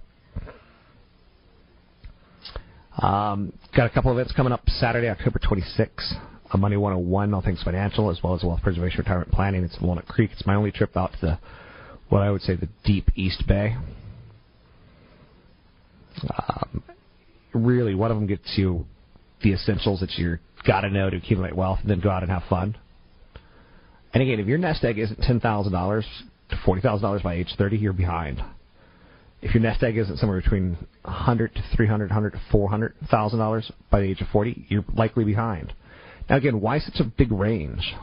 Um, 2.98 3.52
got 3.74 3.86
a 3.86 3.90
couple 3.90 4.12
events 4.12 4.32
coming 4.32 4.52
up 4.52 4.62
Saturday, 4.68 5.08
October 5.08 5.38
26th. 5.38 6.12
A 6.54 6.58
Money 6.58 6.76
101, 6.76 7.32
all 7.32 7.40
things 7.40 7.62
financial, 7.62 8.10
as 8.10 8.20
well 8.22 8.34
as 8.34 8.42
wealth 8.42 8.60
preservation 8.62 8.98
retirement 8.98 9.32
planning. 9.32 9.64
It's 9.64 9.78
in 9.78 9.86
Walnut 9.86 10.06
Creek. 10.06 10.30
It's 10.32 10.46
my 10.46 10.54
only 10.54 10.70
trip 10.70 10.94
out 10.98 11.12
to 11.12 11.18
the, 11.22 11.38
what 12.10 12.20
I 12.20 12.30
would 12.30 12.42
say, 12.42 12.56
the 12.56 12.68
deep 12.84 13.08
East 13.14 13.44
Bay. 13.48 13.74
Um, 16.36 16.82
really, 17.54 17.94
one 17.94 18.10
of 18.10 18.18
them 18.18 18.26
gets 18.26 18.52
you 18.56 18.84
the 19.42 19.54
essentials 19.54 20.00
that 20.00 20.10
you 20.18 20.38
got 20.66 20.82
to 20.82 20.90
know 20.90 21.10
to 21.10 21.16
accumulate 21.16 21.54
wealth, 21.54 21.80
and 21.82 21.90
then 21.90 22.00
go 22.00 22.10
out 22.10 22.22
and 22.22 22.30
have 22.30 22.42
fun. 22.48 22.76
And 24.14 24.22
again, 24.22 24.40
if 24.40 24.46
your 24.46 24.58
nest 24.58 24.84
egg 24.84 24.98
isn't 24.98 25.20
ten 25.22 25.40
thousand 25.40 25.72
dollars 25.72 26.06
to 26.50 26.56
forty 26.64 26.82
thousand 26.82 27.02
dollars 27.02 27.22
by 27.22 27.34
age 27.34 27.54
thirty, 27.56 27.76
you're 27.78 27.92
behind. 27.92 28.42
If 29.40 29.54
your 29.54 29.62
nest 29.62 29.82
egg 29.82 29.96
isn't 29.96 30.18
somewhere 30.18 30.40
between 30.40 30.76
hundred 31.04 31.54
to 31.54 31.62
three 31.74 31.86
hundred, 31.86 32.10
hundred 32.10 32.32
to 32.32 32.40
four 32.50 32.68
hundred 32.68 32.94
thousand 33.10 33.38
dollars 33.38 33.70
by 33.90 34.00
the 34.00 34.06
age 34.06 34.20
of 34.20 34.28
forty, 34.28 34.66
you're 34.68 34.84
likely 34.94 35.24
behind. 35.24 35.72
Now 36.28 36.36
again, 36.36 36.60
why 36.60 36.78
such 36.78 37.00
a 37.00 37.04
big 37.04 37.32
range? 37.32 37.94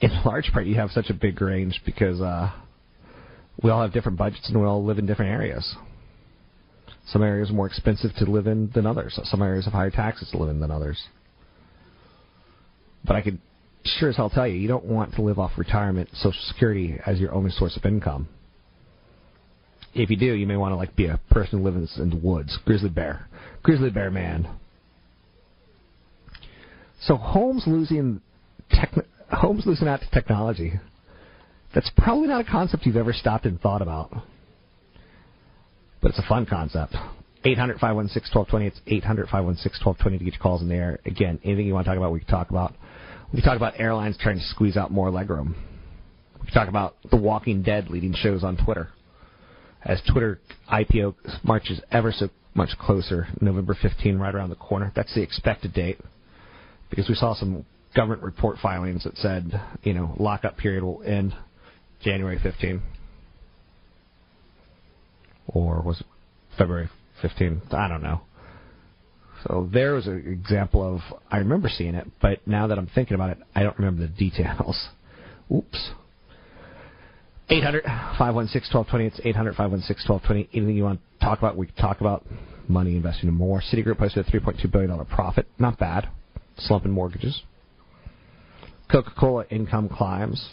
In 0.00 0.10
large 0.24 0.50
part, 0.52 0.66
you 0.66 0.74
have 0.76 0.90
such 0.90 1.10
a 1.10 1.14
big 1.14 1.40
range 1.40 1.80
because 1.84 2.20
uh, 2.20 2.50
we 3.62 3.70
all 3.70 3.82
have 3.82 3.92
different 3.92 4.18
budgets 4.18 4.48
and 4.48 4.60
we 4.60 4.66
all 4.66 4.84
live 4.84 4.98
in 4.98 5.06
different 5.06 5.32
areas. 5.32 5.74
Some 7.06 7.22
areas 7.22 7.50
are 7.50 7.54
more 7.54 7.66
expensive 7.66 8.14
to 8.16 8.24
live 8.24 8.46
in 8.46 8.70
than 8.74 8.86
others. 8.86 9.18
Some 9.24 9.42
areas 9.42 9.64
have 9.64 9.74
higher 9.74 9.90
taxes 9.90 10.28
to 10.30 10.38
live 10.38 10.50
in 10.50 10.60
than 10.60 10.70
others. 10.70 11.00
But 13.04 13.16
I 13.16 13.22
could 13.22 13.38
sure 13.84 14.08
as 14.08 14.16
hell 14.16 14.30
tell 14.30 14.46
you, 14.46 14.56
you 14.56 14.68
don't 14.68 14.84
want 14.84 15.14
to 15.14 15.22
live 15.22 15.38
off 15.38 15.52
retirement 15.56 16.08
Social 16.14 16.40
Security 16.48 16.96
as 17.06 17.18
your 17.18 17.32
only 17.32 17.50
source 17.50 17.76
of 17.76 17.84
income. 17.84 18.28
If 19.94 20.10
you 20.10 20.16
do, 20.16 20.34
you 20.34 20.46
may 20.46 20.56
want 20.56 20.72
to 20.72 20.76
like 20.76 20.94
be 20.96 21.06
a 21.06 21.20
person 21.30 21.64
living 21.64 21.88
in 21.96 22.10
the 22.10 22.16
woods, 22.16 22.58
grizzly 22.64 22.90
bear, 22.90 23.28
grizzly 23.62 23.90
bear 23.90 24.10
man. 24.10 24.48
So 27.02 27.16
Homes 27.16 27.64
losing 27.66 28.20
techn- 28.70 29.06
Homes 29.30 29.64
losing 29.64 29.88
out 29.88 30.00
to 30.00 30.10
technology. 30.10 30.74
That's 31.74 31.90
probably 31.96 32.28
not 32.28 32.40
a 32.46 32.50
concept 32.50 32.84
you've 32.86 32.96
ever 32.96 33.12
stopped 33.12 33.46
and 33.46 33.60
thought 33.60 33.82
about. 33.82 34.12
But 36.00 36.10
it's 36.10 36.18
a 36.18 36.28
fun 36.28 36.46
concept. 36.46 36.94
800 37.44 37.78
516 37.78 38.38
1220. 38.38 38.66
It's 38.66 38.80
800 38.86 39.26
516 39.26 39.86
1220 39.86 40.18
to 40.18 40.24
get 40.24 40.34
your 40.34 40.42
calls 40.42 40.62
in 40.62 40.68
there. 40.68 40.98
Again, 41.04 41.38
anything 41.44 41.66
you 41.66 41.74
want 41.74 41.86
to 41.86 41.90
talk 41.90 41.98
about, 41.98 42.12
we 42.12 42.20
can 42.20 42.28
talk 42.28 42.50
about. 42.50 42.74
We 43.32 43.40
can 43.40 43.48
talk 43.48 43.56
about 43.56 43.78
airlines 43.80 44.16
trying 44.20 44.38
to 44.38 44.44
squeeze 44.44 44.76
out 44.76 44.90
more 44.90 45.10
legroom. 45.10 45.54
We 46.40 46.46
can 46.46 46.54
talk 46.54 46.68
about 46.68 46.96
The 47.10 47.16
Walking 47.16 47.62
Dead 47.62 47.88
leading 47.90 48.14
shows 48.14 48.44
on 48.44 48.56
Twitter. 48.56 48.90
As 49.84 50.00
Twitter 50.10 50.40
IPO 50.72 51.14
marches 51.44 51.80
ever 51.90 52.12
so 52.12 52.28
much 52.54 52.70
closer, 52.78 53.28
November 53.40 53.76
15, 53.80 54.18
right 54.18 54.34
around 54.34 54.50
the 54.50 54.56
corner. 54.56 54.92
That's 54.96 55.14
the 55.14 55.22
expected 55.22 55.72
date. 55.72 56.00
Because 56.90 57.08
we 57.08 57.14
saw 57.14 57.34
some 57.34 57.64
government 57.94 58.22
report 58.22 58.58
filings 58.62 59.04
that 59.04 59.16
said, 59.18 59.60
you 59.82 59.94
know, 59.94 60.14
lockup 60.18 60.56
period 60.56 60.82
will 60.82 61.02
end 61.02 61.34
January 62.00 62.38
15. 62.42 62.82
Or 65.48 65.80
was 65.82 66.00
it 66.00 66.06
February 66.58 66.88
15? 67.22 67.62
I 67.72 67.88
don't 67.88 68.02
know. 68.02 68.22
So 69.46 69.68
there 69.72 69.94
was 69.94 70.06
an 70.06 70.24
example 70.26 70.82
of 70.82 71.00
I 71.30 71.38
remember 71.38 71.68
seeing 71.68 71.94
it, 71.94 72.06
but 72.20 72.46
now 72.46 72.66
that 72.66 72.78
I'm 72.78 72.88
thinking 72.94 73.14
about 73.14 73.30
it, 73.30 73.38
I 73.54 73.62
don't 73.62 73.78
remember 73.78 74.02
the 74.02 74.12
details. 74.12 74.88
Oops. 75.54 75.90
800 77.48 77.84
516 77.84 78.76
1220. 78.76 79.06
It's 79.06 79.20
800 79.24 79.54
516 79.54 80.12
1220. 80.12 80.48
Anything 80.52 80.76
you 80.76 80.84
want 80.84 81.00
to 81.00 81.24
talk 81.24 81.38
about, 81.38 81.56
we 81.56 81.66
can 81.66 81.76
talk 81.76 82.00
about. 82.00 82.24
Money 82.68 82.96
investing 82.96 83.28
in 83.28 83.34
more. 83.34 83.60
Citigroup 83.60 83.98
posted 83.98 84.26
a 84.26 84.28
$3.2 84.28 84.72
billion 84.72 85.04
profit. 85.06 85.46
Not 85.56 85.78
bad. 85.78 86.08
Slump 86.58 86.84
in 86.84 86.90
mortgages. 86.90 87.42
Coca 88.90 89.12
Cola 89.16 89.44
income 89.50 89.88
climbs. 89.88 90.50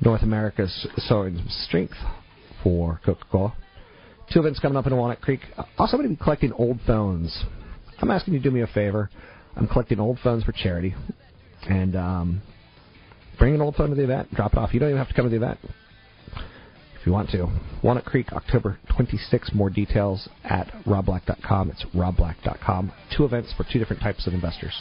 North 0.00 0.22
America's 0.22 0.86
soaring 0.96 1.42
strength 1.48 1.96
for 2.64 3.00
Coca 3.04 3.24
Cola. 3.30 3.54
Two 4.32 4.40
events 4.40 4.58
coming 4.58 4.76
up 4.76 4.86
in 4.86 4.96
Walnut 4.96 5.20
Creek. 5.20 5.40
Also, 5.78 5.96
I'm 5.96 6.02
going 6.02 6.10
to 6.10 6.18
be 6.18 6.24
collecting 6.24 6.52
old 6.54 6.80
phones. 6.84 7.44
I'm 8.00 8.10
asking 8.10 8.34
you 8.34 8.40
to 8.40 8.42
do 8.42 8.50
me 8.50 8.62
a 8.62 8.66
favor. 8.66 9.08
I'm 9.54 9.68
collecting 9.68 10.00
old 10.00 10.18
phones 10.24 10.42
for 10.42 10.50
charity, 10.50 10.94
and 11.68 11.94
um, 11.94 12.42
bring 13.38 13.54
an 13.54 13.60
old 13.60 13.76
phone 13.76 13.90
to 13.90 13.94
the 13.94 14.02
event. 14.02 14.34
Drop 14.34 14.54
it 14.54 14.58
off. 14.58 14.74
You 14.74 14.80
don't 14.80 14.88
even 14.88 14.98
have 14.98 15.08
to 15.08 15.14
come 15.14 15.26
to 15.26 15.30
the 15.30 15.36
event 15.36 15.60
if 17.04 17.06
you 17.08 17.12
want 17.12 17.28
to. 17.28 17.46
Walnut 17.82 18.06
Creek, 18.06 18.32
October 18.32 18.78
26. 18.96 19.50
More 19.52 19.68
details 19.68 20.26
at 20.42 20.68
robblack.com. 20.86 21.70
It's 21.70 21.84
robblack.com. 21.94 22.92
Two 23.14 23.26
events 23.26 23.52
for 23.54 23.66
two 23.70 23.78
different 23.78 24.00
types 24.00 24.26
of 24.26 24.32
investors. 24.32 24.72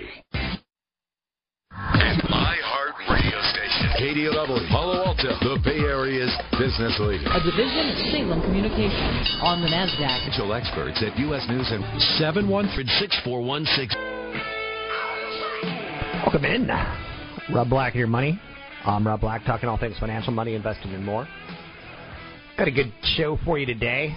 My 2.29 2.55
Heart 2.63 2.95
Radio 3.09 3.41
Station. 3.53 3.89
KDOW, 3.99 4.69
Palo 4.69 5.03
Alto, 5.05 5.29
the 5.43 5.57
Bay 5.63 5.79
Area's 5.79 6.35
business 6.57 6.99
leader. 6.99 7.29
A 7.29 7.39
division 7.43 7.89
of 7.89 7.97
Salem 8.11 8.41
Communications 8.41 9.37
on 9.41 9.61
the 9.61 9.67
NASDAQ. 9.67 10.19
Financial 10.19 10.53
experts 10.53 11.03
at 11.05 11.17
U.S. 11.19 11.47
News 11.49 11.71
and 11.71 11.83
713-6416. 12.19 13.95
Welcome 16.23 16.43
in. 16.43 16.67
Rob 17.53 17.69
Black 17.69 17.95
your 17.95 18.05
money. 18.05 18.39
I'm 18.85 19.07
Rob 19.07 19.21
Black, 19.21 19.45
talking 19.45 19.69
all 19.69 19.77
things 19.77 19.97
financial, 19.99 20.33
money, 20.33 20.53
investing, 20.53 20.93
and 20.93 21.03
more. 21.03 21.25
Got 22.57 22.67
a 22.67 22.71
good 22.71 22.91
show 23.15 23.39
for 23.45 23.57
you 23.57 23.65
today. 23.65 24.13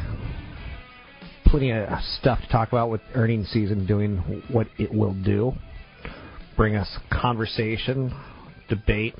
Plenty 1.46 1.70
of 1.70 1.88
stuff 2.18 2.40
to 2.40 2.48
talk 2.48 2.68
about 2.68 2.90
with 2.90 3.00
earnings 3.14 3.48
season 3.50 3.86
doing 3.86 4.42
what 4.50 4.66
it 4.78 4.92
will 4.92 5.14
do. 5.14 5.53
Bring 6.57 6.74
us 6.74 6.98
conversation, 7.09 8.12
debate. 8.68 9.14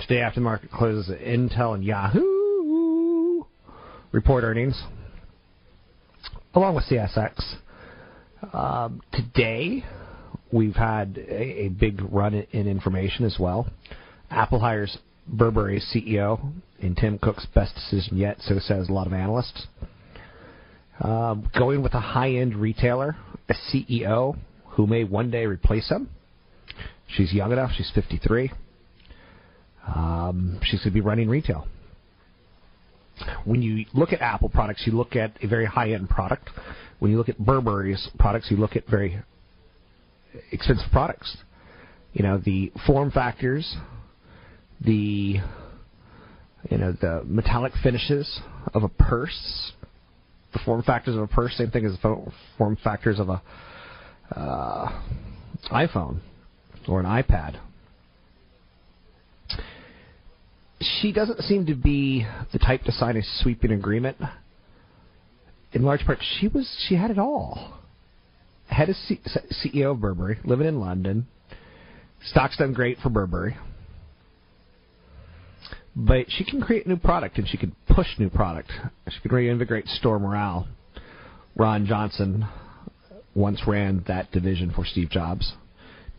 Today 0.00 0.20
after 0.20 0.38
the 0.38 0.44
market 0.44 0.70
closes, 0.70 1.10
Intel 1.10 1.74
and 1.74 1.84
Yahoo 1.84 3.42
report 4.12 4.44
earnings, 4.44 4.80
along 6.54 6.76
with 6.76 6.84
CSX. 6.84 7.56
Um, 8.52 9.02
today, 9.12 9.84
we've 10.52 10.76
had 10.76 11.18
a, 11.18 11.64
a 11.64 11.68
big 11.68 12.00
run 12.10 12.34
in, 12.34 12.46
in 12.52 12.68
information 12.68 13.24
as 13.24 13.36
well. 13.38 13.68
Apple 14.30 14.60
hires 14.60 14.98
Burberry 15.26 15.80
CEO 15.80 16.52
in 16.78 16.94
Tim 16.94 17.18
Cook's 17.18 17.46
best 17.54 17.74
decision 17.74 18.16
yet, 18.16 18.36
so 18.40 18.58
says 18.58 18.88
a 18.88 18.92
lot 18.92 19.06
of 19.06 19.12
analysts. 19.12 19.66
Um, 21.00 21.50
going 21.58 21.82
with 21.82 21.94
a 21.94 22.00
high-end 22.00 22.56
retailer, 22.56 23.16
a 23.48 23.54
CEO 23.54 24.36
who 24.70 24.86
may 24.86 25.04
one 25.04 25.30
day 25.30 25.46
replace 25.46 25.88
him. 25.88 26.08
She's 27.08 27.32
young 27.32 27.52
enough. 27.52 27.70
She's 27.76 27.90
53. 27.94 28.52
Um, 29.86 30.58
she's 30.62 30.80
going 30.80 30.90
to 30.90 30.94
be 30.94 31.00
running 31.00 31.28
retail. 31.28 31.66
When 33.44 33.62
you 33.62 33.86
look 33.94 34.12
at 34.12 34.20
Apple 34.20 34.48
products, 34.48 34.82
you 34.86 34.92
look 34.92 35.16
at 35.16 35.32
a 35.42 35.46
very 35.46 35.64
high-end 35.64 36.10
product. 36.10 36.50
When 36.98 37.10
you 37.10 37.18
look 37.18 37.28
at 37.28 37.38
Burberry's 37.38 38.08
products, 38.18 38.50
you 38.50 38.56
look 38.56 38.76
at 38.76 38.86
very 38.88 39.22
expensive 40.52 40.90
products. 40.92 41.36
You 42.12 42.22
know 42.22 42.38
the 42.38 42.72
form 42.86 43.10
factors, 43.10 43.76
the 44.80 45.40
you 46.70 46.78
know 46.78 46.92
the 46.92 47.22
metallic 47.24 47.72
finishes 47.82 48.40
of 48.74 48.82
a 48.82 48.88
purse, 48.88 49.72
the 50.52 50.58
form 50.64 50.82
factors 50.82 51.14
of 51.14 51.22
a 51.22 51.26
purse, 51.26 51.54
same 51.56 51.70
thing 51.70 51.84
as 51.84 51.92
the 52.02 52.32
form 52.56 52.76
factors 52.82 53.20
of 53.20 53.28
a 53.28 53.42
uh, 54.34 55.02
iPhone 55.70 56.20
or 56.88 57.00
an 57.00 57.06
iPad. 57.06 57.60
She 61.00 61.12
doesn't 61.12 61.40
seem 61.42 61.66
to 61.66 61.74
be 61.74 62.26
the 62.52 62.58
type 62.58 62.82
to 62.84 62.92
sign 62.92 63.16
a 63.16 63.22
sweeping 63.40 63.72
agreement. 63.72 64.18
In 65.72 65.82
large 65.82 66.04
part, 66.04 66.18
she 66.38 66.48
was 66.48 66.68
she 66.88 66.94
had 66.94 67.10
it 67.10 67.18
all. 67.18 67.78
Head 68.68 68.90
of 68.90 68.96
C- 68.96 69.20
CEO 69.64 69.92
of 69.92 70.00
Burberry, 70.00 70.38
living 70.44 70.66
in 70.66 70.80
London. 70.80 71.26
Stock's 72.24 72.56
done 72.56 72.72
great 72.72 72.98
for 72.98 73.08
Burberry. 73.08 73.56
But 75.94 76.26
she 76.28 76.44
can 76.44 76.60
create 76.60 76.86
new 76.86 76.96
product 76.96 77.38
and 77.38 77.48
she 77.48 77.56
can 77.56 77.74
push 77.88 78.06
new 78.18 78.28
product. 78.28 78.70
She 79.08 79.20
can 79.20 79.34
reinvigorate 79.34 79.88
store 79.88 80.18
morale. 80.18 80.68
Ron 81.54 81.86
Johnson 81.86 82.46
once 83.34 83.62
ran 83.66 84.04
that 84.06 84.30
division 84.30 84.70
for 84.70 84.84
Steve 84.84 85.08
Jobs. 85.08 85.54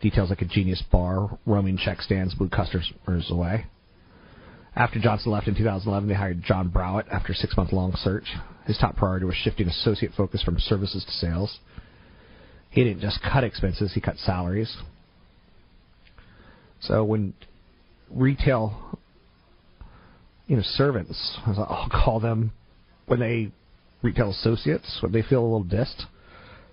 Details 0.01 0.29
like 0.29 0.41
a 0.41 0.45
genius 0.45 0.83
bar, 0.91 1.37
roaming 1.45 1.77
check 1.77 2.01
stands 2.01 2.33
blew 2.33 2.49
customers 2.49 2.91
away. 3.29 3.65
After 4.75 4.99
Johnson 4.99 5.31
left 5.31 5.47
in 5.47 5.55
2011, 5.55 6.07
they 6.07 6.13
hired 6.13 6.43
John 6.43 6.69
Browett 6.69 7.07
after 7.11 7.33
a 7.33 7.35
six 7.35 7.57
month 7.57 7.73
long 7.73 7.95
search. 7.95 8.25
His 8.65 8.77
top 8.77 8.95
priority 8.95 9.25
was 9.25 9.35
shifting 9.35 9.67
associate 9.67 10.11
focus 10.15 10.43
from 10.43 10.59
services 10.59 11.03
to 11.03 11.11
sales. 11.11 11.59
He 12.77 12.83
didn't 12.83 13.01
just 13.01 13.23
cut 13.23 13.43
expenses, 13.43 13.93
he 13.95 14.01
cut 14.01 14.17
salaries. 14.17 14.77
So 16.79 17.03
when 17.03 17.33
retail 18.11 18.99
you 20.45 20.57
know, 20.57 20.61
servants, 20.63 21.39
as 21.47 21.57
I'll 21.57 21.89
call 21.89 22.19
them, 22.19 22.51
when 23.07 23.19
they 23.19 23.49
retail 24.03 24.29
associates, 24.29 24.99
when 25.01 25.11
they 25.11 25.23
feel 25.23 25.41
a 25.41 25.41
little 25.41 25.63
dissed, 25.63 26.03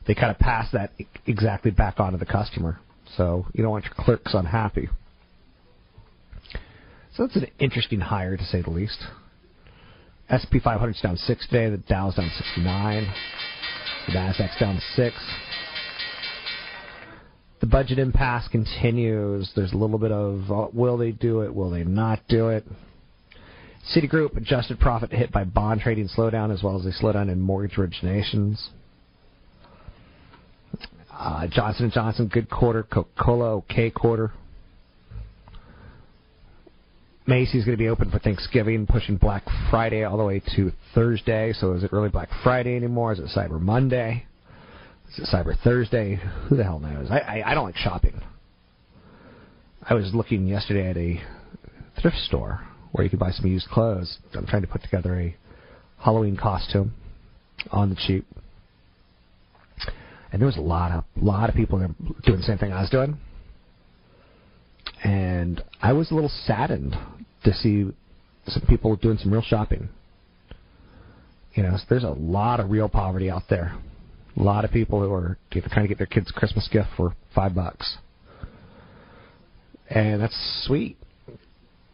they 0.07 0.15
kind 0.15 0.31
of 0.31 0.39
pass 0.39 0.71
that 0.75 0.93
exactly 1.27 1.71
back 1.71 1.99
onto 1.99 2.19
the 2.19 2.27
customer. 2.27 2.81
So 3.17 3.47
you 3.55 3.63
don't 3.63 3.73
want 3.73 3.87
your 3.87 3.95
clerks 3.97 4.35
unhappy. 4.35 4.91
So 7.17 7.27
that's 7.27 7.37
an 7.37 7.47
interesting 7.59 8.01
hire 8.01 8.37
to 8.37 8.45
say 8.45 8.61
the 8.61 8.69
least. 8.69 9.03
SP 10.29 10.61
500's 10.63 11.01
down 11.01 11.17
six 11.17 11.47
today. 11.47 11.71
The 11.71 11.79
Dow's 11.79 12.17
down 12.17 12.31
69. 12.37 13.15
The 14.09 14.13
Nasdaq's 14.13 14.61
down 14.61 14.83
six. 14.95 15.17
The 17.61 17.67
budget 17.67 17.99
impasse 17.99 18.49
continues. 18.49 19.51
There's 19.55 19.73
a 19.73 19.77
little 19.77 19.99
bit 19.99 20.13
of 20.13 20.51
uh, 20.51 20.69
will 20.73 20.99
they 20.99 21.13
do 21.13 21.41
it? 21.43 21.55
Will 21.55 21.71
they 21.71 21.85
not 21.85 22.21
do 22.29 22.49
it? 22.49 22.67
Citigroup 23.95 24.37
adjusted 24.37 24.81
profit 24.81 25.13
hit 25.13 25.31
by 25.31 25.45
bond 25.45 25.83
trading 25.83 26.09
slowdown 26.09 26.53
as 26.53 26.63
well 26.63 26.79
as 26.79 26.87
a 26.87 27.03
slowdown 27.03 27.31
in 27.31 27.41
mortgage 27.41 27.77
originations. 27.77 28.69
Uh, 31.13 31.47
Johnson 31.47 31.91
& 31.93 31.95
Johnson, 31.95 32.29
good 32.29 32.51
quarter. 32.51 32.83
Coca-Cola, 32.83 33.57
okay 33.57 33.91
quarter. 33.91 34.33
Macy's 37.27 37.65
going 37.65 37.77
to 37.77 37.83
be 37.83 37.89
open 37.89 38.11
for 38.11 38.19
Thanksgiving, 38.19 38.87
pushing 38.87 39.17
Black 39.17 39.45
Friday 39.71 40.03
all 40.05 40.19
the 40.19 40.25
way 40.25 40.43
to 40.57 40.73
Thursday. 40.95 41.53
So 41.55 41.73
is 41.73 41.85
it 41.85 41.93
really 41.93 42.11
Black 42.11 42.29
Friday 42.43 42.77
anymore? 42.77 43.13
Is 43.13 43.19
it 43.19 43.27
Cyber 43.35 43.61
Monday? 43.61 44.27
Cyber 45.23 45.59
Thursday? 45.63 46.21
Who 46.49 46.57
the 46.57 46.65
hell 46.65 46.81
knows? 46.81 47.09
I, 47.11 47.19
I, 47.19 47.51
I 47.51 47.55
don't 47.55 47.65
like 47.65 47.77
shopping. 47.77 48.21
I 49.83 49.95
was 49.95 50.13
looking 50.15 50.47
yesterday 50.47 50.89
at 50.89 50.97
a 50.97 52.01
thrift 52.01 52.17
store 52.19 52.67
where 52.93 53.05
you 53.05 53.11
could 53.11 53.19
buy 53.19 53.31
some 53.31 53.47
used 53.47 53.69
clothes. 53.69 54.19
I'm 54.35 54.47
trying 54.47 54.63
to 54.63 54.69
put 54.69 54.83
together 54.83 55.19
a 55.19 55.37
Halloween 55.99 56.37
costume 56.37 56.95
on 57.71 57.91
the 57.91 57.97
cheap. 57.97 58.27
And 60.33 60.41
there 60.41 60.47
was 60.47 60.57
a 60.57 60.63
lot 60.63 60.91
of 60.91 61.05
lot 61.17 61.49
of 61.49 61.55
people 61.55 61.79
doing 61.79 62.39
the 62.39 62.45
same 62.45 62.59
thing 62.59 62.73
I 62.73 62.81
was 62.81 62.91
doing. 62.91 63.19
And 65.05 65.63
I 65.81 65.93
was 65.93 66.11
a 66.11 66.15
little 66.15 66.33
saddened 66.45 66.97
to 67.45 67.55
see 67.55 67.87
some 68.47 68.63
people 68.69 68.97
doing 68.97 69.19
some 69.19 69.33
real 69.33 69.43
shopping. 69.43 69.89
You 71.55 71.63
know, 71.63 71.77
there's 71.89 72.05
a 72.05 72.09
lot 72.09 72.59
of 72.59 72.71
real 72.71 72.89
poverty 72.89 73.31
out 73.31 73.45
there. 73.49 73.77
A 74.37 74.43
lot 74.43 74.65
of 74.65 74.73
people 74.73 75.01
who 75.01 75.13
are 75.13 75.39
trying 75.51 75.85
to 75.85 75.89
get 75.89 75.99
their 75.99 76.07
kids 76.07 76.31
Christmas 76.31 76.69
gift 76.73 76.89
for 76.97 77.15
five 77.35 77.55
bucks. 77.55 77.99
And 79.89 80.21
that's 80.21 80.65
sweet 80.67 80.97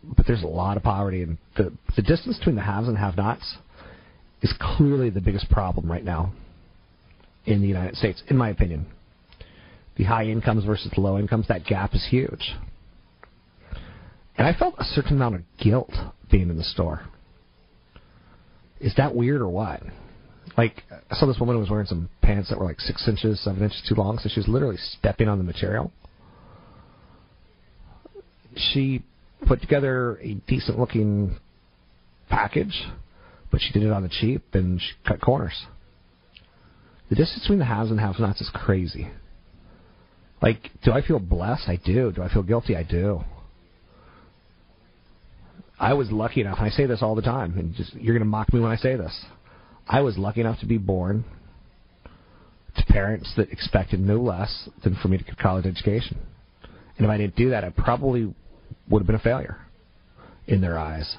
but 0.02 0.26
there's 0.26 0.42
a 0.42 0.46
lot 0.46 0.76
of 0.76 0.82
poverty, 0.82 1.22
and 1.22 1.38
the 1.56 1.72
the 1.96 2.02
distance 2.02 2.38
between 2.38 2.56
the 2.56 2.62
haves 2.62 2.88
and 2.88 2.96
have-nots 2.96 3.56
is 4.42 4.54
clearly 4.58 5.10
the 5.10 5.20
biggest 5.20 5.50
problem 5.50 5.90
right 5.90 6.04
now 6.04 6.32
in 7.44 7.60
the 7.60 7.68
United 7.68 7.96
States, 7.96 8.22
in 8.28 8.36
my 8.36 8.48
opinion. 8.48 8.86
The 9.96 10.04
high 10.04 10.24
incomes 10.24 10.64
versus 10.64 10.90
the 10.94 11.00
low 11.00 11.18
incomes, 11.18 11.48
that 11.48 11.66
gap 11.66 11.94
is 11.94 12.06
huge. 12.08 12.54
And 14.36 14.46
I 14.46 14.54
felt 14.54 14.74
a 14.78 14.84
certain 14.84 15.16
amount 15.16 15.34
of 15.34 15.42
guilt 15.58 15.92
being 16.30 16.48
in 16.48 16.56
the 16.56 16.64
store. 16.64 17.02
Is 18.80 18.94
that 18.96 19.14
weird 19.14 19.42
or 19.42 19.48
what? 19.48 19.82
Like, 20.56 20.82
I 21.10 21.16
saw 21.16 21.26
this 21.26 21.38
woman 21.38 21.56
who 21.56 21.60
was 21.60 21.70
wearing 21.70 21.86
some 21.86 22.08
pants 22.22 22.50
that 22.50 22.58
were 22.58 22.66
like 22.66 22.80
six 22.80 23.06
inches, 23.06 23.40
seven 23.42 23.62
inches 23.62 23.82
too 23.88 23.94
long, 23.94 24.18
so 24.18 24.28
she 24.28 24.40
was 24.40 24.48
literally 24.48 24.76
stepping 24.98 25.28
on 25.28 25.38
the 25.38 25.44
material. 25.44 25.92
She 28.56 29.04
put 29.46 29.60
together 29.60 30.18
a 30.20 30.34
decent 30.46 30.78
looking 30.78 31.36
package, 32.28 32.86
but 33.50 33.60
she 33.60 33.72
did 33.72 33.84
it 33.84 33.92
on 33.92 34.02
the 34.02 34.08
cheap 34.08 34.42
and 34.54 34.80
she 34.80 34.88
cut 35.06 35.20
corners. 35.20 35.66
The 37.08 37.16
distance 37.16 37.42
between 37.42 37.58
the 37.58 37.64
haves 37.64 37.90
and 37.90 37.98
have-nots 37.98 38.40
is 38.40 38.50
crazy. 38.52 39.08
Like, 40.42 40.70
do 40.84 40.92
I 40.92 41.02
feel 41.02 41.18
blessed? 41.18 41.68
I 41.68 41.76
do. 41.76 42.12
Do 42.12 42.22
I 42.22 42.32
feel 42.32 42.42
guilty? 42.42 42.76
I 42.76 42.82
do. 42.82 43.24
I 45.78 45.94
was 45.94 46.10
lucky 46.10 46.42
enough, 46.42 46.58
and 46.58 46.66
I 46.66 46.70
say 46.70 46.86
this 46.86 47.02
all 47.02 47.14
the 47.14 47.22
time, 47.22 47.58
and 47.58 47.74
just 47.74 47.94
you're 47.94 48.14
going 48.14 48.24
to 48.24 48.30
mock 48.30 48.52
me 48.52 48.60
when 48.60 48.70
I 48.70 48.76
say 48.76 48.96
this. 48.96 49.24
I 49.92 50.02
was 50.02 50.16
lucky 50.16 50.40
enough 50.40 50.60
to 50.60 50.66
be 50.66 50.78
born 50.78 51.24
to 52.76 52.86
parents 52.86 53.32
that 53.36 53.50
expected 53.50 53.98
no 53.98 54.18
less 54.18 54.68
than 54.84 54.94
for 55.02 55.08
me 55.08 55.18
to 55.18 55.24
get 55.24 55.34
a 55.34 55.42
college 55.42 55.66
education. 55.66 56.16
And 56.96 57.04
if 57.04 57.10
I 57.10 57.18
didn't 57.18 57.34
do 57.34 57.50
that, 57.50 57.64
I 57.64 57.70
probably 57.70 58.32
would 58.88 59.00
have 59.00 59.06
been 59.08 59.16
a 59.16 59.18
failure 59.18 59.58
in 60.46 60.60
their 60.60 60.78
eyes. 60.78 61.16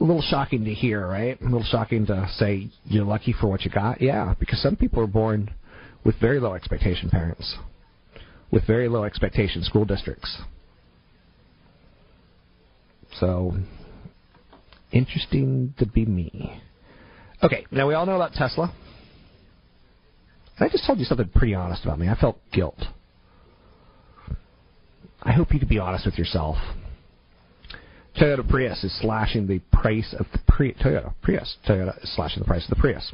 A 0.00 0.04
little 0.04 0.22
shocking 0.22 0.64
to 0.64 0.74
hear, 0.74 1.06
right? 1.06 1.40
A 1.40 1.44
little 1.44 1.62
shocking 1.62 2.04
to 2.06 2.28
say 2.36 2.68
you're 2.84 3.04
lucky 3.04 3.32
for 3.32 3.46
what 3.46 3.64
you 3.64 3.70
got. 3.70 4.00
Yeah, 4.00 4.34
because 4.40 4.60
some 4.60 4.74
people 4.74 5.00
are 5.00 5.08
born 5.08 5.54
with 6.04 6.16
very 6.20 6.40
low 6.40 6.54
expectation 6.54 7.08
parents, 7.08 7.56
with 8.50 8.66
very 8.66 8.88
low 8.88 9.04
expectation 9.04 9.62
school 9.62 9.84
districts. 9.84 10.38
So, 13.20 13.54
interesting 14.92 15.74
to 15.78 15.86
be 15.86 16.04
me. 16.04 16.60
Okay, 17.42 17.66
now 17.70 17.86
we 17.86 17.94
all 17.94 18.06
know 18.06 18.16
about 18.16 18.32
Tesla. 18.32 18.74
I 20.60 20.68
just 20.68 20.86
told 20.86 20.98
you 20.98 21.04
something 21.04 21.28
pretty 21.28 21.54
honest 21.54 21.84
about 21.84 21.98
me. 21.98 22.08
I 22.08 22.16
felt 22.16 22.38
guilt. 22.52 22.82
I 25.22 25.32
hope 25.32 25.52
you 25.52 25.60
could 25.60 25.68
be 25.68 25.78
honest 25.78 26.04
with 26.04 26.18
yourself. 26.18 26.56
Toyota 28.20 28.48
Prius 28.48 28.82
is 28.82 28.98
slashing 29.00 29.46
the 29.46 29.60
price 29.72 30.14
of 30.18 30.26
the 30.32 30.38
Pri- 30.48 30.74
Toyota 30.74 31.14
Prius. 31.22 31.56
Toyota 31.68 32.02
is 32.02 32.14
slashing 32.16 32.40
the 32.40 32.46
price 32.46 32.64
of 32.64 32.70
the 32.70 32.80
Prius. 32.80 33.12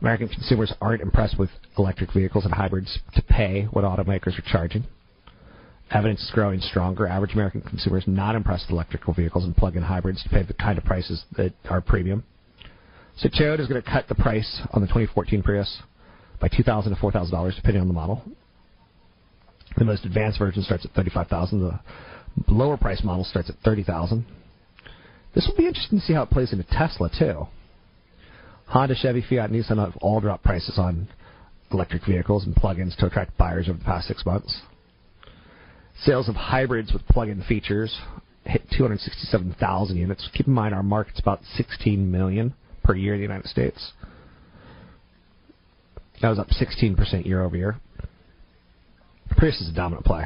American 0.00 0.28
consumers 0.28 0.72
aren't 0.80 1.02
impressed 1.02 1.38
with 1.38 1.50
electric 1.78 2.12
vehicles 2.12 2.44
and 2.44 2.54
hybrids 2.54 2.98
to 3.14 3.22
pay 3.22 3.64
what 3.70 3.84
automakers 3.84 4.38
are 4.38 4.44
charging. 4.46 4.84
Evidence 5.90 6.22
is 6.22 6.30
growing 6.30 6.60
stronger. 6.60 7.06
Average 7.06 7.34
American 7.34 7.60
consumers 7.60 8.04
not 8.06 8.34
impressed 8.34 8.66
with 8.68 8.72
electrical 8.72 9.12
vehicles 9.12 9.44
and 9.44 9.56
plug-in 9.56 9.82
hybrids 9.82 10.22
to 10.22 10.28
pay 10.28 10.42
the 10.42 10.54
kind 10.54 10.78
of 10.78 10.84
prices 10.84 11.24
that 11.36 11.52
are 11.68 11.80
premium. 11.80 12.24
So 13.18 13.28
Toyota 13.28 13.60
is 13.60 13.68
going 13.68 13.82
to 13.82 13.90
cut 13.90 14.08
the 14.08 14.14
price 14.14 14.62
on 14.72 14.80
the 14.80 14.86
2014 14.86 15.42
Prius 15.42 15.82
by 16.40 16.48
2,000 16.48 16.94
to 16.94 17.00
four 17.00 17.12
thousand 17.12 17.34
dollars, 17.34 17.54
depending 17.56 17.82
on 17.82 17.88
the 17.88 17.94
model. 17.94 18.22
The 19.76 19.84
most 19.84 20.04
advanced 20.04 20.38
version 20.38 20.62
starts 20.62 20.84
at 20.84 20.92
35,000. 20.92 21.60
The 21.60 22.52
lower 22.52 22.76
price 22.76 23.02
model 23.04 23.24
starts 23.24 23.50
at 23.50 23.56
30,000. 23.64 24.24
This 25.34 25.46
will 25.46 25.56
be 25.56 25.66
interesting 25.66 25.98
to 26.00 26.04
see 26.04 26.12
how 26.12 26.22
it 26.22 26.30
plays 26.30 26.52
into 26.52 26.64
Tesla 26.64 27.10
too. 27.16 27.46
Honda, 28.66 28.94
Chevy, 28.94 29.24
Fiat, 29.28 29.50
Nissan 29.50 29.78
have 29.78 29.96
all 30.00 30.20
dropped 30.20 30.44
prices 30.44 30.78
on 30.78 31.08
electric 31.70 32.04
vehicles 32.06 32.44
and 32.44 32.54
plug-ins 32.54 32.96
to 32.96 33.06
attract 33.06 33.36
buyers 33.38 33.68
over 33.68 33.78
the 33.78 33.84
past 33.84 34.08
six 34.08 34.24
months. 34.26 34.60
Sales 36.00 36.28
of 36.28 36.34
hybrids 36.34 36.92
with 36.92 37.06
plug-in 37.06 37.42
features 37.42 38.00
hit 38.44 38.62
267,000 38.76 39.96
units. 39.96 40.28
Keep 40.34 40.48
in 40.48 40.52
mind 40.52 40.74
our 40.74 40.82
market's 40.82 41.20
about 41.20 41.40
16 41.56 42.10
million 42.10 42.54
per 42.82 42.94
year 42.94 43.14
in 43.14 43.20
the 43.20 43.26
United 43.26 43.48
States. 43.48 43.92
That 46.20 46.28
was 46.28 46.38
up 46.38 46.48
16% 46.48 47.26
year 47.26 47.42
over 47.42 47.56
year. 47.56 47.80
Prius 49.30 49.60
is 49.60 49.68
a 49.68 49.72
dominant 49.72 50.04
play. 50.04 50.24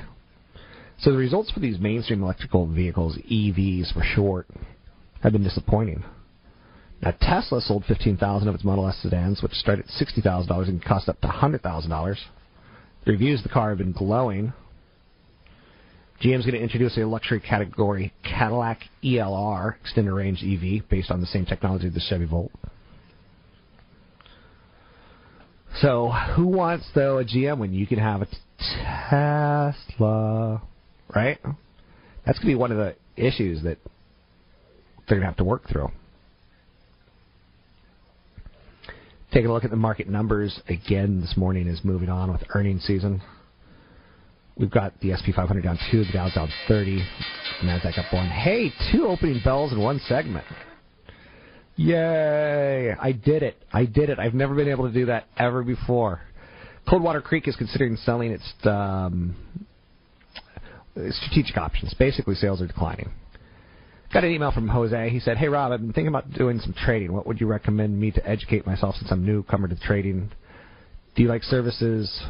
So 0.98 1.10
the 1.10 1.18
results 1.18 1.50
for 1.50 1.60
these 1.60 1.78
mainstream 1.78 2.22
electrical 2.22 2.66
vehicles, 2.66 3.18
EVs 3.30 3.92
for 3.92 4.02
short, 4.02 4.46
have 5.22 5.32
been 5.32 5.42
disappointing. 5.42 6.04
Now 7.02 7.12
Tesla 7.20 7.60
sold 7.60 7.84
15,000 7.86 8.48
of 8.48 8.54
its 8.54 8.64
Model 8.64 8.88
S 8.88 8.98
sedans, 9.02 9.42
which 9.42 9.52
start 9.52 9.78
at 9.78 9.86
$60,000 9.86 10.68
and 10.68 10.82
cost 10.82 11.08
up 11.08 11.20
to 11.20 11.28
$100,000. 11.28 12.16
The 13.04 13.12
reviews 13.12 13.40
of 13.40 13.44
the 13.44 13.50
car 13.50 13.70
have 13.70 13.78
been 13.78 13.92
glowing. 13.92 14.54
GM's 16.22 16.46
going 16.46 16.54
to 16.54 16.62
introduce 16.62 16.96
a 16.96 17.04
luxury 17.04 17.40
category 17.40 18.12
Cadillac 18.22 18.80
ELR 19.04 19.78
extended 19.80 20.12
range 20.12 20.42
EV 20.42 20.88
based 20.88 21.10
on 21.10 21.20
the 21.20 21.26
same 21.26 21.44
technology 21.44 21.88
as 21.88 21.94
the 21.94 22.00
Chevy 22.00 22.24
Volt. 22.24 22.50
So, 25.80 26.10
who 26.34 26.46
wants 26.46 26.86
though 26.94 27.18
a 27.18 27.24
GM 27.24 27.58
when 27.58 27.74
you 27.74 27.86
can 27.86 27.98
have 27.98 28.22
a 28.22 28.28
Tesla, 29.10 30.62
right? 31.14 31.38
That's 32.24 32.38
going 32.38 32.46
to 32.48 32.52
be 32.52 32.54
one 32.54 32.72
of 32.72 32.78
the 32.78 32.96
issues 33.16 33.62
that 33.64 33.78
they're 35.06 35.18
going 35.18 35.20
to 35.20 35.26
have 35.26 35.36
to 35.36 35.44
work 35.44 35.68
through. 35.68 35.88
Taking 39.32 39.50
a 39.50 39.52
look 39.52 39.64
at 39.64 39.70
the 39.70 39.76
market 39.76 40.08
numbers 40.08 40.60
again 40.68 41.20
this 41.20 41.36
morning 41.36 41.66
is 41.68 41.80
moving 41.84 42.08
on 42.08 42.32
with 42.32 42.42
earnings 42.54 42.84
season. 42.84 43.20
We've 44.58 44.70
got 44.70 44.98
the 45.00 45.12
SP 45.12 45.36
500 45.36 45.62
down 45.62 45.78
two, 45.90 46.04
the 46.04 46.12
Dow's 46.12 46.34
down 46.34 46.48
30, 46.66 46.96
the 47.60 47.66
Nasdaq 47.66 47.98
up 47.98 48.12
one. 48.12 48.28
Hey, 48.28 48.72
two 48.90 49.06
opening 49.06 49.40
bells 49.44 49.72
in 49.72 49.80
one 49.80 50.00
segment. 50.08 50.46
Yay! 51.76 52.94
I 52.98 53.12
did 53.12 53.42
it. 53.42 53.62
I 53.70 53.84
did 53.84 54.08
it. 54.08 54.18
I've 54.18 54.32
never 54.32 54.54
been 54.54 54.68
able 54.68 54.86
to 54.86 54.94
do 54.94 55.06
that 55.06 55.26
ever 55.36 55.62
before. 55.62 56.22
Coldwater 56.88 57.20
Creek 57.20 57.46
is 57.48 57.56
considering 57.56 57.96
selling 57.96 58.30
its 58.32 58.50
um, 58.64 59.36
strategic 61.10 61.58
options. 61.58 61.92
Basically, 61.98 62.34
sales 62.34 62.62
are 62.62 62.66
declining. 62.66 63.10
Got 64.14 64.24
an 64.24 64.30
email 64.30 64.52
from 64.52 64.68
Jose. 64.68 65.10
He 65.10 65.20
said, 65.20 65.36
"Hey 65.36 65.48
Rob, 65.48 65.72
I've 65.72 65.80
been 65.80 65.92
thinking 65.92 66.08
about 66.08 66.32
doing 66.32 66.60
some 66.60 66.72
trading. 66.72 67.12
What 67.12 67.26
would 67.26 67.40
you 67.40 67.46
recommend 67.46 68.00
me 68.00 68.10
to 68.12 68.26
educate 68.26 68.64
myself 68.64 68.94
since 68.94 69.10
I'm 69.10 69.26
newcomer 69.26 69.68
to 69.68 69.76
trading? 69.76 70.30
Do 71.14 71.22
you 71.22 71.28
like 71.28 71.42
services 71.42 72.22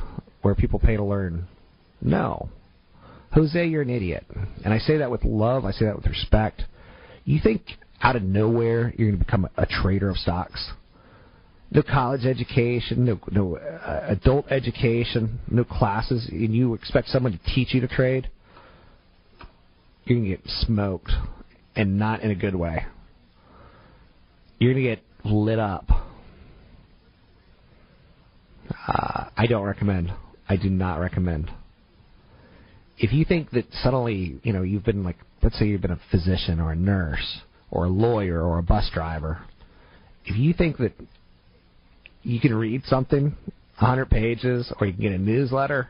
where 0.43 0.57
people 0.57 0.81
pay 0.81 0.97
to 0.97 1.05
learn? 1.05 1.47
No. 2.01 2.49
Jose, 3.33 3.67
you're 3.67 3.83
an 3.83 3.91
idiot. 3.91 4.25
And 4.65 4.73
I 4.73 4.79
say 4.79 4.99
that 4.99 5.11
with 5.11 5.25
love. 5.25 5.65
I 5.65 5.73
say 5.73 5.87
that 5.87 5.97
with 5.97 6.07
respect. 6.07 6.63
You 7.25 7.41
think 7.43 7.63
out 8.01 8.17
of 8.17 8.23
nowhere 8.23 8.95
you're 8.97 9.09
going 9.09 9.19
to 9.19 9.25
become 9.25 9.49
a 9.57 9.67
trader 9.67 10.09
of 10.09 10.17
stocks? 10.17 10.71
No 11.71 11.83
college 11.83 12.25
education, 12.25 13.05
no 13.05 13.19
no 13.33 13.57
uh, 13.57 14.07
adult 14.09 14.47
education, 14.51 15.41
no 15.51 15.65
classes, 15.65 16.29
and 16.31 16.55
you 16.55 16.75
expect 16.75 17.09
someone 17.09 17.33
to 17.33 17.55
teach 17.55 17.75
you 17.75 17.81
to 17.81 17.89
trade? 17.89 18.31
You're 20.05 20.21
going 20.21 20.31
to 20.31 20.37
get 20.37 20.47
smoked 20.47 21.11
and 21.75 21.99
not 21.99 22.21
in 22.23 22.31
a 22.31 22.37
good 22.37 22.55
way. 22.55 22.87
You're 24.59 24.73
going 24.73 24.85
to 24.85 24.91
get 24.91 25.03
lit 25.25 25.59
up. 25.59 25.87
Uh, 28.87 29.25
I 29.37 29.47
don't 29.49 29.65
recommend. 29.65 30.13
I 30.49 30.57
do 30.57 30.71
not 30.71 31.01
recommend. 31.01 31.51
If 32.99 33.13
you 33.13 33.25
think 33.25 33.51
that 33.51 33.67
suddenly, 33.83 34.41
you 34.43 34.53
know, 34.53 34.63
you've 34.63 34.85
been 34.85 35.05
like, 35.05 35.17
let's 35.43 35.59
say 35.59 35.67
you've 35.67 35.83
been 35.83 35.91
a 35.91 36.01
physician 36.11 36.61
or 36.61 36.73
a 36.73 36.77
nurse 36.77 37.41
or 37.71 37.85
a 37.85 37.89
lawyer 37.89 38.43
or 38.43 38.59
a 38.59 38.63
bus 38.63 38.91
driver, 38.93 39.41
if 40.25 40.37
you 40.37 40.55
think 40.55 40.79
that 40.79 40.93
you 42.23 42.41
can 42.41 42.55
read 42.55 42.83
something, 42.87 43.37
100 43.79 44.11
pages, 44.11 44.73
or 44.81 44.87
you 44.87 44.93
can 44.93 45.03
get 45.03 45.13
a 45.13 45.19
newsletter, 45.19 45.89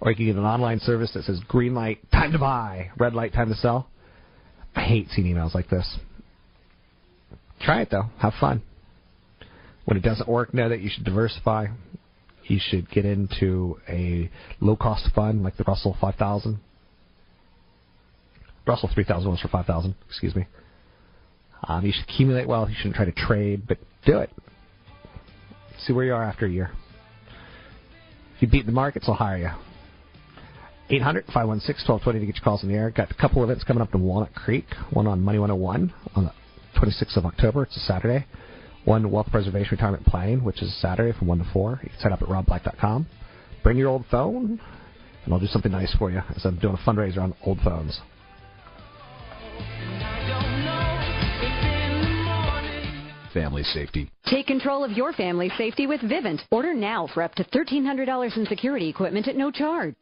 or 0.00 0.10
you 0.10 0.16
can 0.16 0.26
get 0.26 0.36
an 0.36 0.44
online 0.44 0.78
service 0.80 1.10
that 1.14 1.24
says 1.24 1.40
green 1.48 1.74
light, 1.74 1.98
time 2.12 2.32
to 2.32 2.38
buy, 2.38 2.90
red 2.98 3.14
light, 3.14 3.32
time 3.32 3.48
to 3.48 3.56
sell, 3.56 3.88
I 4.76 4.82
hate 4.82 5.08
seeing 5.10 5.34
emails 5.34 5.54
like 5.54 5.68
this. 5.70 5.98
Try 7.60 7.82
it 7.82 7.88
though. 7.90 8.10
Have 8.18 8.34
fun. 8.40 8.62
When 9.84 9.96
it 9.96 10.02
doesn't 10.02 10.28
work, 10.28 10.52
know 10.52 10.68
that 10.68 10.80
you 10.80 10.90
should 10.90 11.04
diversify. 11.04 11.66
You 12.46 12.58
should 12.60 12.90
get 12.90 13.04
into 13.04 13.80
a 13.88 14.30
low 14.60 14.76
cost 14.76 15.08
fund 15.14 15.42
like 15.42 15.56
the 15.56 15.64
Russell 15.64 15.96
5000. 16.00 16.60
Russell 18.66 18.90
3000 18.92 19.30
was 19.30 19.40
for 19.40 19.48
5000, 19.48 19.94
excuse 20.08 20.34
me. 20.34 20.46
Um, 21.66 21.84
you 21.84 21.92
should 21.92 22.04
accumulate 22.04 22.46
wealth. 22.46 22.68
You 22.68 22.76
shouldn't 22.76 22.96
try 22.96 23.04
to 23.04 23.12
trade, 23.12 23.62
but 23.66 23.78
do 24.04 24.18
it. 24.18 24.30
See 25.86 25.92
where 25.92 26.04
you 26.04 26.14
are 26.14 26.22
after 26.22 26.46
a 26.46 26.50
year. 26.50 26.70
If 28.36 28.42
you 28.42 28.48
beat 28.48 28.66
the 28.66 28.72
markets, 28.72 29.06
they'll 29.06 29.14
hire 29.14 29.38
you. 29.38 29.50
800 30.90 31.24
516 31.26 31.88
1220 31.88 32.20
to 32.20 32.26
get 32.26 32.36
your 32.36 32.44
calls 32.44 32.62
in 32.62 32.68
the 32.68 32.74
air. 32.74 32.90
Got 32.90 33.10
a 33.10 33.14
couple 33.14 33.42
events 33.42 33.64
coming 33.64 33.82
up 33.82 33.94
in 33.94 34.02
Walnut 34.02 34.34
Creek. 34.34 34.66
One 34.92 35.06
on 35.06 35.22
Money 35.22 35.38
101 35.38 35.94
on 36.14 36.24
the 36.24 36.32
26th 36.78 37.16
of 37.16 37.24
October. 37.24 37.62
It's 37.62 37.76
a 37.76 37.80
Saturday. 37.80 38.26
One 38.84 39.10
Wealth 39.10 39.28
Preservation 39.30 39.70
Retirement 39.72 40.04
Planning, 40.04 40.44
which 40.44 40.62
is 40.62 40.74
Saturday 40.80 41.16
from 41.18 41.28
1 41.28 41.38
to 41.38 41.44
4. 41.52 41.80
You 41.82 41.88
can 41.90 41.98
sign 41.98 42.12
up 42.12 42.20
at 42.20 42.28
robblack.com. 42.28 43.06
Bring 43.62 43.78
your 43.78 43.88
old 43.88 44.04
phone, 44.10 44.60
and 45.24 45.32
I'll 45.32 45.40
do 45.40 45.46
something 45.46 45.72
nice 45.72 45.94
for 45.98 46.10
you 46.10 46.20
as 46.36 46.44
I'm 46.44 46.58
doing 46.58 46.74
a 46.74 46.90
fundraiser 46.90 47.18
on 47.18 47.34
old 47.44 47.60
phones. 47.60 47.98
Family 53.32 53.62
safety. 53.64 54.10
Take 54.26 54.46
control 54.46 54.84
of 54.84 54.92
your 54.92 55.12
family 55.12 55.50
safety 55.56 55.86
with 55.86 56.00
Vivint. 56.02 56.40
Order 56.50 56.74
now 56.74 57.08
for 57.12 57.22
up 57.22 57.34
to 57.36 57.44
$1,300 57.44 58.36
in 58.36 58.46
security 58.46 58.88
equipment 58.88 59.26
at 59.28 59.36
no 59.36 59.50
charge. 59.50 59.94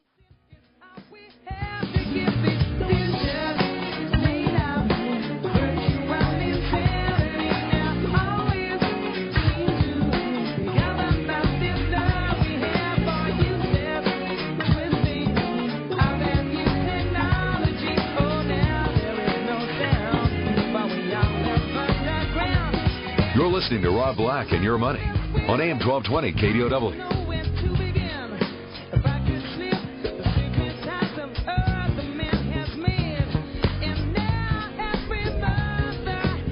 Listening 23.72 23.90
to 23.90 23.96
Rob 23.96 24.18
Black 24.18 24.48
and 24.50 24.62
Your 24.62 24.76
Money 24.76 25.00
on 25.48 25.58
AM 25.58 25.78
1220 25.78 26.32
KDOW. 26.34 26.94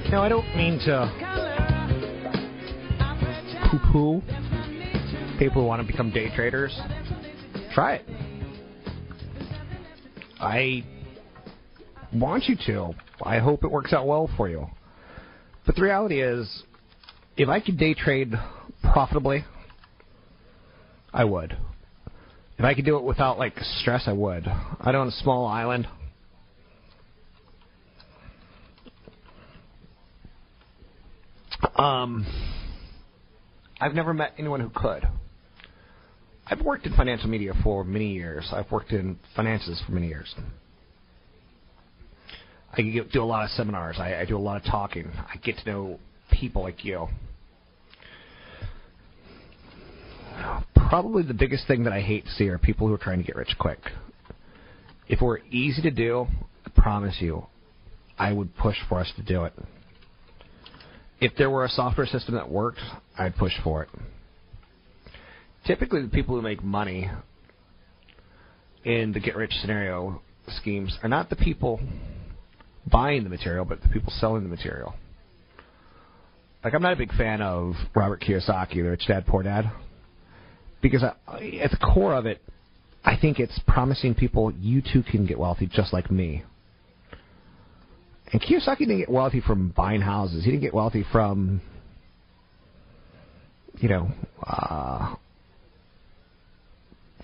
Now, 0.09 0.23
I 0.23 0.29
don't 0.29 0.47
mean 0.57 0.79
to 0.85 1.11
poo 3.69 3.79
poo 3.91 4.21
people 5.37 5.61
who 5.61 5.67
want 5.67 5.79
to 5.79 5.87
become 5.87 6.09
day 6.09 6.35
traders. 6.35 6.75
Try 7.75 7.97
it. 7.97 8.05
I 10.39 10.83
want 12.11 12.45
you 12.45 12.55
to. 12.65 12.93
I 13.21 13.37
hope 13.37 13.63
it 13.63 13.69
works 13.69 13.93
out 13.93 14.07
well 14.07 14.27
for 14.35 14.49
you. 14.49 14.65
But 15.67 15.75
the 15.75 15.83
reality 15.83 16.19
is, 16.19 16.63
if 17.37 17.49
I 17.49 17.59
could 17.59 17.77
day 17.77 17.93
trade 17.93 18.33
profitably, 18.93 19.45
I 21.13 21.23
would. 21.23 21.57
If 22.57 22.65
I 22.65 22.73
could 22.73 22.85
do 22.85 22.97
it 22.97 23.03
without 23.03 23.39
like 23.39 23.57
stress, 23.79 24.03
I 24.05 24.13
would. 24.13 24.45
I 24.47 24.93
own 24.93 25.07
a 25.07 25.11
small 25.11 25.47
island. 25.47 25.87
Um, 31.75 32.25
I've 33.79 33.93
never 33.93 34.13
met 34.13 34.33
anyone 34.37 34.59
who 34.59 34.69
could. 34.69 35.07
I've 36.45 36.61
worked 36.61 36.85
in 36.85 36.95
financial 36.95 37.29
media 37.29 37.53
for 37.63 37.83
many 37.83 38.13
years. 38.13 38.47
I've 38.51 38.69
worked 38.71 38.91
in 38.91 39.17
finances 39.35 39.81
for 39.85 39.93
many 39.93 40.07
years. 40.07 40.33
I 42.73 42.81
do 42.81 43.21
a 43.21 43.25
lot 43.25 43.45
of 43.45 43.49
seminars. 43.51 43.97
I, 43.99 44.15
I 44.21 44.25
do 44.25 44.37
a 44.37 44.39
lot 44.39 44.57
of 44.57 44.63
talking. 44.69 45.09
I 45.15 45.37
get 45.37 45.57
to 45.57 45.65
know 45.69 45.99
people 46.31 46.63
like 46.63 46.83
you. 46.83 47.07
probably 50.91 51.23
the 51.23 51.33
biggest 51.33 51.65
thing 51.67 51.85
that 51.85 51.93
I 51.93 52.01
hate 52.01 52.25
to 52.25 52.31
see 52.31 52.49
are 52.49 52.57
people 52.57 52.85
who 52.85 52.93
are 52.93 52.97
trying 52.97 53.19
to 53.19 53.23
get 53.23 53.37
rich 53.37 53.55
quick. 53.57 53.79
If 55.07 55.21
it 55.21 55.25
were 55.25 55.39
easy 55.49 55.81
to 55.83 55.89
do, 55.89 56.27
I 56.65 56.69
promise 56.81 57.15
you, 57.21 57.45
I 58.19 58.33
would 58.33 58.53
push 58.57 58.75
for 58.89 58.99
us 58.99 59.09
to 59.15 59.23
do 59.23 59.45
it. 59.45 59.53
If 61.21 61.31
there 61.37 61.49
were 61.49 61.63
a 61.63 61.69
software 61.69 62.07
system 62.07 62.35
that 62.35 62.51
worked, 62.51 62.81
I'd 63.17 63.37
push 63.37 63.53
for 63.63 63.83
it. 63.83 63.89
Typically, 65.65 66.01
the 66.01 66.09
people 66.09 66.35
who 66.35 66.41
make 66.41 66.61
money 66.61 67.09
in 68.83 69.13
the 69.13 69.21
get 69.21 69.37
rich 69.37 69.53
scenario 69.61 70.21
schemes 70.57 70.97
are 71.03 71.09
not 71.09 71.29
the 71.29 71.37
people 71.37 71.79
buying 72.91 73.23
the 73.23 73.29
material, 73.29 73.63
but 73.63 73.81
the 73.81 73.87
people 73.87 74.11
selling 74.17 74.43
the 74.43 74.49
material. 74.49 74.93
Like, 76.63 76.75
I'm 76.75 76.81
not 76.81 76.93
a 76.93 76.97
big 76.97 77.13
fan 77.13 77.41
of 77.41 77.73
Robert 77.95 78.21
Kiyosaki, 78.21 78.75
the 78.75 78.81
Rich 78.81 79.07
Dad 79.07 79.25
Poor 79.25 79.41
Dad, 79.41 79.71
because 80.81 81.03
I, 81.03 81.59
at 81.61 81.71
the 81.71 81.77
core 81.77 82.13
of 82.13 82.25
it, 82.27 82.41
I 83.03 83.17
think 83.17 83.39
it's 83.39 83.59
promising 83.67 84.13
people 84.13 84.51
you 84.51 84.81
too 84.81 85.01
can 85.01 85.25
get 85.25 85.39
wealthy 85.39 85.65
just 85.65 85.91
like 85.91 86.11
me. 86.11 86.43
And 88.31 88.41
Kiyosaki 88.41 88.79
didn't 88.79 88.99
get 88.99 89.09
wealthy 89.09 89.41
from 89.41 89.73
buying 89.75 90.01
houses. 90.01 90.45
He 90.45 90.51
didn't 90.51 90.61
get 90.61 90.73
wealthy 90.73 91.03
from, 91.11 91.61
you 93.79 93.89
know, 93.89 94.11
uh, 94.45 95.15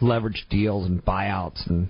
leverage 0.02 0.48
deals 0.50 0.88
and 0.88 1.04
buyouts 1.06 1.66
and 1.70 1.90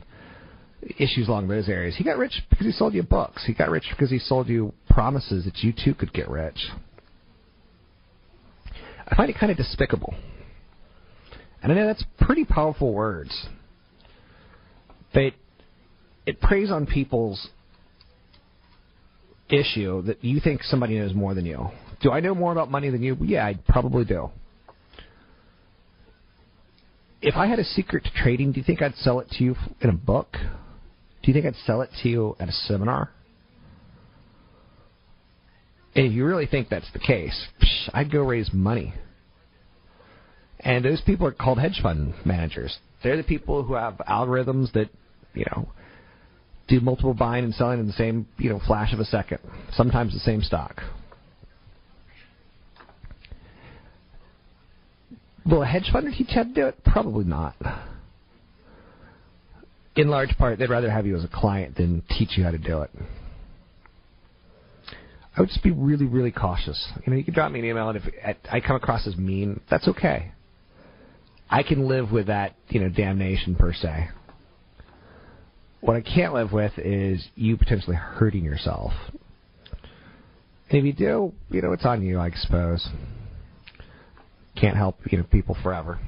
issues 0.99 1.29
along 1.29 1.47
those 1.47 1.67
areas. 1.69 1.95
He 1.95 2.03
got 2.03 2.17
rich 2.17 2.43
because 2.49 2.65
he 2.65 2.71
sold 2.73 2.93
you 2.93 3.03
books. 3.03 3.45
He 3.45 3.53
got 3.53 3.69
rich 3.69 3.85
because 3.89 4.09
he 4.09 4.19
sold 4.19 4.49
you 4.49 4.73
promises 4.89 5.45
that 5.45 5.57
you 5.59 5.73
too 5.73 5.93
could 5.93 6.13
get 6.13 6.29
rich. 6.29 6.59
I 9.07 9.15
find 9.15 9.29
it 9.29 9.37
kind 9.39 9.51
of 9.51 9.57
despicable. 9.57 10.13
And 11.63 11.71
I 11.71 11.75
know 11.75 11.87
that's 11.87 12.03
pretty 12.19 12.45
powerful 12.45 12.93
words. 12.93 13.47
But 15.13 15.33
it 16.25 16.41
preys 16.41 16.69
on 16.69 16.85
people's 16.85 17.49
issue 19.49 20.01
that 20.03 20.23
you 20.23 20.39
think 20.39 20.61
somebody 20.63 20.99
knows 20.99 21.13
more 21.13 21.33
than 21.33 21.45
you. 21.45 21.69
Do 22.01 22.11
I 22.11 22.19
know 22.19 22.35
more 22.35 22.51
about 22.51 22.69
money 22.69 22.89
than 22.89 23.01
you? 23.01 23.17
Yeah, 23.21 23.45
I 23.45 23.57
probably 23.67 24.05
do. 24.05 24.29
If 27.21 27.35
I 27.35 27.47
had 27.47 27.57
a 27.57 27.63
secret 27.63 28.03
to 28.03 28.11
trading, 28.11 28.51
do 28.51 28.59
you 28.59 28.63
think 28.63 28.81
I'd 28.81 28.95
sell 28.95 29.19
it 29.19 29.29
to 29.31 29.43
you 29.43 29.55
in 29.81 29.89
a 29.89 29.93
book? 29.93 30.33
Do 30.33 31.31
you 31.31 31.33
think 31.33 31.45
I'd 31.45 31.55
sell 31.65 31.81
it 31.81 31.89
to 32.03 32.09
you 32.09 32.35
at 32.39 32.49
a 32.49 32.51
seminar? 32.51 33.11
If 35.99 36.13
you 36.13 36.25
really 36.25 36.45
think 36.45 36.69
that's 36.69 36.89
the 36.93 36.99
case, 36.99 37.47
I'd 37.91 38.11
go 38.11 38.21
raise 38.21 38.53
money. 38.53 38.93
And 40.59 40.85
those 40.85 41.01
people 41.01 41.25
are 41.25 41.31
called 41.31 41.59
hedge 41.59 41.79
fund 41.81 42.13
managers. 42.23 42.77
They're 43.03 43.17
the 43.17 43.23
people 43.23 43.63
who 43.63 43.73
have 43.73 43.95
algorithms 44.07 44.71
that, 44.73 44.89
you 45.33 45.45
know, 45.51 45.67
do 46.67 46.79
multiple 46.81 47.15
buying 47.15 47.45
and 47.45 47.53
selling 47.53 47.79
in 47.79 47.87
the 47.87 47.93
same, 47.93 48.27
you 48.37 48.51
know, 48.51 48.61
flash 48.67 48.93
of 48.93 48.99
a 48.99 49.05
second. 49.05 49.39
Sometimes 49.71 50.13
the 50.13 50.19
same 50.19 50.43
stock. 50.43 50.83
Will 55.47 55.63
a 55.63 55.65
hedge 55.65 55.89
fund 55.91 56.07
teach 56.15 56.27
you 56.29 56.35
how 56.35 56.43
to 56.43 56.53
do 56.53 56.67
it? 56.67 56.83
Probably 56.83 57.25
not. 57.25 57.55
In 59.95 60.09
large 60.09 60.37
part, 60.37 60.59
they'd 60.59 60.69
rather 60.69 60.91
have 60.91 61.07
you 61.07 61.17
as 61.17 61.23
a 61.23 61.29
client 61.29 61.75
than 61.75 62.03
teach 62.19 62.37
you 62.37 62.43
how 62.43 62.51
to 62.51 62.59
do 62.59 62.83
it. 62.83 62.91
I 65.37 65.41
would 65.41 65.49
just 65.49 65.63
be 65.63 65.71
really, 65.71 66.05
really 66.05 66.31
cautious. 66.31 66.87
You 67.05 67.11
know, 67.11 67.17
you 67.17 67.23
can 67.23 67.35
drop 67.35 67.51
me 67.51 67.59
an 67.59 67.65
email, 67.65 67.89
and 67.89 67.97
if 67.97 68.37
I 68.51 68.59
come 68.59 68.75
across 68.75 69.05
as 69.05 69.15
mean, 69.15 69.61
that's 69.69 69.87
okay. 69.87 70.31
I 71.47 71.61
can 71.61 71.87
live 71.87 72.11
with 72.11 72.27
that, 72.27 72.55
you 72.69 72.79
know, 72.79 72.89
damnation 72.89 73.55
per 73.55 73.71
se. 73.71 74.09
What 75.79 75.95
I 75.95 76.01
can't 76.01 76.33
live 76.33 76.51
with 76.51 76.73
is 76.79 77.27
you 77.35 77.55
potentially 77.55 77.95
hurting 77.95 78.43
yourself. 78.43 78.93
And 80.69 80.79
if 80.79 80.83
you 80.83 80.93
do, 80.93 81.33
you 81.49 81.61
know, 81.61 81.71
it's 81.71 81.85
on 81.85 82.01
you, 82.01 82.19
I 82.19 82.31
suppose. 82.31 82.89
Can't 84.59 84.75
help, 84.75 84.99
you 85.11 85.19
know, 85.19 85.23
people 85.23 85.55
forever. 85.61 85.99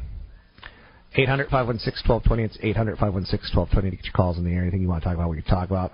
800 1.13 1.49
516 1.49 2.09
1220. 2.09 2.43
It's 2.43 2.57
800 2.61 2.97
516 2.97 3.55
1220 3.55 3.89
to 3.91 3.95
get 3.95 4.05
your 4.05 4.13
calls 4.13 4.39
in 4.39 4.43
the 4.43 4.51
air. 4.51 4.63
Anything 4.63 4.81
you 4.81 4.87
want 4.87 5.03
to 5.03 5.07
talk 5.07 5.15
about, 5.15 5.29
we 5.29 5.41
can 5.41 5.45
talk 5.45 5.69
about. 5.69 5.93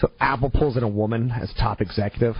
So 0.00 0.10
Apple 0.20 0.50
pulls 0.50 0.76
in 0.76 0.82
a 0.82 0.88
woman 0.88 1.30
as 1.30 1.52
top 1.58 1.80
executive. 1.80 2.36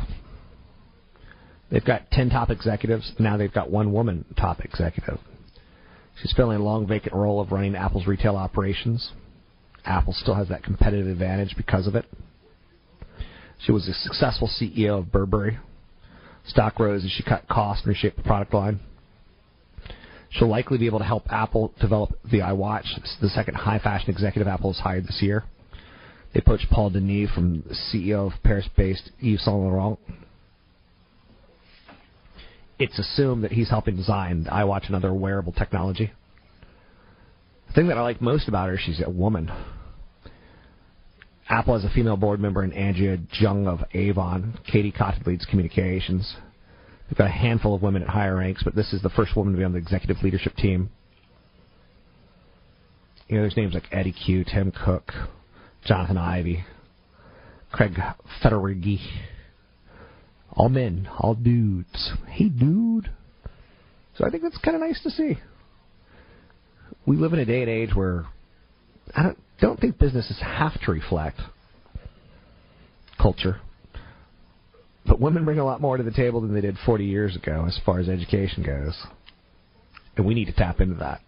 They've 1.71 1.85
got 1.85 2.11
10 2.11 2.31
top 2.31 2.51
executives. 2.51 3.13
Now 3.19 3.37
they've 3.37 3.53
got 3.53 3.71
one 3.71 3.93
woman 3.93 4.25
top 4.39 4.61
executive. 4.61 5.19
She's 6.21 6.33
filling 6.35 6.61
a 6.61 6.65
long 6.65 6.87
vacant 6.87 7.15
role 7.15 7.41
of 7.41 7.53
running 7.53 7.75
Apple's 7.75 8.07
retail 8.07 8.37
operations. 8.37 9.11
Apple 9.85 10.13
still 10.13 10.35
has 10.35 10.49
that 10.49 10.63
competitive 10.63 11.07
advantage 11.07 11.55
because 11.57 11.87
of 11.87 11.95
it. 11.95 12.07
She 13.65 13.73
was 13.73 13.89
a 13.89 13.95
successful 13.95 14.49
CEO 14.49 14.99
of 14.99 15.13
Burberry. 15.13 15.59
Stock 16.47 16.79
rose 16.79 17.05
as 17.05 17.11
she 17.11 17.23
cut 17.23 17.49
costs 17.49 17.85
and 17.85 17.91
reshaped 17.91 18.17
the 18.17 18.23
product 18.23 18.55
line. 18.55 18.81
She'll 20.31 20.49
likely 20.49 20.79
be 20.79 20.87
able 20.87 20.99
to 20.99 21.05
help 21.05 21.25
Apple 21.31 21.73
develop 21.81 22.19
the 22.31 22.41
iWatch. 22.41 22.85
The 23.21 23.29
second 23.29 23.55
high 23.55 23.79
fashion 23.79 24.11
executive 24.11 24.47
Apple 24.47 24.73
has 24.73 24.81
hired 24.81 25.07
this 25.07 25.19
year. 25.23 25.45
They 26.35 26.41
poached 26.41 26.69
Paul 26.71 26.91
Deneve 26.91 27.35
from 27.35 27.63
the 27.63 27.75
CEO 27.75 28.27
of 28.27 28.43
Paris 28.43 28.69
based 28.77 29.11
Yves 29.23 29.45
Saint 29.45 29.57
Laurent. 29.57 29.99
It's 32.79 32.99
assumed 32.99 33.45
that 33.45 33.53
he's 33.53 33.71
helping 33.71 33.97
design 33.97 34.45
the 34.45 34.51
iWatch 34.51 34.87
and 34.87 34.95
other 34.95 35.15
wearable 35.15 35.53
technology. 35.53 36.13
The 37.69 37.73
thing 37.73 37.89
that 37.89 37.97
I 37.97 38.03
like 38.03 38.21
most 38.21 38.49
about 38.49 38.69
her, 38.69 38.79
she's 38.79 39.01
a 39.05 39.11
woman. 39.11 39.51
Apple 41.49 41.75
has 41.75 41.85
a 41.85 41.95
female 41.95 42.17
board 42.17 42.41
member 42.41 42.65
in 42.65 42.73
Andrea 42.73 43.19
Jung 43.39 43.67
of 43.67 43.81
Avon. 43.95 44.59
Katie 44.71 44.93
Cotton 44.93 45.23
leads 45.27 45.47
communications. 45.47 46.37
They've 47.09 47.17
got 47.17 47.29
a 47.29 47.33
handful 47.33 47.75
of 47.75 47.83
women 47.83 48.03
at 48.03 48.09
higher 48.09 48.37
ranks, 48.37 48.63
but 48.65 48.75
this 48.75 48.93
is 48.93 49.01
the 49.01 49.11
first 49.11 49.37
woman 49.37 49.53
to 49.55 49.59
be 49.59 49.65
on 49.65 49.73
the 49.73 49.79
executive 49.79 50.23
leadership 50.23 50.57
team. 50.57 50.91
You 53.29 53.37
know, 53.37 53.43
there's 53.43 53.57
names 53.57 53.75
like 53.75 53.85
Eddie 53.93 54.13
Cue, 54.13 54.45
Tim 54.45 54.73
Cook, 54.73 55.13
Jonathan 55.87 56.19
Ive, 56.19 56.65
Craig 57.73 57.95
Federighi. 58.43 58.99
All 60.53 60.69
men, 60.69 61.09
all 61.19 61.35
dudes. 61.35 62.13
Hey, 62.29 62.49
dude. 62.49 63.11
So 64.17 64.27
I 64.27 64.31
think 64.31 64.43
that's 64.43 64.59
kind 64.59 64.75
of 64.75 64.81
nice 64.81 65.01
to 65.03 65.11
see. 65.11 65.39
We 67.07 67.17
live 67.17 67.33
in 67.33 67.39
a 67.39 67.45
day 67.45 67.61
and 67.61 67.71
age 67.71 67.95
where 67.95 68.27
I 69.15 69.23
don't 69.23 69.39
don't 69.61 69.81
think 69.81 69.99
businesses 69.99 70.39
have 70.41 70.79
to 70.83 70.93
reflect 70.93 71.41
culture. 73.21 73.61
But 75.07 75.21
women 75.21 75.45
bring 75.45 75.59
a 75.59 75.65
lot 75.65 75.81
more 75.81 75.97
to 75.97 76.03
the 76.03 76.11
table 76.11 76.41
than 76.41 76.53
they 76.53 76.61
did 76.61 76.77
40 76.85 77.05
years 77.05 77.37
ago 77.37 77.65
as 77.67 77.79
far 77.87 78.01
as 78.01 78.09
education 78.09 78.63
goes. 78.63 78.97
And 80.17 80.27
we 80.27 80.35
need 80.35 80.47
to 80.47 80.53
tap 80.53 80.81
into 80.81 80.97
that. 80.97 81.21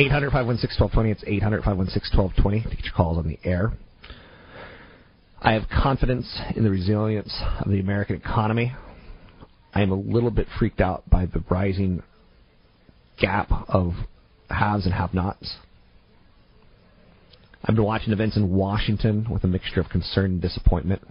800 0.00 0.30
516 0.32 0.82
1220. 0.82 1.10
It's 1.10 1.24
800 1.26 1.62
516 1.62 2.18
1220 2.18 2.62
to 2.62 2.76
get 2.76 2.84
your 2.86 2.94
calls 2.94 3.18
on 3.18 3.28
the 3.28 3.38
air. 3.44 3.72
I 5.42 5.52
have 5.52 5.64
confidence 5.68 6.40
in 6.56 6.64
the 6.64 6.70
resilience 6.70 7.34
of 7.60 7.70
the 7.70 7.80
American 7.80 8.16
economy. 8.16 8.72
I 9.74 9.82
am 9.82 9.90
a 9.90 9.94
little 9.94 10.30
bit 10.30 10.46
freaked 10.58 10.80
out 10.80 11.08
by 11.10 11.26
the 11.26 11.44
rising 11.50 12.02
gap 13.18 13.50
of 13.68 13.92
haves 14.48 14.86
and 14.86 14.94
have 14.94 15.12
nots. 15.12 15.56
I've 17.62 17.74
been 17.74 17.84
watching 17.84 18.14
events 18.14 18.38
in 18.38 18.50
Washington 18.50 19.26
with 19.30 19.44
a 19.44 19.48
mixture 19.48 19.80
of 19.80 19.90
concern 19.90 20.32
and 20.32 20.40
disappointment. 20.40 21.02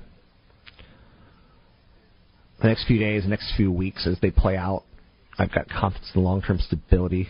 The 2.62 2.68
next 2.68 2.88
few 2.88 2.98
days, 2.98 3.24
the 3.24 3.30
next 3.30 3.54
few 3.56 3.72
weeks, 3.72 4.08
as 4.08 4.20
they 4.20 4.32
play 4.32 4.58
out, 4.58 4.84
I've 5.38 5.54
got 5.54 5.70
confidence 5.70 6.12
in 6.14 6.22
the 6.22 6.28
long 6.28 6.42
term 6.42 6.58
stability 6.60 7.30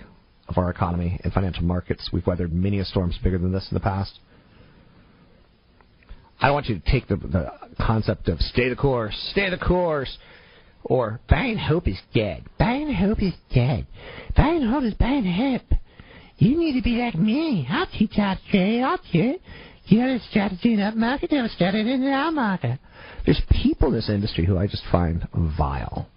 of 0.50 0.58
our 0.58 0.70
economy 0.70 1.20
and 1.24 1.32
financial 1.32 1.64
markets. 1.64 2.10
We've 2.12 2.26
weathered 2.26 2.52
many 2.52 2.80
a 2.80 2.86
storms 2.86 3.18
bigger 3.24 3.38
than 3.38 3.52
this 3.52 3.68
in 3.70 3.76
the 3.76 3.80
past. 3.80 4.20
I 6.42 6.52
want 6.52 6.68
you 6.68 6.80
to 6.80 6.92
take 6.92 7.08
the, 7.08 7.18
the 7.18 7.52
concept 7.80 8.28
of 8.28 8.40
stay 8.40 8.70
the 8.70 8.76
course, 8.76 9.16
stay 9.32 9.50
the 9.50 9.58
course, 9.58 10.18
or 10.84 11.20
buying 11.30 11.58
hope 11.58 11.88
is 11.88 12.00
dead. 12.14 12.46
Buying 12.58 12.94
hope 12.94 13.22
is 13.22 13.34
dead. 13.54 13.86
Buying 14.36 14.66
hope 14.66 14.84
is 14.84 14.94
buying 14.94 15.26
hope. 15.26 15.78
You 16.38 16.58
need 16.58 16.80
to 16.80 16.82
be 16.82 17.02
like 17.02 17.16
me. 17.16 17.68
I'll 17.70 17.88
teach 17.88 18.14
how 18.16 18.36
to 18.36 18.40
trade. 18.50 18.82
I'll 18.82 18.98
teach 18.98 19.42
you. 19.86 20.00
Have 20.00 20.22
a 20.22 20.24
strategy 20.30 20.74
in 20.74 20.80
that 20.80 20.96
market, 20.96 21.32
you 21.32 21.38
have 21.38 21.48
a 21.48 21.54
strategy 21.54 21.92
in 21.92 22.04
our 22.04 22.32
market. 22.32 22.80
There's 23.26 23.42
people 23.50 23.88
in 23.90 23.96
this 23.96 24.10
industry 24.10 24.46
who 24.46 24.58
I 24.58 24.68
just 24.68 24.84
find 24.92 25.28
vile. 25.58 26.08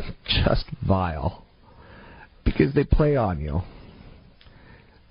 Just 0.44 0.64
vile. 0.86 1.44
Because 2.44 2.74
they 2.74 2.84
play 2.84 3.16
on 3.16 3.40
you. 3.40 3.62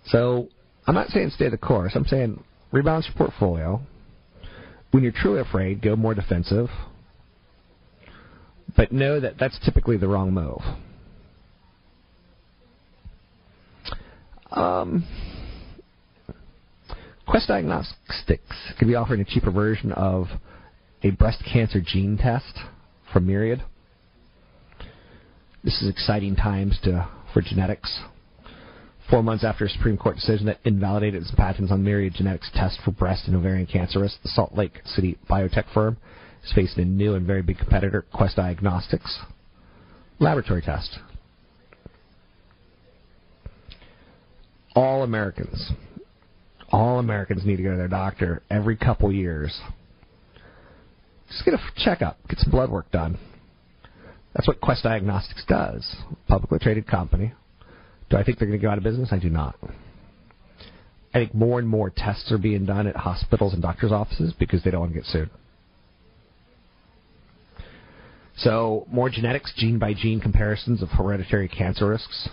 So, 0.05 0.47
I'm 0.87 0.95
not 0.95 1.09
saying 1.09 1.31
stay 1.31 1.49
the 1.49 1.57
course. 1.57 1.93
I'm 1.95 2.05
saying 2.05 2.41
rebalance 2.71 3.05
your 3.07 3.15
portfolio. 3.15 3.81
When 4.91 5.03
you're 5.03 5.11
truly 5.11 5.41
afraid, 5.41 5.81
go 5.81 5.95
more 5.95 6.13
defensive. 6.13 6.69
But 8.77 8.91
know 8.91 9.19
that 9.19 9.35
that's 9.39 9.57
typically 9.63 9.97
the 9.97 10.07
wrong 10.07 10.33
move. 10.33 10.61
Um, 14.51 15.05
Quest 17.27 17.47
Diagnostics 17.47 18.55
could 18.77 18.87
be 18.87 18.95
offering 18.95 19.21
a 19.21 19.25
cheaper 19.25 19.51
version 19.51 19.91
of 19.91 20.27
a 21.03 21.09
breast 21.11 21.43
cancer 21.51 21.81
gene 21.83 22.17
test 22.17 22.59
from 23.11 23.27
Myriad. 23.27 23.63
This 25.65 25.81
is 25.81 25.89
exciting 25.89 26.35
times 26.35 26.77
to 26.83 27.09
for 27.33 27.41
genetics. 27.41 27.99
Four 29.09 29.23
months 29.23 29.43
after 29.43 29.65
a 29.65 29.69
Supreme 29.69 29.97
Court 29.97 30.15
decision 30.15 30.45
that 30.45 30.59
invalidated 30.63 31.23
its 31.23 31.31
patents 31.31 31.71
on 31.71 31.83
Myriad 31.83 32.13
Genetics 32.13 32.51
test 32.53 32.79
for 32.85 32.91
breast 32.91 33.23
and 33.25 33.35
ovarian 33.35 33.65
cancer 33.65 33.99
risk, 33.99 34.21
the 34.21 34.29
Salt 34.29 34.53
Lake 34.53 34.79
City 34.85 35.17
biotech 35.27 35.65
firm 35.73 35.97
is 36.43 36.51
facing 36.53 36.83
a 36.83 36.85
new 36.85 37.15
and 37.15 37.25
very 37.25 37.41
big 37.41 37.57
competitor, 37.57 38.05
Quest 38.13 38.35
Diagnostics 38.35 39.21
laboratory 40.19 40.61
test. 40.61 40.99
All 44.75 45.01
Americans, 45.01 45.71
all 46.71 46.99
Americans 46.99 47.43
need 47.43 47.57
to 47.57 47.63
go 47.63 47.71
to 47.71 47.77
their 47.77 47.87
doctor 47.87 48.43
every 48.51 48.75
couple 48.75 49.11
years. 49.11 49.59
Just 51.27 51.43
get 51.43 51.55
a 51.55 51.59
checkup, 51.83 52.19
get 52.29 52.37
some 52.37 52.51
blood 52.51 52.69
work 52.69 52.91
done. 52.91 53.17
That's 54.35 54.47
what 54.47 54.59
Quest 54.59 54.83
Diagnostics 54.83 55.45
does. 55.47 55.95
Publicly 56.27 56.59
traded 56.59 56.87
company. 56.87 57.33
Do 58.09 58.17
I 58.17 58.23
think 58.23 58.37
they're 58.37 58.47
going 58.47 58.59
to 58.59 58.63
go 58.63 58.69
out 58.69 58.77
of 58.77 58.83
business? 58.83 59.09
I 59.11 59.17
do 59.17 59.29
not. 59.29 59.55
I 61.13 61.19
think 61.19 61.33
more 61.33 61.57
and 61.59 61.67
more 61.67 61.89
tests 61.89 62.31
are 62.31 62.37
being 62.37 62.65
done 62.65 62.85
at 62.87 62.97
hospitals 62.97 63.53
and 63.53 63.61
doctors' 63.61 63.93
offices 63.93 64.33
because 64.37 64.61
they 64.63 64.71
don't 64.71 64.81
want 64.81 64.93
to 64.93 64.99
get 64.99 65.07
sued. 65.07 65.29
So, 68.37 68.85
more 68.91 69.09
genetics, 69.09 69.53
gene 69.55 69.79
by 69.79 69.93
gene 69.93 70.19
comparisons 70.19 70.81
of 70.81 70.89
hereditary 70.89 71.47
cancer 71.47 71.87
risks. 71.87 72.27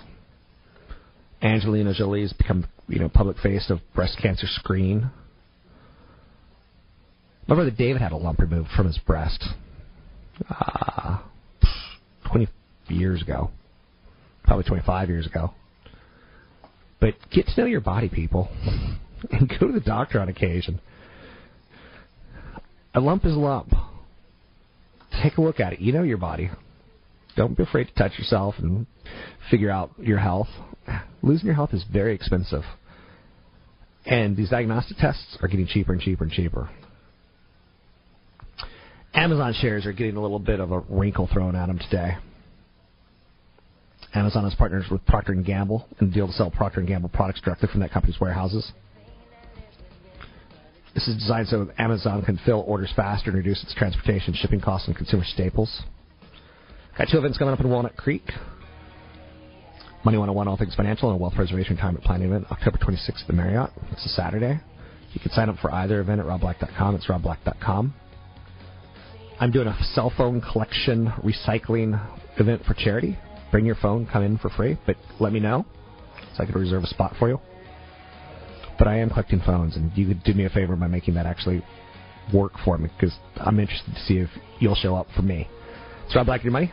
Angelina 1.41 1.95
Jolie 1.95 2.23
has 2.23 2.33
become, 2.33 2.67
you 2.89 2.99
know, 2.99 3.09
public 3.09 3.39
face 3.39 3.71
of 3.71 3.79
breast 3.95 4.19
cancer 4.21 4.49
screen. 4.49 5.11
My 7.47 7.55
brother 7.55 7.71
David 7.71 8.03
had 8.03 8.11
a 8.11 8.17
lump 8.17 8.41
removed 8.41 8.71
from 8.77 8.87
his 8.87 8.99
breast 8.99 9.45
uh, 10.51 11.19
20 11.19 11.32
years 12.89 13.23
ago, 13.23 13.51
probably 14.45 14.65
25 14.65 15.09
years 15.09 15.27
ago. 15.27 15.53
But 17.01 17.15
get 17.31 17.47
to 17.47 17.61
know 17.61 17.67
your 17.67 17.81
body, 17.81 18.09
people, 18.09 18.49
and 19.31 19.49
go 19.49 19.67
to 19.67 19.73
the 19.73 19.81
doctor 19.81 20.21
on 20.21 20.29
occasion. 20.29 20.81
A 22.95 23.01
lump 23.01 23.25
is 23.25 23.35
a 23.35 23.39
lump. 23.39 23.73
Take 25.23 25.37
a 25.37 25.41
look 25.41 25.61
at 25.61 25.75
it. 25.75 25.81
You 25.81 25.93
know 25.93 26.03
your 26.03 26.19
body. 26.19 26.51
Don't 27.37 27.57
be 27.57 27.63
afraid 27.63 27.89
to 27.89 27.95
touch 27.95 28.13
yourself 28.19 28.55
and 28.59 28.87
figure 29.51 29.71
out 29.71 29.91
your 29.99 30.19
health. 30.19 30.49
Losing 31.23 31.47
your 31.47 31.55
health 31.55 31.73
is 31.73 31.85
very 31.91 32.15
expensive. 32.15 32.63
And 34.05 34.37
these 34.37 34.51
diagnostic 34.51 34.97
tests 34.99 35.39
are 35.41 35.49
getting 35.49 35.67
cheaper 35.67 35.93
and 35.93 36.01
cheaper 36.01 36.25
and 36.25 36.33
cheaper. 36.33 36.69
Amazon 39.15 39.55
shares 39.61 39.87
are 39.87 39.93
getting 39.93 40.17
a 40.17 40.23
little 40.23 40.39
bit 40.39 40.61
of 40.61 40.73
a 40.73 40.81
wrinkle 40.81 41.29
thrown 41.33 41.55
at 41.55 41.67
them 41.67 41.79
today. 41.79 42.17
Amazon 44.15 44.45
has 44.45 44.55
partners 44.55 44.85
with 44.91 45.05
Procter 45.07 45.35
& 45.35 45.43
Gamble 45.43 45.87
in 46.01 46.11
deal 46.11 46.27
to 46.27 46.33
sell 46.33 46.51
Procter 46.51 46.83
& 46.83 46.83
Gamble 46.83 47.09
products 47.09 47.41
directly 47.41 47.69
from 47.71 47.81
that 47.81 47.93
company's 47.93 48.21
warehouses. 48.21 48.73
This 50.95 51.09
is 51.09 51.17
designed 51.17 51.49
so 51.49 51.71
Amazon 51.79 52.23
can 52.23 52.39
fill 52.45 52.65
orders 52.67 52.93
faster 52.95 53.31
and 53.31 53.39
reduce 53.39 53.63
its 53.63 53.75
transportation, 53.75 54.35
shipping 54.35 54.61
costs, 54.61 54.87
and 54.89 54.97
consumer 54.97 55.25
staples. 55.25 55.83
Got 56.99 57.09
two 57.11 57.17
events 57.17 57.39
coming 57.39 57.55
up 57.55 57.61
in 57.61 57.71
Walnut 57.71 57.97
Creek. 57.97 58.25
Money 60.05 60.19
101, 60.19 60.49
All 60.49 60.57
Things 60.59 60.75
Financial, 60.75 61.09
and 61.09 61.19
a 61.19 61.23
Wealth 61.23 61.35
Preservation 61.35 61.77
Retirement 61.77 62.05
Planning 62.05 62.29
event, 62.29 62.47
October 62.51 62.77
26th 62.77 63.23
at 63.23 63.27
the 63.29 63.33
Marriott. 63.33 63.71
It's 63.93 64.05
a 64.05 64.11
Saturday. 64.11 64.61
You 65.15 65.21
can 65.21 65.31
sign 65.31 65.49
up 65.49 65.57
for 65.63 65.73
either 65.73 66.01
event 66.01 66.21
at 66.21 66.27
robblack.com. 66.27 66.97
It's 66.97 67.07
robblack.com. 67.07 67.95
I'm 69.41 69.51
doing 69.51 69.69
a 69.69 69.77
cell 69.95 70.13
phone 70.17 70.41
collection 70.41 71.07
recycling 71.25 72.01
event 72.39 72.63
for 72.67 72.75
charity. 72.75 73.17
Bring 73.53 73.67
your 73.67 73.77
phone, 73.77 74.09
come 74.11 74.25
in 74.25 74.39
for 74.39 74.49
free, 74.49 74.79
but 74.87 74.97
let 75.21 75.33
me 75.33 75.39
know 75.39 75.65
so 76.35 76.43
I 76.43 76.47
can 76.47 76.55
reserve 76.59 76.83
a 76.83 76.87
spot 76.87 77.15
for 77.19 77.29
you. 77.29 77.39
But 78.79 78.89
I 78.89 78.99
am 78.99 79.11
collecting 79.11 79.41
phones, 79.45 79.77
and 79.77 79.93
you 79.97 80.09
could 80.09 80.25
do 80.25 80.33
me 80.33 80.47
a 80.47 80.51
favor 80.51 80.75
by 80.75 80.89
making 80.89 81.15
that 81.15 81.27
actually 81.27 81.63
work 82.33 82.53
for 82.65 82.79
me 82.79 82.89
because 82.99 83.15
I'm 83.37 83.61
interested 83.61 83.95
to 83.95 84.01
see 84.01 84.17
if 84.17 84.31
you'll 84.59 84.75
show 84.75 84.97
up 84.97 85.07
for 85.15 85.23
me. 85.23 85.49
It's 86.07 86.17
Rob 86.17 86.27
Black, 86.27 86.43
your 86.43 86.53
money. 86.53 86.73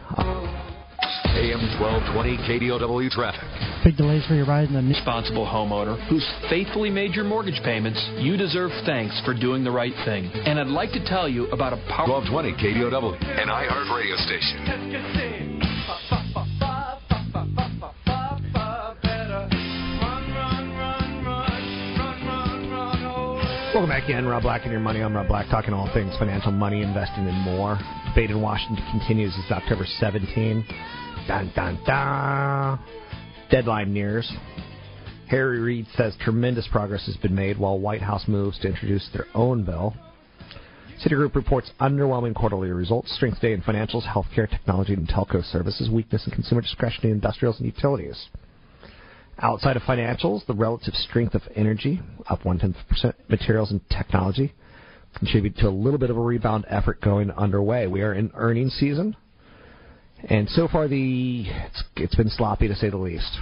AM 1.39 1.61
1220 1.79 2.37
KDOW 2.37 3.09
traffic. 3.11 3.47
Big 3.83 3.95
delays 3.97 4.25
for 4.25 4.35
your 4.35 4.45
ride 4.45 4.67
in 4.67 4.73
the 4.73 4.81
responsible 4.81 5.45
homeowner 5.45 5.95
who's 6.09 6.27
faithfully 6.49 6.89
made 6.89 7.13
your 7.13 7.25
mortgage 7.25 7.61
payments. 7.63 8.03
You 8.17 8.35
deserve 8.37 8.71
thanks 8.85 9.19
for 9.25 9.33
doing 9.33 9.63
the 9.63 9.71
right 9.71 9.93
thing. 10.05 10.25
And 10.33 10.59
I'd 10.59 10.67
like 10.67 10.91
to 10.93 11.05
tell 11.05 11.29
you 11.29 11.47
about 11.51 11.73
a 11.73 11.77
power 11.87 12.09
1220 12.09 12.53
KDOW, 12.53 13.41
an 13.41 13.47
iHeart 13.47 13.95
radio 13.95 14.15
station. 14.17 15.48
Welcome 23.71 23.91
back 23.91 24.09
in, 24.09 24.25
Rob 24.25 24.41
Black 24.41 24.63
and 24.63 24.71
your 24.71 24.81
money. 24.81 24.99
I'm 24.99 25.15
Rob 25.15 25.27
Black, 25.27 25.47
talking 25.51 25.75
all 25.75 25.87
things 25.93 26.17
financial, 26.17 26.51
money, 26.51 26.81
investing, 26.81 27.27
and 27.27 27.37
more. 27.37 27.77
Debate 28.07 28.31
in 28.31 28.41
Washington 28.41 28.83
continues. 28.89 29.31
It's 29.37 29.51
October 29.51 29.85
17. 29.99 30.65
Dun 31.27 31.51
dun 31.55 31.79
dun. 31.85 32.79
Deadline 33.51 33.93
nears. 33.93 34.29
Harry 35.27 35.59
Reid 35.59 35.85
says 35.95 36.15
tremendous 36.19 36.67
progress 36.71 37.05
has 37.05 37.15
been 37.17 37.35
made 37.35 37.59
while 37.59 37.77
White 37.77 38.01
House 38.01 38.27
moves 38.27 38.57
to 38.59 38.69
introduce 38.69 39.07
their 39.13 39.27
own 39.35 39.63
bill. 39.63 39.93
Citigroup 41.05 41.35
reports 41.35 41.69
underwhelming 41.79 42.33
quarterly 42.33 42.69
results. 42.69 43.13
Strength 43.13 43.39
day 43.39 43.53
in 43.53 43.61
financials, 43.61 44.03
healthcare, 44.03 44.49
technology, 44.49 44.93
and 44.93 45.07
telco 45.07 45.43
services. 45.51 45.91
Weakness 45.91 46.25
in 46.25 46.33
consumer 46.33 46.61
discretionary 46.61 47.11
industrials 47.11 47.59
and 47.59 47.67
utilities. 47.67 48.29
Outside 49.41 49.77
of 49.77 49.83
financials, 49.83 50.45
the 50.47 50.53
relative 50.53 50.93
strength 50.93 51.33
of 51.33 51.41
energy, 51.55 52.01
up 52.29 52.43
one 52.43 52.59
tenth 52.59 52.75
percent, 52.89 53.15
materials 53.29 53.71
and 53.71 53.81
technology, 53.89 54.53
contribute 55.17 55.55
to 55.57 55.67
a 55.67 55.69
little 55.69 55.97
bit 55.97 56.09
of 56.09 56.17
a 56.17 56.21
rebound 56.21 56.65
effort 56.69 56.99
going 56.99 57.31
underway. 57.31 57.87
We 57.87 58.01
are 58.01 58.13
in 58.13 58.31
earnings 58.35 58.73
season, 58.73 59.15
and 60.29 60.49
so 60.49 60.67
far 60.67 60.89
the 60.89 61.45
it's, 61.47 61.83
it's 61.95 62.15
been 62.15 62.29
sloppy 62.29 62.67
to 62.67 62.75
say 62.75 62.89
the 62.89 62.97
least. 62.97 63.37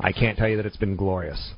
I 0.00 0.10
can't 0.10 0.38
tell 0.38 0.48
you 0.48 0.56
that 0.56 0.66
it's 0.66 0.76
been 0.78 0.96
glorious. 0.96 1.52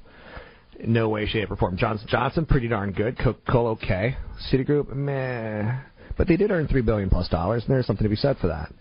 No 0.85 1.09
way, 1.09 1.27
shape, 1.27 1.51
or 1.51 1.57
form. 1.57 1.77
Johnson 1.77 2.07
Johnson, 2.11 2.47
pretty 2.47 2.69
darn 2.69 2.93
good. 2.93 3.17
Coca-Cola, 3.17 3.71
okay. 3.73 4.17
Citigroup, 4.53 4.95
meh. 4.95 5.81
But 6.19 6.29
they 6.29 6.37
did 6.37 6.51
earn 6.51 6.67
three 6.67 6.83
billion 6.83 7.09
plus 7.09 7.29
dollars, 7.29 7.63
and 7.63 7.73
there's 7.73 7.87
something 7.87 8.05
to 8.05 8.11
be 8.11 8.17
said 8.17 8.37
for 8.39 8.49
that. 8.49 8.73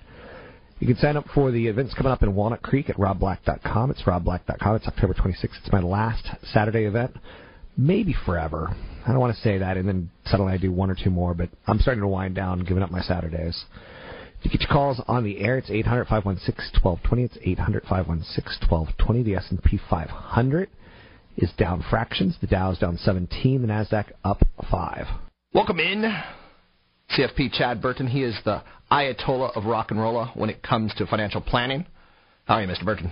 You 0.80 0.88
can 0.88 0.98
sign 0.98 1.16
up 1.16 1.26
for 1.34 1.52
the 1.52 1.68
events 1.68 1.94
coming 1.94 2.12
up 2.12 2.22
in 2.22 2.36
Walnut 2.36 2.62
Creek 2.62 2.90
at 2.90 2.98
robblack.com. 2.98 3.92
It's 3.92 4.02
robblack.com. 4.02 4.76
It's 4.76 4.88
October 4.88 5.14
26th. 5.14 5.60
It's 5.64 5.72
my 5.72 5.80
last 5.80 6.28
Saturday 6.52 6.84
event. 6.84 7.16
Maybe 7.78 8.14
forever. 8.26 8.76
I 9.06 9.12
don't 9.12 9.20
want 9.20 9.36
to 9.36 9.42
say 9.42 9.58
that 9.58 9.78
and 9.78 9.88
then 9.88 10.10
suddenly 10.26 10.54
I 10.54 10.58
do 10.58 10.72
one 10.72 10.90
or 10.90 10.96
two 11.02 11.10
more, 11.10 11.34
but 11.34 11.50
I'm 11.68 11.80
starting 11.80 12.02
to 12.02 12.08
wind 12.08 12.36
down, 12.36 12.60
giving 12.66 12.84
up 12.84 12.92
my 12.92 13.02
Saturdays. 13.02 13.66
To 14.44 14.50
get 14.50 14.62
your 14.62 14.70
calls 14.70 15.02
on 15.08 15.24
the 15.24 15.40
air, 15.40 15.58
it's 15.58 15.72
800 15.72 16.06
516 16.08 16.82
1220. 16.84 17.24
It's 17.24 17.38
800 17.42 17.84
516 17.84 18.70
1220. 18.70 19.24
The 19.24 19.36
S&P 19.36 19.80
500 19.90 20.70
is 21.38 21.52
down 21.58 21.84
fractions. 21.90 22.38
The 22.42 22.48
Dow 22.48 22.72
is 22.72 22.78
down 22.78 22.98
17. 22.98 23.62
The 23.62 23.68
Nasdaq 23.68 24.12
up 24.24 24.42
five. 24.70 25.08
Welcome 25.54 25.80
in, 25.80 26.04
CFP 27.18 27.54
Chad 27.54 27.82
Burton. 27.82 28.08
He 28.08 28.24
is 28.24 28.38
the 28.44 28.62
Ayatollah 28.92 29.56
of 29.56 29.66
rock 29.66 29.92
and 29.92 30.00
roll 30.00 30.26
when 30.36 30.50
it 30.50 30.62
comes 30.62 30.94
to 30.96 31.06
financial 31.08 31.42
planning. 31.42 31.86
How 32.46 32.56
are 32.56 32.62
you, 32.62 32.68
Mr. 32.68 32.86
Burton? 32.86 33.12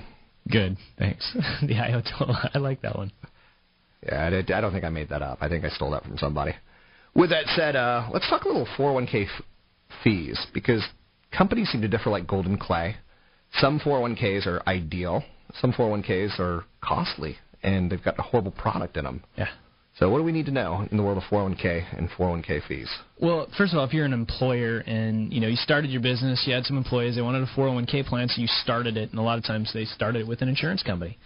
Good, 0.49 0.78
thanks. 0.97 1.32
the 1.61 1.74
Ayatollah, 1.74 2.51
I 2.53 2.59
like 2.59 2.82
that 2.82 2.95
one. 2.95 3.11
Yeah, 4.05 4.30
I, 4.30 4.57
I 4.57 4.61
don't 4.61 4.71
think 4.74 4.84
I 4.84 4.89
made 4.89 5.09
that 5.09 5.21
up. 5.21 5.38
I 5.41 5.47
think 5.47 5.63
I 5.63 5.69
stole 5.69 5.91
that 5.91 6.03
from 6.03 6.17
somebody. 6.17 6.53
With 7.15 7.30
that 7.30 7.45
said, 7.55 7.76
uh, 7.76 8.09
let's 8.11 8.30
talk 8.30 8.43
a 8.43 8.47
little 8.47 8.67
401k 8.78 9.26
f- 9.26 9.43
fees 10.03 10.45
because 10.53 10.84
companies 11.36 11.69
seem 11.69 11.82
to 11.82 11.88
differ 11.88 12.09
like 12.09 12.28
golden 12.28 12.57
clay. 12.57 12.97
Some 13.59 13.80
401ks 13.80 14.47
are 14.47 14.61
ideal. 14.67 15.24
Some 15.61 15.71
401ks 15.74 16.39
are 16.39 16.65
costly, 16.82 17.38
and 17.61 17.91
they've 17.91 18.03
got 18.03 18.17
a 18.17 18.24
horrible 18.24 18.51
product 18.51 18.97
in 18.97 19.05
them. 19.05 19.24
Yeah. 19.38 19.49
So, 19.99 20.09
what 20.09 20.17
do 20.17 20.23
we 20.23 20.31
need 20.31 20.47
to 20.47 20.51
know 20.51 20.87
in 20.89 20.97
the 20.97 21.03
world 21.03 21.17
of 21.17 21.23
401k 21.25 21.97
and 21.97 22.09
401k 22.09 22.67
fees? 22.67 22.89
Well, 23.21 23.47
first 23.57 23.73
of 23.73 23.79
all, 23.79 23.85
if 23.85 23.93
you're 23.93 24.05
an 24.05 24.13
employer 24.13 24.79
and 24.79 25.31
you 25.31 25.39
know 25.39 25.47
you 25.47 25.55
started 25.55 25.91
your 25.91 26.01
business, 26.01 26.43
you 26.47 26.53
had 26.53 26.65
some 26.65 26.77
employees, 26.77 27.15
they 27.15 27.21
wanted 27.21 27.43
a 27.43 27.51
401k 27.55 28.05
plan, 28.05 28.27
so 28.27 28.41
you 28.41 28.47
started 28.63 28.97
it, 28.97 29.11
and 29.11 29.19
a 29.19 29.23
lot 29.23 29.37
of 29.37 29.43
times 29.43 29.71
they 29.73 29.85
started 29.85 30.21
it 30.21 30.27
with 30.27 30.41
an 30.41 30.49
insurance 30.49 30.81
company. 30.81 31.17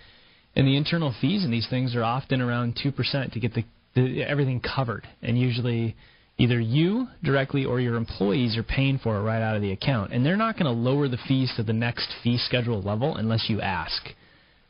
And 0.55 0.67
the 0.67 0.75
internal 0.75 1.15
fees 1.21 1.45
in 1.45 1.51
these 1.51 1.67
things 1.69 1.95
are 1.95 2.03
often 2.03 2.41
around 2.41 2.79
two 2.81 2.91
percent 2.91 3.33
to 3.33 3.39
get 3.39 3.53
the, 3.53 3.63
the 3.95 4.23
everything 4.23 4.59
covered, 4.59 5.07
and 5.21 5.39
usually 5.39 5.95
Either 6.39 6.59
you 6.59 7.07
directly 7.23 7.65
or 7.65 7.79
your 7.79 7.95
employees 7.95 8.57
are 8.57 8.63
paying 8.63 8.99
for 8.99 9.17
it 9.17 9.21
right 9.21 9.41
out 9.41 9.55
of 9.55 9.61
the 9.61 9.71
account, 9.71 10.13
and 10.13 10.23
they're 10.23 10.37
not 10.37 10.53
going 10.53 10.65
to 10.65 10.71
lower 10.71 11.07
the 11.07 11.17
fees 11.27 11.51
to 11.57 11.63
the 11.63 11.73
next 11.73 12.07
fee 12.23 12.37
schedule 12.37 12.81
level 12.81 13.15
unless 13.15 13.49
you 13.49 13.59
ask. 13.59 14.13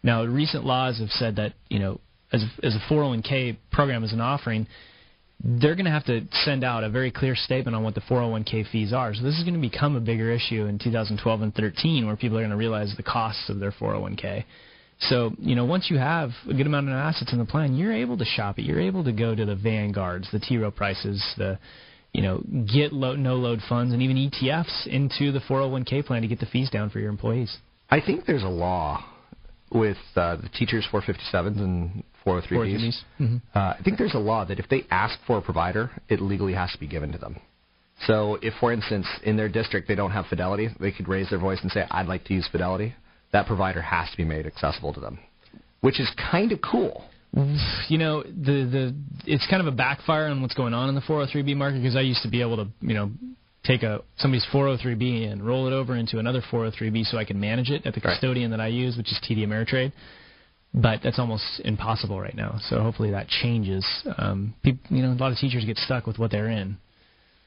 Now, 0.02 0.24
recent 0.24 0.64
laws 0.64 1.00
have 1.00 1.10
said 1.10 1.36
that 1.36 1.54
you 1.68 1.80
know, 1.80 2.00
as 2.32 2.44
as 2.64 2.76
a 2.76 2.94
401k 2.94 3.58
program 3.72 4.04
as 4.04 4.14
an 4.14 4.22
offering, 4.22 4.68
they're 5.44 5.76
going 5.76 5.86
to 5.86 5.92
have 5.92 6.06
to 6.06 6.22
send 6.44 6.64
out 6.64 6.84
a 6.84 6.90
very 6.90 7.12
clear 7.12 7.36
statement 7.36 7.76
on 7.76 7.84
what 7.84 7.96
the 7.96 8.02
401k 8.02 8.70
fees 8.72 8.92
are. 8.92 9.14
So 9.14 9.24
this 9.24 9.36
is 9.36 9.44
going 9.44 9.54
to 9.54 9.60
become 9.60 9.96
a 9.96 10.00
bigger 10.00 10.32
issue 10.32 10.66
in 10.66 10.80
2012 10.80 11.42
and 11.42 11.54
13, 11.54 12.06
where 12.08 12.16
people 12.16 12.38
are 12.38 12.42
going 12.42 12.52
to 12.52 12.58
realize 12.58 12.94
the 12.98 13.04
costs 13.04 13.50
of 13.50 13.60
their 13.60 13.72
401k. 13.72 14.44
So, 15.00 15.32
you 15.38 15.56
know, 15.56 15.66
once 15.66 15.92
you 15.92 16.00
have 16.00 16.32
a 16.50 16.54
good 16.56 16.66
amount 16.66 16.90
of 16.90 16.94
assets 16.96 17.32
in 17.32 17.38
the 17.38 17.46
plan, 17.46 17.76
you're 17.76 17.94
able 17.94 18.18
to 18.18 18.26
shop 18.26 18.58
it. 18.58 18.64
You're 18.64 18.82
able 18.82 19.04
to 19.04 19.12
go 19.12 19.36
to 19.36 19.46
the 19.46 19.56
Vanguards, 19.56 20.28
the 20.32 20.40
T 20.40 20.58
Rowe 20.58 20.72
prices, 20.72 21.24
the, 21.38 21.60
you 22.14 22.24
know, 22.24 22.42
get 22.74 22.94
low, 22.94 23.16
no 23.16 23.36
load 23.36 23.60
funds, 23.70 23.94
and 23.94 24.02
even 24.02 24.18
ETFs 24.18 24.88
into 24.88 25.32
the 25.32 25.40
401k 25.48 26.04
plan 26.04 26.24
to 26.24 26.28
get 26.28 26.40
the 26.40 26.48
fees 26.48 26.72
down 26.72 26.90
for 26.90 27.00
your 27.00 27.10
employees. 27.10 27.56
I 27.92 28.02
think 28.02 28.26
there's 28.26 28.44
a 28.44 28.48
law 28.48 29.06
with 29.72 29.98
uh, 30.16 30.38
the 30.38 30.50
teachers 30.50 30.88
457s 30.92 31.60
and 31.60 32.04
403bs. 32.28 32.96
Mm-hmm. 33.20 33.38
Uh, 33.56 33.60
I 33.60 33.80
think 33.84 33.98
there's 33.98 34.14
a 34.14 34.20
law 34.20 34.46
that 34.46 34.60
if 34.60 34.68
they 34.70 34.86
ask 34.92 35.18
for 35.26 35.38
a 35.38 35.42
provider, 35.42 35.92
it 36.10 36.22
legally 36.22 36.54
has 36.54 36.72
to 36.74 36.80
be 36.80 36.88
given 36.88 37.12
to 37.12 37.18
them. 37.18 37.38
So 38.06 38.38
if, 38.42 38.54
for 38.60 38.72
instance, 38.72 39.08
in 39.24 39.38
their 39.38 39.50
district 39.50 39.88
they 39.88 39.96
don't 39.96 40.12
have 40.12 40.28
Fidelity, 40.28 40.70
they 40.80 40.92
could 40.92 41.08
raise 41.08 41.30
their 41.30 41.40
voice 41.40 41.60
and 41.64 41.72
say, 41.72 41.86
"I'd 41.90 42.08
like 42.08 42.26
to 42.26 42.34
use 42.34 42.48
Fidelity." 42.52 42.94
that 43.32 43.48
provider 43.48 43.82
has 43.82 44.10
to 44.12 44.18
be 44.18 44.24
made 44.24 44.46
accessible 44.46 44.94
to 44.94 45.00
them, 45.00 45.20
which 45.82 46.00
is 46.00 46.10
kind 46.32 46.52
of 46.52 46.60
cool. 46.62 47.06
You 47.88 47.98
know, 47.98 48.24
the 48.24 48.66
the 48.66 48.96
it's 49.26 49.46
kind 49.48 49.62
of 49.62 49.68
a 49.68 49.76
backfire 49.76 50.28
on 50.28 50.42
what's 50.42 50.54
going 50.54 50.74
on 50.74 50.90
in 50.90 50.96
the 50.96 51.02
403b 51.02 51.56
market 51.56 51.82
because 51.82 51.96
I 51.96 52.02
used 52.02 52.24
to 52.24 52.30
be 52.30 52.42
able 52.42 52.58
to, 52.58 52.68
you 52.82 52.94
know, 52.94 53.12
take 53.64 53.84
a 53.84 54.02
somebody's 54.18 54.48
403b 54.52 55.32
and 55.32 55.46
roll 55.46 55.68
it 55.68 55.74
over 55.74 55.96
into 55.96 56.20
another 56.20 56.42
403b 56.52 57.06
so 57.06 57.18
I 57.18 57.26
can 57.26 57.40
manage 57.40 57.70
it 57.70 57.86
at 57.86 57.94
the 57.94 58.02
custodian 58.02 58.52
that 58.52 58.62
I 58.62 58.68
use, 58.68 58.98
which 58.98 59.12
is 59.12 59.20
TD 59.30 59.46
Ameritrade. 59.46 59.92
But 60.82 61.02
that's 61.04 61.20
almost 61.20 61.62
impossible 61.66 62.20
right 62.20 62.36
now. 62.36 62.60
So 62.70 62.82
hopefully 62.82 63.12
that 63.12 63.28
changes. 63.28 63.86
Um, 64.18 64.54
people, 64.64 64.82
you 64.96 65.02
know, 65.02 65.12
a 65.12 65.20
lot 65.20 65.32
of 65.32 65.38
teachers 65.38 65.66
get 65.66 65.78
stuck 65.78 66.06
with 66.06 66.20
what 66.20 66.32
they're 66.32 66.50
in 66.50 66.78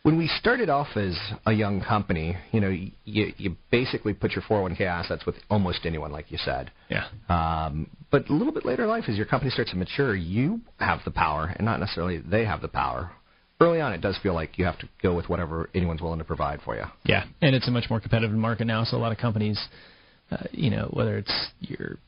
when 0.02 0.16
we 0.16 0.28
started 0.28 0.70
off 0.70 0.96
as 0.96 1.18
a 1.44 1.52
young 1.52 1.82
company, 1.82 2.36
you 2.52 2.60
know, 2.60 2.68
you, 2.68 3.32
you 3.36 3.56
basically 3.70 4.14
put 4.14 4.32
your 4.32 4.42
401k 4.42 4.82
assets 4.82 5.26
with 5.26 5.34
almost 5.50 5.80
anyone, 5.84 6.10
like 6.10 6.30
you 6.30 6.38
said. 6.38 6.70
Yeah. 6.88 7.06
Um, 7.28 7.88
but 8.10 8.28
a 8.30 8.32
little 8.32 8.52
bit 8.52 8.64
later 8.64 8.84
in 8.84 8.88
life, 8.88 9.04
as 9.08 9.16
your 9.16 9.26
company 9.26 9.50
starts 9.50 9.72
to 9.72 9.76
mature, 9.76 10.14
you 10.14 10.60
have 10.78 11.00
the 11.04 11.10
power, 11.10 11.52
and 11.54 11.66
not 11.66 11.80
necessarily 11.80 12.18
they 12.18 12.44
have 12.46 12.62
the 12.62 12.68
power. 12.68 13.12
Early 13.60 13.82
on, 13.82 13.92
it 13.92 14.00
does 14.00 14.16
feel 14.22 14.32
like 14.32 14.56
you 14.56 14.64
have 14.64 14.78
to 14.78 14.88
go 15.02 15.14
with 15.14 15.28
whatever 15.28 15.68
anyone's 15.74 16.00
willing 16.00 16.18
to 16.18 16.24
provide 16.24 16.60
for 16.64 16.76
you. 16.76 16.84
Yeah, 17.04 17.24
and 17.42 17.54
it's 17.54 17.68
a 17.68 17.70
much 17.70 17.90
more 17.90 18.00
competitive 18.00 18.34
market 18.34 18.66
now. 18.66 18.84
So 18.84 18.96
a 18.96 18.98
lot 18.98 19.12
of 19.12 19.18
companies, 19.18 19.60
uh, 20.30 20.44
you 20.50 20.70
know, 20.70 20.88
whether 20.94 21.18
it's 21.18 21.48
your 21.60 21.98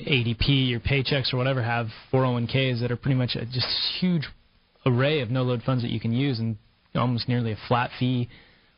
ADP, 0.00 0.68
your 0.68 0.80
paychecks, 0.80 1.32
or 1.32 1.36
whatever, 1.36 1.62
have 1.62 1.88
401ks 2.12 2.80
that 2.80 2.90
are 2.90 2.96
pretty 2.96 3.16
much 3.16 3.34
a 3.34 3.44
just 3.44 3.66
huge 4.00 4.28
array 4.86 5.20
of 5.20 5.30
no 5.30 5.42
load 5.42 5.62
funds 5.62 5.82
that 5.82 5.90
you 5.90 6.00
can 6.00 6.12
use, 6.12 6.38
and 6.38 6.56
almost 6.94 7.28
nearly 7.28 7.52
a 7.52 7.58
flat 7.68 7.90
fee 7.98 8.28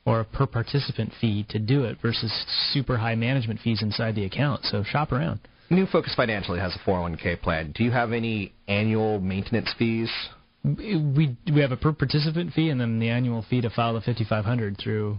or 0.04 0.20
a 0.20 0.24
per 0.24 0.46
participant 0.46 1.12
fee 1.20 1.46
to 1.48 1.58
do 1.58 1.84
it 1.84 1.98
versus 2.02 2.30
super 2.72 2.98
high 2.98 3.14
management 3.14 3.60
fees 3.60 3.82
inside 3.82 4.14
the 4.14 4.24
account. 4.24 4.64
So 4.64 4.82
shop 4.84 5.12
around. 5.12 5.40
New 5.70 5.86
Focus 5.86 6.14
Financially 6.14 6.60
has 6.60 6.76
a 6.76 6.78
401k 6.88 7.40
plan. 7.40 7.72
Do 7.74 7.84
you 7.84 7.90
have 7.90 8.12
any 8.12 8.52
annual 8.68 9.20
maintenance 9.20 9.72
fees? 9.78 10.10
We 10.62 11.36
we 11.52 11.60
have 11.60 11.72
a 11.72 11.76
per 11.76 11.92
participant 11.92 12.52
fee 12.52 12.70
and 12.70 12.80
then 12.80 12.98
the 12.98 13.08
annual 13.08 13.44
fee 13.48 13.60
to 13.62 13.70
file 13.70 13.94
the 13.94 14.00
5500 14.00 14.78
through 14.78 15.18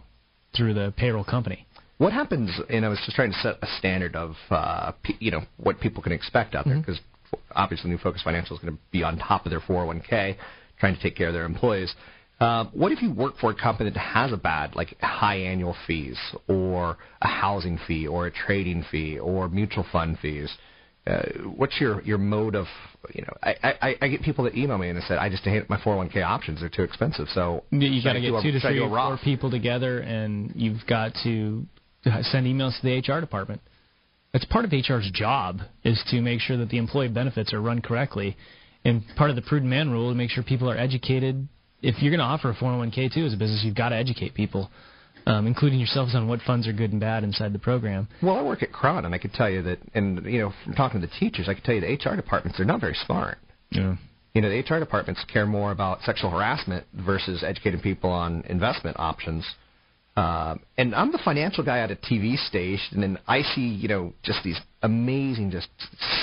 through 0.56 0.74
the 0.74 0.94
payroll 0.98 1.24
company. 1.24 1.68
What 1.98 2.12
happens? 2.12 2.52
And 2.70 2.86
I 2.86 2.90
was 2.90 3.00
just 3.06 3.16
trying 3.16 3.32
to 3.32 3.38
set 3.40 3.56
a 3.62 3.68
standard 3.78 4.16
of 4.16 4.36
uh, 4.50 4.92
you 5.20 5.32
know 5.32 5.42
what 5.58 5.80
people 5.80 6.04
can 6.04 6.12
expect 6.12 6.56
out 6.56 6.66
there 6.66 6.78
because 6.78 6.98
mm-hmm. 6.98 7.40
obviously 7.56 7.90
New 7.90 7.98
Focus 7.98 8.22
Financial 8.22 8.56
is 8.56 8.62
going 8.62 8.74
to 8.74 8.80
be 8.92 9.04
on 9.04 9.18
top 9.18 9.46
of 9.46 9.50
their 9.50 9.62
401k, 9.62 10.36
trying 10.80 10.96
to 10.96 11.02
take 11.02 11.16
care 11.16 11.28
of 11.28 11.34
their 11.34 11.46
employees. 11.46 11.94
Uh, 12.40 12.66
what 12.74 12.92
if 12.92 13.02
you 13.02 13.14
work 13.14 13.36
for 13.40 13.52
a 13.52 13.56
company 13.56 13.90
that 13.90 13.98
has 14.00 14.34
a 14.34 14.38
bad, 14.38 14.76
like 14.76 15.00
high 15.00 15.38
annual 15.38 15.76
fees, 15.88 16.18
or 16.50 16.98
a 17.22 17.28
housing 17.28 17.80
fee, 17.88 18.08
or 18.08 18.28
a 18.28 18.32
trading 18.32 18.84
fee, 18.92 19.18
or 19.18 19.48
mutual 19.48 19.86
fund 19.90 20.20
fees? 20.22 20.52
Uh, 21.08 21.22
what's 21.56 21.80
your 21.80 22.02
your 22.02 22.18
mode 22.18 22.56
of 22.56 22.66
you 23.14 23.22
know? 23.22 23.34
I, 23.42 23.56
I 23.82 23.96
I 24.02 24.08
get 24.10 24.22
people 24.22 24.44
that 24.46 24.56
email 24.56 24.78
me 24.78 24.90
and 24.90 24.98
they 24.98 25.04
said 25.08 25.18
I 25.18 25.30
just 25.30 25.44
hate 25.44 25.70
my 25.70 25.78
401k 25.78 26.26
options; 26.26 26.60
they're 26.60 26.68
too 26.68 26.84
expensive. 26.84 27.28
So 27.34 27.64
you 27.70 28.04
got 28.04 28.14
to 28.14 28.22
get 28.22 28.34
two 28.42 28.52
to 28.52 28.60
three 28.60 28.80
or 28.82 28.90
four 28.90 29.18
people 29.24 29.50
together, 29.50 30.00
and 30.00 30.52
you've 30.56 30.86
got 30.88 31.14
to 31.24 31.66
send 32.24 32.46
emails 32.48 32.80
to 32.80 32.84
the 32.84 33.14
HR 33.14 33.20
department. 33.20 33.62
That's 34.34 34.46
part 34.46 34.66
of 34.66 34.72
HR's 34.72 35.10
job 35.14 35.60
is 35.84 36.04
to 36.12 36.22
make 36.22 36.42
sure 36.42 36.58
that 36.58 36.70
the 36.70 36.78
employee 36.78 37.08
benefits 37.08 37.54
are 37.54 37.62
run 37.62 37.82
correctly, 37.82 38.36
and 38.84 39.04
part 39.16 39.30
of 39.30 39.36
the 39.36 39.42
prudent 39.42 39.70
man 39.70 39.92
rule 39.92 40.10
to 40.10 40.16
make 40.16 40.30
sure 40.30 40.44
people 40.44 40.70
are 40.70 40.78
educated 40.78 41.48
if 41.86 42.02
you're 42.02 42.12
going 42.12 42.20
to 42.20 42.26
offer 42.26 42.50
a 42.50 42.56
401k 42.56 43.14
too 43.14 43.26
as 43.26 43.34
a 43.34 43.38
business, 43.38 43.62
you've 43.64 43.76
got 43.76 43.90
to 43.90 43.96
educate 43.96 44.34
people, 44.34 44.70
um, 45.28 45.48
including 45.48 45.80
yourselves, 45.80 46.16
on 46.16 46.28
what 46.28 46.42
funds 46.42 46.68
are 46.68 46.74
good 46.74 46.92
and 46.92 47.00
bad 47.00 47.24
inside 47.24 47.54
the 47.54 47.60
program. 47.60 48.08
Well, 48.22 48.36
I 48.36 48.42
work 48.42 48.64
at 48.64 48.72
KRON, 48.72 49.06
and 49.06 49.14
I 49.14 49.18
could 49.18 49.34
tell 49.34 49.50
you 49.50 49.62
that, 49.64 49.80
and 49.94 50.26
you 50.26 50.40
know, 50.40 50.54
from 50.64 50.74
talking 50.74 51.02
to 51.02 51.08
the 51.08 51.14
teachers, 51.20 51.48
I 51.48 51.54
could 51.54 51.64
tell 51.64 51.76
you 51.76 51.82
the 51.82 51.94
HR 51.94 52.16
departments 52.16 52.58
they're 52.58 52.66
not 52.66 52.82
very 52.82 52.98
smart. 53.06 53.38
Yeah. 53.70 53.96
You 54.34 54.42
know, 54.42 54.50
the 54.50 54.60
HR 54.60 54.80
departments 54.80 55.24
care 55.32 55.46
more 55.46 55.72
about 55.72 56.02
sexual 56.02 56.30
harassment 56.30 56.86
versus 56.94 57.44
educating 57.44 57.80
people 57.80 58.10
on 58.10 58.44
investment 58.50 59.00
options. 59.00 59.46
Um, 60.16 60.62
and 60.78 60.96
I'm 60.96 61.12
the 61.12 61.20
financial 61.26 61.64
guy 61.64 61.80
at 61.80 61.92
a 61.92 61.96
TV 61.96 62.38
station, 62.48 63.04
and 63.04 63.20
I 63.28 63.42
see, 63.42 63.62
you 63.62 63.90
know, 63.90 64.14
just 64.24 64.40
these 64.44 64.60
amazing, 64.82 65.52
just 65.52 65.68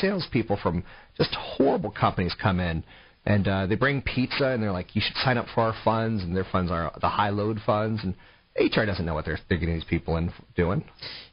salespeople 0.01 0.59
from 0.62 0.82
just 1.18 1.34
horrible 1.34 1.90
companies 1.90 2.34
come 2.40 2.59
in 2.59 2.84
and 3.24 3.47
uh, 3.47 3.66
they 3.66 3.76
bring 3.76 4.03
pizza 4.03 4.47
and 4.47 4.62
they're 4.62 4.72
like, 4.72 4.97
you 4.97 5.03
should 5.05 5.16
sign 5.18 5.38
up 5.38 5.47
for 5.55 5.61
our 5.61 5.74
funds, 5.84 6.22
and 6.22 6.34
their 6.34 6.47
funds 6.51 6.70
are 6.70 6.93
the 7.01 7.09
high 7.09 7.30
load 7.30 7.61
funds, 7.64 8.03
and 8.03 8.14
HR 8.59 8.84
doesn't 8.84 9.07
know 9.07 9.14
what 9.14 9.24
they're, 9.24 9.38
they're 9.49 9.59
getting 9.59 9.76
these 9.76 9.84
people 9.84 10.16
in 10.16 10.32
doing. 10.57 10.84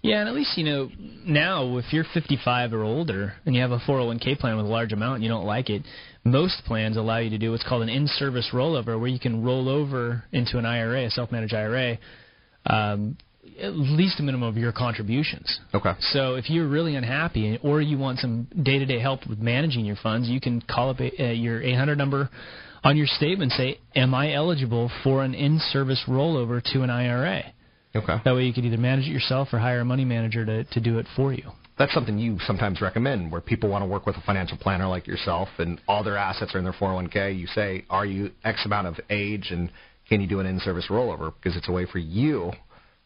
Yeah, 0.02 0.20
and 0.20 0.30
at 0.30 0.36
least 0.36 0.58
you 0.58 0.64
know 0.64 0.90
now 1.26 1.78
if 1.78 1.92
you're 1.92 2.06
55 2.14 2.74
or 2.74 2.84
older 2.84 3.34
and 3.46 3.56
you 3.56 3.62
have 3.62 3.72
a 3.72 3.80
401k 3.80 4.40
plan 4.40 4.56
with 4.56 4.66
a 4.66 4.70
large 4.70 4.94
amount 4.94 5.16
and 5.16 5.24
you 5.24 5.30
don't 5.30 5.46
like 5.46 5.70
it, 5.70 5.84
most 6.24 6.64
plans 6.66 6.96
allow 6.96 7.18
you 7.18 7.30
to 7.32 7.38
do 7.38 7.52
what's 7.52 7.68
called 7.68 7.82
an 7.82 7.90
in-service 7.90 8.52
rollover, 8.54 9.00
where 9.00 9.10
you 9.10 9.20
can 9.20 9.44
roll 9.44 9.68
over 9.68 10.24
into 10.32 10.58
an 10.58 10.66
IRA, 10.66 11.06
a 11.06 11.10
self-managed 11.10 11.54
IRA. 11.54 11.98
Um, 12.70 13.18
at 13.62 13.76
least 13.76 14.20
a 14.20 14.24
minimum 14.24 14.48
of 14.48 14.58
your 14.58 14.72
contributions. 14.72 15.60
Okay. 15.74 15.92
So 16.14 16.36
if 16.36 16.50
you're 16.50 16.68
really 16.68 16.96
unhappy 16.96 17.60
or 17.62 17.82
you 17.82 17.98
want 17.98 18.20
some 18.20 18.48
day-to-day 18.64 19.00
help 19.00 19.28
with 19.28 19.40
managing 19.40 19.86
your 19.86 19.98
funds, 19.98 20.30
you 20.30 20.40
can 20.40 20.62
call 20.62 20.90
up 20.90 21.00
a, 21.02 21.12
uh, 21.22 21.32
your 21.32 21.62
800 21.62 21.98
number 21.98 22.30
on 22.84 22.96
your 22.96 23.08
statement 23.08 23.52
say, 23.54 23.80
"Am 23.96 24.14
I 24.14 24.34
eligible 24.34 24.90
for 25.04 25.24
an 25.24 25.34
in-service 25.34 26.04
rollover 26.08 26.64
to 26.72 26.84
an 26.84 26.90
IRA?" 26.90 27.44
Okay. 27.96 28.22
That 28.24 28.36
way 28.36 28.46
you 28.46 28.54
could 28.54 28.66
either 28.66 28.78
manage 28.78 29.08
it 29.08 29.12
yourself 29.12 29.54
or 29.54 29.60
hire 29.60 29.82
a 29.82 29.86
money 29.86 30.06
manager 30.06 30.46
to 30.46 30.64
to 30.64 30.80
do 30.80 31.00
it 31.00 31.08
for 31.16 31.34
you. 31.34 31.52
That's 31.78 31.94
something 31.94 32.18
you 32.18 32.38
sometimes 32.40 32.82
recommend 32.82 33.32
where 33.32 33.40
people 33.40 33.70
want 33.70 33.84
to 33.84 33.88
work 33.88 34.06
with 34.06 34.18
a 34.18 34.22
financial 34.22 34.58
planner 34.58 34.88
like 34.88 35.08
yourself 35.08 35.48
and 35.60 35.80
all 35.88 36.04
their 36.04 36.18
assets 36.18 36.54
are 36.54 36.58
in 36.58 36.66
their 36.66 36.74
401k. 36.74 37.32
You 37.32 37.48
say, 37.48 37.86
"Are 37.90 38.06
you 38.06 38.32
X 38.44 38.66
amount 38.66 38.88
of 38.88 39.00
age 39.10 39.52
and 39.52 39.72
can 40.10 40.22
you 40.22 40.28
do 40.28 40.40
an 40.40 40.46
in-service 40.46 40.88
rollover?" 40.90 41.34
Because 41.34 41.56
it's 41.56 41.70
a 41.70 41.72
way 41.72 41.86
for 41.86 42.00
you 42.00 42.52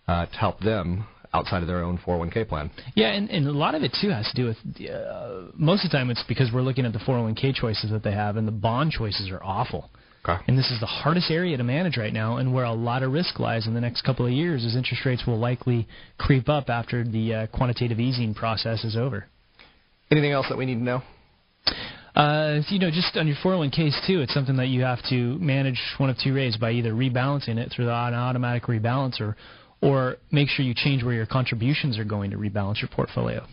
uh, 0.07 0.25
to 0.25 0.37
help 0.37 0.59
them 0.61 1.05
outside 1.33 1.61
of 1.63 1.67
their 1.67 1.83
own 1.83 1.97
401k 1.97 2.47
plan. 2.47 2.69
Yeah, 2.95 3.11
and, 3.11 3.29
and 3.29 3.47
a 3.47 3.51
lot 3.51 3.75
of 3.75 3.81
it 3.83 3.95
too 3.99 4.09
has 4.09 4.29
to 4.31 4.35
do 4.35 4.45
with 4.45 4.57
uh, 4.89 5.51
most 5.55 5.83
of 5.83 5.91
the 5.91 5.97
time 5.97 6.09
it's 6.09 6.23
because 6.27 6.51
we're 6.53 6.61
looking 6.61 6.85
at 6.85 6.93
the 6.93 6.99
401k 6.99 7.55
choices 7.55 7.91
that 7.91 8.03
they 8.03 8.11
have, 8.11 8.37
and 8.37 8.47
the 8.47 8.51
bond 8.51 8.91
choices 8.91 9.29
are 9.29 9.43
awful. 9.43 9.89
Okay. 10.27 10.41
And 10.47 10.57
this 10.57 10.71
is 10.71 10.79
the 10.79 10.85
hardest 10.85 11.29
area 11.29 11.57
to 11.57 11.63
manage 11.63 11.97
right 11.97 12.13
now, 12.13 12.37
and 12.37 12.53
where 12.53 12.63
a 12.63 12.73
lot 12.73 13.03
of 13.03 13.11
risk 13.11 13.39
lies 13.39 13.67
in 13.67 13.73
the 13.73 13.81
next 13.81 14.03
couple 14.03 14.25
of 14.25 14.31
years, 14.31 14.63
as 14.63 14.75
interest 14.75 15.05
rates 15.05 15.23
will 15.27 15.39
likely 15.39 15.87
creep 16.17 16.47
up 16.47 16.69
after 16.69 17.03
the 17.03 17.33
uh, 17.33 17.47
quantitative 17.47 17.99
easing 17.99 18.33
process 18.33 18.85
is 18.85 18.95
over. 18.95 19.25
Anything 20.11 20.31
else 20.31 20.45
that 20.49 20.57
we 20.57 20.65
need 20.65 20.75
to 20.75 20.83
know? 20.83 21.01
Uh, 22.15 22.61
you 22.69 22.79
know, 22.79 22.91
just 22.91 23.17
on 23.17 23.27
your 23.27 23.35
401ks 23.37 24.05
too, 24.05 24.21
it's 24.21 24.33
something 24.33 24.57
that 24.57 24.67
you 24.67 24.81
have 24.83 24.99
to 25.09 25.37
manage 25.39 25.79
one 25.97 26.09
of 26.09 26.17
two 26.23 26.35
ways 26.35 26.57
by 26.57 26.71
either 26.71 26.93
rebalancing 26.93 27.57
it 27.57 27.71
through 27.71 27.85
the 27.85 27.91
automatic 27.91 28.63
rebalancer 28.63 29.35
or 29.81 30.17
make 30.31 30.47
sure 30.47 30.63
you 30.63 30.73
change 30.75 31.03
where 31.03 31.13
your 31.13 31.25
contributions 31.25 31.97
are 31.97 32.05
going 32.05 32.31
to 32.31 32.37
rebalance 32.37 32.81
your 32.81 32.89
portfolio. 32.89 33.45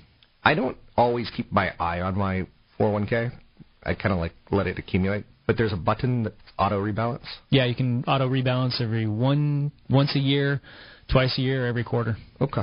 I 0.44 0.54
don't 0.54 0.76
always 0.96 1.30
keep 1.34 1.50
my 1.50 1.72
eye 1.80 2.00
on 2.00 2.16
my 2.16 2.46
401k. 2.78 3.32
I 3.82 3.94
kind 3.94 4.12
of 4.12 4.18
like 4.18 4.32
let 4.50 4.66
it 4.66 4.78
accumulate. 4.78 5.24
But 5.46 5.56
there's 5.56 5.72
a 5.72 5.76
button 5.76 6.24
that's 6.24 6.36
auto 6.58 6.80
rebalance. 6.80 7.24
Yeah, 7.48 7.64
you 7.64 7.74
can 7.74 8.04
auto 8.04 8.28
rebalance 8.28 8.80
every 8.80 9.06
one 9.08 9.72
once 9.88 10.14
a 10.14 10.20
year, 10.20 10.60
twice 11.10 11.36
a 11.38 11.40
year, 11.40 11.66
every 11.66 11.82
quarter. 11.82 12.16
Okay. 12.40 12.62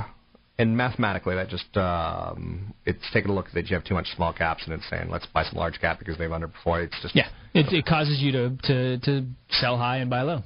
And 0.58 0.76
mathematically, 0.76 1.36
that 1.36 1.48
just 1.48 1.76
um, 1.76 2.74
it's 2.84 3.02
taking 3.12 3.30
a 3.30 3.34
look 3.34 3.46
that 3.54 3.70
you 3.70 3.76
have 3.76 3.84
too 3.84 3.94
much 3.94 4.06
small 4.16 4.32
caps 4.32 4.64
and 4.64 4.74
it's 4.74 4.88
saying 4.90 5.08
let's 5.08 5.26
buy 5.26 5.44
some 5.44 5.56
large 5.56 5.80
cap 5.80 5.98
because 5.98 6.18
they've 6.18 6.30
underperformed. 6.30 6.86
It's 6.86 7.00
just 7.02 7.14
yeah, 7.14 7.28
it, 7.54 7.72
it 7.72 7.86
causes 7.86 8.20
you 8.20 8.32
to, 8.32 8.56
to 8.64 8.98
to 8.98 9.26
sell 9.50 9.78
high 9.78 9.98
and 9.98 10.10
buy 10.10 10.22
low. 10.22 10.42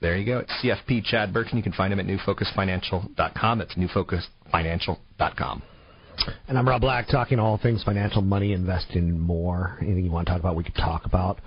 There 0.00 0.16
you 0.16 0.26
go. 0.26 0.38
It's 0.38 0.52
CFP 0.62 1.04
Chad 1.04 1.32
Burton. 1.32 1.56
You 1.56 1.62
can 1.62 1.72
find 1.72 1.92
him 1.92 1.98
at 1.98 2.06
newfocusfinancial.com. 2.06 3.60
It's 3.60 3.74
newfocusfinancial.com. 3.74 5.62
And 6.48 6.58
I'm 6.58 6.68
Rob 6.68 6.80
Black, 6.80 7.08
talking 7.08 7.38
all 7.38 7.58
things 7.58 7.82
financial, 7.82 8.22
money, 8.22 8.52
investing, 8.52 9.18
more. 9.18 9.78
Anything 9.80 10.04
you 10.04 10.10
want 10.10 10.26
to 10.26 10.32
talk 10.32 10.40
about, 10.40 10.56
we 10.56 10.64
could 10.64 10.74
talk 10.74 11.06
about. 11.06 11.40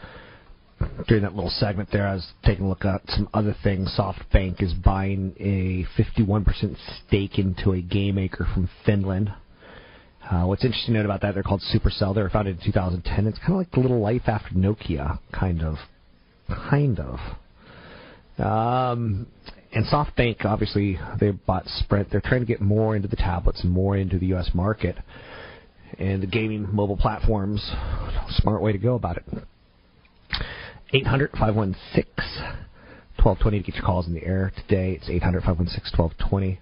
During 1.07 1.23
that 1.23 1.35
little 1.35 1.49
segment 1.49 1.89
there, 1.91 2.07
I 2.07 2.13
was 2.13 2.27
taking 2.45 2.65
a 2.65 2.69
look 2.69 2.85
at 2.85 3.01
some 3.09 3.29
other 3.33 3.55
things. 3.63 3.93
SoftBank 3.97 4.61
is 4.61 4.73
buying 4.73 5.33
a 5.39 5.85
51% 6.01 6.75
stake 7.07 7.37
into 7.37 7.73
a 7.73 7.81
game 7.81 8.15
maker 8.15 8.47
from 8.53 8.69
Finland. 8.85 9.33
Uh, 10.29 10.43
what's 10.43 10.63
interesting 10.63 10.93
to 10.93 10.99
note 10.99 11.05
about 11.05 11.21
that, 11.21 11.33
they're 11.33 11.43
called 11.43 11.63
Supercell. 11.73 12.13
They 12.13 12.21
were 12.21 12.29
founded 12.29 12.59
in 12.59 12.65
2010. 12.65 13.27
It's 13.27 13.39
kind 13.39 13.51
of 13.51 13.57
like 13.57 13.71
the 13.71 13.79
little 13.79 13.99
life 13.99 14.23
after 14.27 14.53
Nokia, 14.53 15.19
kind 15.31 15.63
of. 15.63 15.75
Kind 16.47 16.99
of. 16.99 17.19
Um, 18.37 19.27
and 19.73 19.85
SoftBank, 19.85 20.45
obviously, 20.45 20.99
they 21.19 21.31
bought 21.31 21.67
Sprint. 21.67 22.09
They're 22.11 22.21
trying 22.21 22.41
to 22.41 22.47
get 22.47 22.61
more 22.61 22.95
into 22.95 23.07
the 23.07 23.15
tablets 23.15 23.63
and 23.63 23.71
more 23.71 23.97
into 23.97 24.17
the 24.17 24.27
U.S. 24.27 24.51
market. 24.53 24.95
And 25.97 26.23
the 26.23 26.27
gaming 26.27 26.67
mobile 26.73 26.97
platforms, 26.97 27.61
smart 28.29 28.61
way 28.61 28.71
to 28.71 28.77
go 28.77 28.95
about 28.95 29.17
it. 29.17 29.23
800 30.93 31.31
516 31.31 32.05
1220 33.23 33.59
to 33.59 33.63
get 33.63 33.75
your 33.75 33.85
calls 33.85 34.07
in 34.07 34.13
the 34.13 34.23
air 34.23 34.51
today. 34.55 34.93
It's 34.93 35.09
800 35.09 35.41
516 35.41 35.97
1220. 35.97 36.59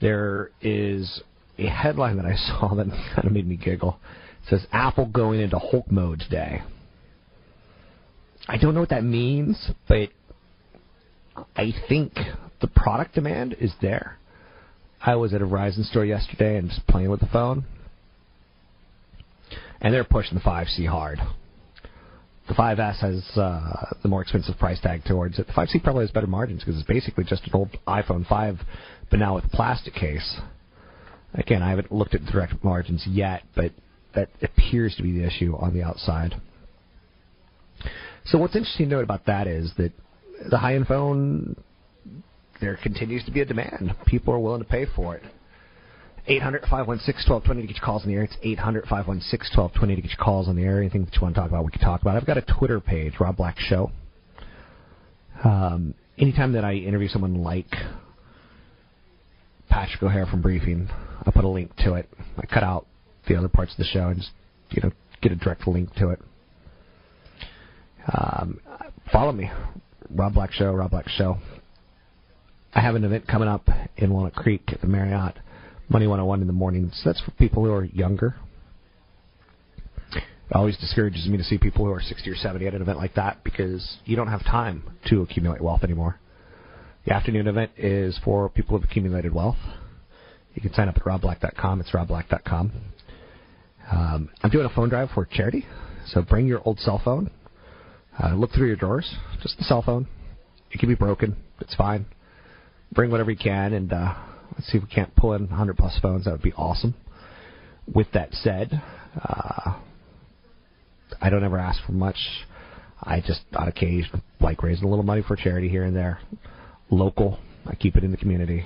There 0.00 0.50
is 0.60 1.22
a 1.58 1.66
headline 1.66 2.16
that 2.16 2.26
I 2.26 2.34
saw 2.36 2.74
that 2.74 2.88
kind 3.14 3.26
of 3.26 3.32
made 3.32 3.46
me 3.46 3.56
giggle. 3.56 3.98
It 4.42 4.50
says 4.50 4.66
Apple 4.72 5.06
going 5.06 5.40
into 5.40 5.58
Hulk 5.58 5.90
mode 5.90 6.20
today. 6.20 6.62
I 8.48 8.58
don't 8.58 8.74
know 8.74 8.80
what 8.80 8.88
that 8.88 9.04
means, 9.04 9.70
but 9.86 10.08
I 11.54 11.72
think 11.88 12.14
the 12.60 12.66
product 12.66 13.14
demand 13.14 13.54
is 13.60 13.72
there. 13.80 14.18
I 15.00 15.14
was 15.16 15.32
at 15.34 15.42
a 15.42 15.46
Verizon 15.46 15.84
store 15.88 16.04
yesterday 16.04 16.56
and 16.56 16.68
just 16.68 16.86
playing 16.86 17.10
with 17.10 17.20
the 17.20 17.26
phone, 17.26 17.64
and 19.80 19.94
they're 19.94 20.04
pushing 20.04 20.34
the 20.34 20.40
5C 20.40 20.88
hard. 20.88 21.18
The 22.52 22.58
5S 22.58 22.98
has 22.98 23.38
uh, 23.38 23.94
the 24.02 24.08
more 24.08 24.20
expensive 24.20 24.58
price 24.58 24.78
tag 24.78 25.04
towards 25.06 25.38
it. 25.38 25.46
The 25.46 25.54
5C 25.54 25.82
probably 25.82 26.04
has 26.04 26.10
better 26.10 26.26
margins 26.26 26.60
because 26.60 26.78
it's 26.78 26.86
basically 26.86 27.24
just 27.24 27.44
an 27.44 27.50
old 27.54 27.70
iPhone 27.88 28.26
5, 28.26 28.58
but 29.08 29.18
now 29.18 29.36
with 29.36 29.46
a 29.46 29.48
plastic 29.48 29.94
case. 29.94 30.38
Again, 31.32 31.62
I 31.62 31.70
haven't 31.70 31.90
looked 31.90 32.14
at 32.14 32.26
direct 32.26 32.62
margins 32.62 33.06
yet, 33.08 33.44
but 33.56 33.72
that 34.14 34.28
appears 34.42 34.94
to 34.96 35.02
be 35.02 35.12
the 35.12 35.24
issue 35.26 35.56
on 35.56 35.72
the 35.72 35.82
outside. 35.82 36.34
So 38.26 38.36
what's 38.36 38.54
interesting 38.54 38.90
to 38.90 38.96
note 38.96 39.04
about 39.04 39.24
that 39.24 39.46
is 39.46 39.72
that 39.78 39.92
the 40.50 40.58
high-end 40.58 40.88
phone, 40.88 41.56
there 42.60 42.76
continues 42.82 43.24
to 43.24 43.30
be 43.30 43.40
a 43.40 43.46
demand. 43.46 43.94
People 44.04 44.34
are 44.34 44.38
willing 44.38 44.62
to 44.62 44.68
pay 44.68 44.84
for 44.94 45.16
it. 45.16 45.22
800 46.26 46.62
516 46.62 47.30
1220 47.32 47.62
to 47.62 47.66
get 47.66 47.76
your 47.76 47.84
calls 47.84 48.04
in 48.04 48.10
the 48.10 48.16
air. 48.16 48.22
It's 48.22 48.36
800 48.42 48.84
516 48.84 49.58
1220 49.58 49.96
to 49.96 50.02
get 50.02 50.10
your 50.10 50.24
calls 50.24 50.48
on 50.48 50.56
the 50.56 50.62
air. 50.62 50.78
Anything 50.78 51.04
that 51.04 51.14
you 51.14 51.20
want 51.20 51.34
to 51.34 51.40
talk 51.40 51.50
about, 51.50 51.64
we 51.64 51.72
can 51.72 51.80
talk 51.80 52.02
about. 52.02 52.16
I've 52.16 52.26
got 52.26 52.38
a 52.38 52.42
Twitter 52.42 52.80
page, 52.80 53.14
Rob 53.18 53.36
Black 53.36 53.58
Show. 53.58 53.90
Um, 55.42 55.94
anytime 56.18 56.52
that 56.52 56.64
I 56.64 56.74
interview 56.74 57.08
someone 57.08 57.42
like 57.42 57.66
Patrick 59.68 60.02
O'Hare 60.02 60.26
from 60.26 60.42
Briefing, 60.42 60.88
I 61.26 61.30
put 61.30 61.44
a 61.44 61.48
link 61.48 61.74
to 61.78 61.94
it. 61.94 62.08
I 62.38 62.46
cut 62.46 62.62
out 62.62 62.86
the 63.26 63.36
other 63.36 63.48
parts 63.48 63.72
of 63.72 63.78
the 63.78 63.84
show 63.84 64.08
and 64.08 64.18
just 64.18 64.30
you 64.70 64.82
know 64.82 64.92
get 65.20 65.32
a 65.32 65.36
direct 65.36 65.66
link 65.66 65.92
to 65.96 66.10
it. 66.10 66.20
Um, 68.12 68.60
follow 69.12 69.32
me, 69.32 69.50
Rob 70.10 70.34
Black 70.34 70.52
Show, 70.52 70.72
Rob 70.72 70.90
Black 70.90 71.08
Show. 71.08 71.38
I 72.74 72.80
have 72.80 72.94
an 72.94 73.04
event 73.04 73.26
coming 73.26 73.48
up 73.48 73.68
in 73.96 74.12
Walnut 74.12 74.34
Creek 74.34 74.62
at 74.68 74.80
the 74.80 74.86
Marriott, 74.86 75.36
Money 75.92 76.06
101 76.06 76.40
in 76.40 76.46
the 76.46 76.54
morning. 76.54 76.90
So 76.94 77.10
that's 77.10 77.20
for 77.20 77.32
people 77.32 77.62
who 77.64 77.70
are 77.70 77.84
younger. 77.84 78.34
It 80.14 80.22
always 80.54 80.78
discourages 80.78 81.28
me 81.28 81.36
to 81.36 81.44
see 81.44 81.58
people 81.58 81.84
who 81.84 81.92
are 81.92 82.00
60 82.00 82.30
or 82.30 82.34
70 82.34 82.66
at 82.66 82.74
an 82.74 82.80
event 82.80 82.96
like 82.96 83.14
that 83.14 83.44
because 83.44 83.98
you 84.06 84.16
don't 84.16 84.28
have 84.28 84.42
time 84.42 84.84
to 85.10 85.20
accumulate 85.20 85.60
wealth 85.60 85.84
anymore. 85.84 86.18
The 87.04 87.12
afternoon 87.12 87.46
event 87.46 87.72
is 87.76 88.18
for 88.24 88.48
people 88.48 88.78
who've 88.78 88.88
accumulated 88.88 89.34
wealth. 89.34 89.58
You 90.54 90.62
can 90.62 90.72
sign 90.72 90.88
up 90.88 90.96
at 90.96 91.02
robblack.com. 91.04 91.80
It's 91.82 91.90
robblack.com. 91.90 92.72
Um, 93.90 94.30
I'm 94.42 94.50
doing 94.50 94.64
a 94.64 94.74
phone 94.74 94.88
drive 94.88 95.10
for 95.14 95.26
charity, 95.26 95.66
so 96.06 96.22
bring 96.22 96.46
your 96.46 96.62
old 96.64 96.78
cell 96.80 97.02
phone. 97.04 97.30
Uh, 98.18 98.34
look 98.34 98.52
through 98.52 98.68
your 98.68 98.76
drawers, 98.76 99.14
just 99.42 99.58
the 99.58 99.64
cell 99.64 99.82
phone. 99.82 100.06
It 100.70 100.80
can 100.80 100.88
be 100.88 100.94
broken. 100.94 101.36
It's 101.60 101.74
fine. 101.74 102.06
Bring 102.92 103.10
whatever 103.10 103.30
you 103.30 103.36
can, 103.36 103.74
and 103.74 103.92
uh, 103.92 104.14
let's 104.52 104.70
see 104.70 104.78
if 104.78 104.84
we 104.84 104.88
can't 104.88 105.14
pull 105.16 105.34
in 105.34 105.42
100 105.48 105.76
plus 105.76 105.98
phones. 106.00 106.24
That 106.24 106.32
would 106.32 106.42
be 106.42 106.52
awesome. 106.54 106.94
With 107.92 108.08
that 108.12 108.32
said, 108.32 108.80
uh, 109.20 109.78
I 111.20 111.30
don't 111.30 111.44
ever 111.44 111.58
ask 111.58 111.84
for 111.84 111.92
much. 111.92 112.16
I 113.02 113.20
just, 113.20 113.42
on 113.54 113.68
occasion, 113.68 114.22
like 114.40 114.62
raising 114.62 114.84
a 114.84 114.88
little 114.88 115.04
money 115.04 115.22
for 115.26 115.36
charity 115.36 115.68
here 115.68 115.84
and 115.84 115.94
there. 115.94 116.20
Local. 116.90 117.38
I 117.66 117.74
keep 117.74 117.96
it 117.96 118.04
in 118.04 118.10
the 118.10 118.16
community. 118.16 118.64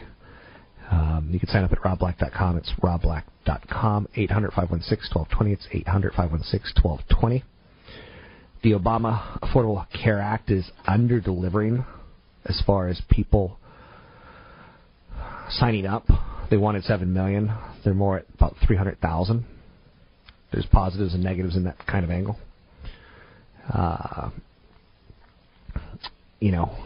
Um, 0.91 1.31
you 1.33 1.41
can 1.41 1.49
sign 1.49 1.65
up 1.65 1.73
at 1.73 1.79
robblack.com. 1.79 2.59
It's 2.59 2.73
robblack.com. 2.83 4.09
800 4.15 4.53
516 4.53 5.11
1220. 5.15 5.53
It's 5.53 5.67
800 5.73 6.13
516 6.13 6.83
1220. 6.83 7.45
The 8.63 8.73
Obama 8.73 9.39
Affordable 9.41 9.87
Care 9.93 10.21
Act 10.21 10.51
is 10.51 10.71
under 10.87 11.21
delivering 11.21 11.85
as 12.45 12.63
far 12.67 12.89
as 12.89 13.01
people 13.11 13.59
signing 15.51 15.87
up. 15.87 16.07
They 16.51 16.57
wanted 16.57 16.85
7 16.85 17.13
million. 17.13 17.53
They're 17.85 17.95
more 17.95 18.19
at 18.19 18.27
about 18.35 18.57
300,000. 18.67 19.45
There's 20.53 20.67
positives 20.67 21.15
and 21.15 21.23
negatives 21.23 21.57
in 21.57 21.65
that 21.65 21.77
kind 21.87 22.05
of 22.05 22.11
angle. 22.11 22.39
Uh, 23.73 24.31
you 26.41 26.53
know, 26.53 26.77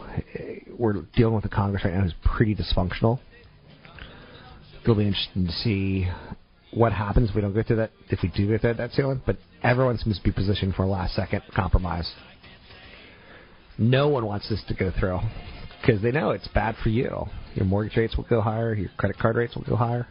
we're 0.77 0.93
dealing 1.15 1.35
with 1.35 1.45
a 1.45 1.49
Congress 1.49 1.83
right 1.85 1.93
now 1.93 2.01
who's 2.01 2.15
pretty 2.23 2.55
dysfunctional. 2.55 3.19
It'll 4.81 4.95
be 4.95 5.05
interesting 5.05 5.45
to 5.45 5.51
see 5.51 6.07
what 6.73 6.91
happens 6.91 7.29
if 7.29 7.35
we 7.35 7.41
don't 7.41 7.53
get 7.53 7.67
to 7.67 7.75
that, 7.75 7.91
if 8.09 8.19
we 8.23 8.29
do 8.29 8.47
get 8.47 8.61
to 8.61 8.73
that 8.73 8.91
ceiling. 8.93 9.21
But 9.25 9.37
everyone 9.61 9.97
seems 9.97 10.17
to 10.17 10.23
be 10.23 10.31
positioned 10.31 10.73
for 10.73 10.83
a 10.83 10.87
last 10.87 11.13
second 11.15 11.43
compromise. 11.53 12.11
No 13.77 14.07
one 14.07 14.25
wants 14.25 14.49
this 14.49 14.63
to 14.69 14.73
go 14.73 14.91
through 14.99 15.19
because 15.81 16.01
they 16.01 16.11
know 16.11 16.31
it's 16.31 16.47
bad 16.49 16.75
for 16.83 16.89
you. 16.89 17.25
Your 17.55 17.65
mortgage 17.65 17.97
rates 17.97 18.15
will 18.15 18.25
go 18.25 18.41
higher, 18.41 18.73
your 18.73 18.89
credit 18.97 19.17
card 19.17 19.35
rates 19.35 19.55
will 19.55 19.63
go 19.63 19.75
higher. 19.75 20.07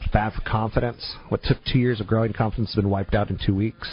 It's 0.00 0.12
bad 0.12 0.32
for 0.32 0.40
confidence. 0.48 1.16
What 1.28 1.42
took 1.42 1.58
two 1.70 1.78
years 1.78 2.00
of 2.00 2.06
growing 2.06 2.32
confidence 2.32 2.70
has 2.70 2.76
been 2.76 2.90
wiped 2.90 3.14
out 3.14 3.30
in 3.30 3.38
two 3.44 3.54
weeks. 3.54 3.88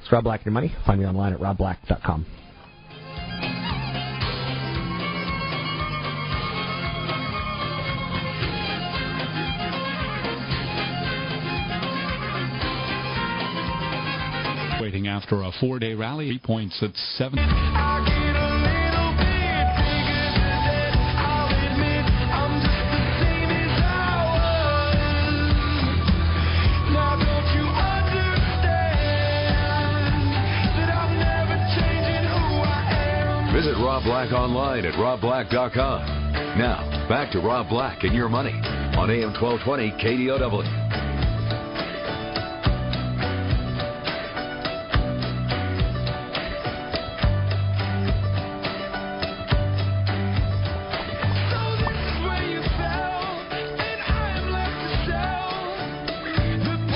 It's 0.00 0.10
Rob 0.10 0.24
Black 0.24 0.40
and 0.40 0.46
Your 0.46 0.52
Money. 0.54 0.74
Find 0.84 1.00
me 1.00 1.06
online 1.06 1.32
at 1.32 1.38
robblack.com. 1.38 2.26
Waiting 14.80 15.06
after 15.06 15.42
a 15.42 15.52
four-day 15.60 15.94
rally, 15.94 16.26
three 16.30 16.40
points 16.40 16.82
at 16.82 16.96
seven. 17.16 17.38
Visit 33.62 33.78
Rob 33.78 34.02
Black 34.02 34.32
online 34.32 34.84
at 34.84 34.94
robblack.com. 34.94 36.32
Now, 36.58 37.06
back 37.08 37.30
to 37.30 37.38
Rob 37.38 37.68
Black 37.68 38.02
and 38.02 38.12
your 38.12 38.28
money 38.28 38.50
on 38.50 39.08
AM 39.08 39.32
1220 39.40 39.92
KDOW. 40.02 40.98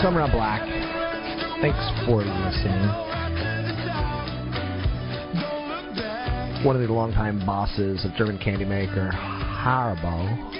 Summer 0.02 0.26
Black. 0.32 0.62
Thanks 1.60 2.06
for 2.06 2.24
listening. 2.24 3.15
One 6.66 6.74
of 6.74 6.82
the 6.82 6.92
longtime 6.92 7.46
bosses 7.46 8.04
of 8.04 8.12
German 8.14 8.38
candy 8.38 8.64
maker 8.64 9.08
Haribo 9.12 10.52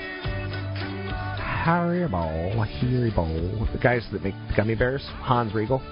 Haribo, 1.66 2.54
Haribo. 2.54 3.72
The 3.72 3.78
guys 3.78 4.06
that 4.12 4.22
make 4.22 4.36
gummy 4.56 4.76
bears, 4.76 5.04
Hans 5.22 5.52
Riegel, 5.52 5.82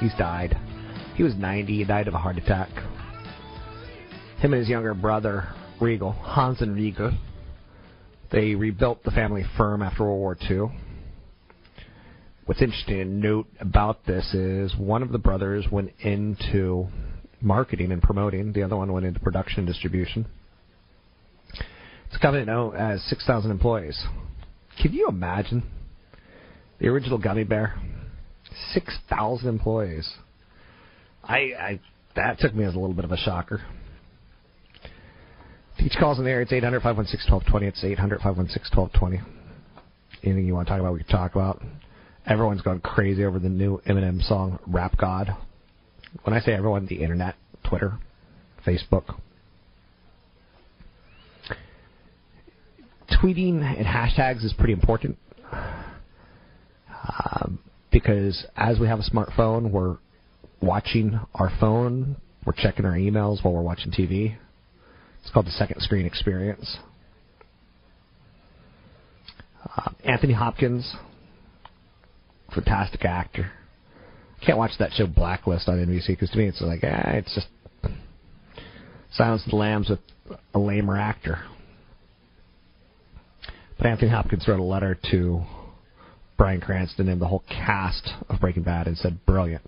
he's 0.00 0.12
died. 0.18 0.58
He 1.14 1.22
was 1.22 1.36
90. 1.36 1.72
He 1.72 1.84
died 1.84 2.08
of 2.08 2.14
a 2.14 2.18
heart 2.18 2.36
attack. 2.36 2.68
Him 4.40 4.54
and 4.54 4.54
his 4.54 4.68
younger 4.68 4.92
brother, 4.92 5.46
Riegel, 5.80 6.10
Hans 6.10 6.60
and 6.60 6.74
Riegel, 6.74 7.12
they 8.32 8.56
rebuilt 8.56 9.04
the 9.04 9.12
family 9.12 9.44
firm 9.56 9.82
after 9.82 10.02
World 10.02 10.18
War 10.18 10.36
II. 10.50 10.76
What's 12.46 12.60
interesting 12.60 12.98
to 12.98 13.04
note 13.04 13.46
about 13.60 14.04
this 14.04 14.34
is 14.34 14.76
one 14.76 15.04
of 15.04 15.12
the 15.12 15.18
brothers 15.18 15.66
went 15.70 15.92
into 16.00 16.88
marketing 17.40 17.92
and 17.92 18.02
promoting, 18.02 18.52
the 18.52 18.62
other 18.62 18.76
one 18.76 18.92
went 18.92 19.06
into 19.06 19.20
production 19.20 19.60
and 19.60 19.66
distribution. 19.66 20.26
It's 22.06 22.16
a 22.16 22.18
company 22.18 22.44
now 22.44 22.70
has 22.70 23.02
6,000 23.04 23.50
employees. 23.50 24.02
Can 24.80 24.92
you 24.92 25.08
imagine 25.08 25.62
the 26.80 26.88
original 26.88 27.18
gummy 27.18 27.44
bear? 27.44 27.80
6,000 28.72 29.48
employees. 29.48 30.10
I, 31.22 31.36
I 31.36 31.80
that 32.16 32.38
took 32.38 32.54
me 32.54 32.64
as 32.64 32.74
a 32.74 32.78
little 32.78 32.94
bit 32.94 33.04
of 33.04 33.12
a 33.12 33.16
shocker. 33.16 33.62
Teach 35.78 35.94
calls 36.00 36.18
in 36.18 36.24
the 36.24 36.30
air. 36.30 36.40
It's 36.40 36.52
800 36.52 36.80
516 36.80 37.32
1220. 37.32 37.66
It's 37.66 37.84
800 37.84 38.20
516 38.20 38.76
1220. 38.76 39.38
Anything 40.24 40.46
you 40.46 40.54
want 40.54 40.66
to 40.66 40.72
talk 40.72 40.80
about, 40.80 40.94
we 40.94 41.04
can 41.04 41.08
talk 41.08 41.34
about. 41.34 41.62
Everyone's 42.26 42.62
gone 42.62 42.80
crazy 42.80 43.24
over 43.24 43.38
the 43.38 43.48
new 43.48 43.80
Eminem 43.86 44.20
song, 44.26 44.58
Rap 44.66 44.96
God. 44.98 45.36
When 46.24 46.34
I 46.34 46.40
say 46.40 46.52
everyone, 46.52 46.86
the 46.86 47.02
internet, 47.02 47.36
Twitter, 47.68 47.98
Facebook. 48.66 49.18
Tweeting 53.10 53.62
and 53.62 53.86
hashtags 53.86 54.44
is 54.44 54.52
pretty 54.52 54.72
important 54.72 55.16
um, 56.92 57.58
because 57.90 58.46
as 58.56 58.78
we 58.78 58.86
have 58.86 58.98
a 59.00 59.10
smartphone, 59.10 59.70
we're 59.70 59.96
watching 60.60 61.18
our 61.34 61.50
phone, 61.58 62.16
we're 62.44 62.52
checking 62.52 62.84
our 62.84 62.92
emails 62.92 63.42
while 63.42 63.54
we're 63.54 63.62
watching 63.62 63.90
TV. 63.90 64.36
It's 65.22 65.30
called 65.32 65.46
the 65.46 65.52
second 65.52 65.80
screen 65.80 66.06
experience. 66.06 66.78
Uh, 69.76 69.90
Anthony 70.04 70.32
Hopkins, 70.32 70.94
fantastic 72.54 73.04
actor. 73.04 73.50
Can't 74.44 74.58
watch 74.58 74.72
that 74.78 74.92
show 74.92 75.06
Blacklist 75.06 75.68
on 75.68 75.84
NBC 75.84 76.08
because 76.08 76.30
to 76.30 76.38
me 76.38 76.46
it's 76.46 76.60
like, 76.60 76.84
eh, 76.84 77.12
it's 77.14 77.34
just 77.34 77.48
Silence 79.12 79.42
of 79.44 79.50
the 79.50 79.56
Lambs 79.56 79.88
with 79.88 79.98
a 80.54 80.58
lamer 80.58 80.96
actor. 80.96 81.40
But 83.76 83.86
Anthony 83.86 84.10
Hopkins 84.10 84.46
wrote 84.46 84.60
a 84.60 84.62
letter 84.62 84.98
to 85.10 85.42
Bryan 86.36 86.60
Cranston 86.60 87.08
and 87.08 87.20
the 87.20 87.26
whole 87.26 87.44
cast 87.48 88.10
of 88.28 88.40
Breaking 88.40 88.62
Bad 88.62 88.86
and 88.86 88.96
said, 88.96 89.24
brilliant. 89.24 89.62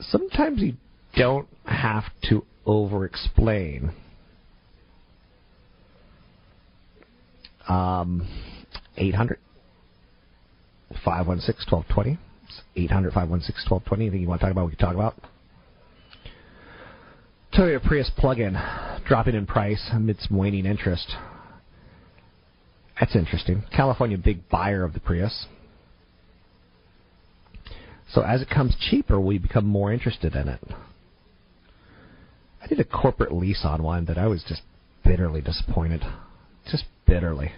Sometimes 0.00 0.60
you 0.60 0.74
don't 1.16 1.48
have 1.64 2.04
to 2.28 2.44
over 2.64 3.04
explain. 3.04 3.92
Um, 7.68 8.26
800 8.96 9.38
516 11.04 11.70
1220. 11.70 12.18
800 12.76 13.12
516 13.12 13.70
1220. 13.70 14.04
Anything 14.04 14.22
you 14.22 14.28
want 14.28 14.40
to 14.40 14.46
talk 14.46 14.52
about, 14.52 14.66
we 14.66 14.76
can 14.76 14.78
talk 14.78 14.94
about. 14.94 15.14
Toyota 17.52 17.82
Prius 17.82 18.10
plug-in 18.16 18.56
dropping 19.06 19.34
in 19.34 19.46
price 19.46 19.88
amidst 19.92 20.30
waning 20.30 20.66
interest. 20.66 21.14
That's 23.00 23.16
interesting. 23.16 23.62
California, 23.74 24.18
big 24.18 24.48
buyer 24.48 24.84
of 24.84 24.92
the 24.92 25.00
Prius. 25.00 25.46
So 28.12 28.22
as 28.22 28.42
it 28.42 28.50
comes 28.50 28.76
cheaper, 28.90 29.20
we 29.20 29.38
become 29.38 29.66
more 29.66 29.92
interested 29.92 30.34
in 30.34 30.48
it. 30.48 30.60
I 32.62 32.66
did 32.66 32.80
a 32.80 32.84
corporate 32.84 33.32
lease 33.32 33.64
on 33.64 33.82
one 33.82 34.06
that 34.06 34.18
I 34.18 34.26
was 34.26 34.44
just 34.46 34.62
bitterly 35.04 35.40
disappointed. 35.40 36.02
Just 36.70 36.84
bitterly. 37.06 37.52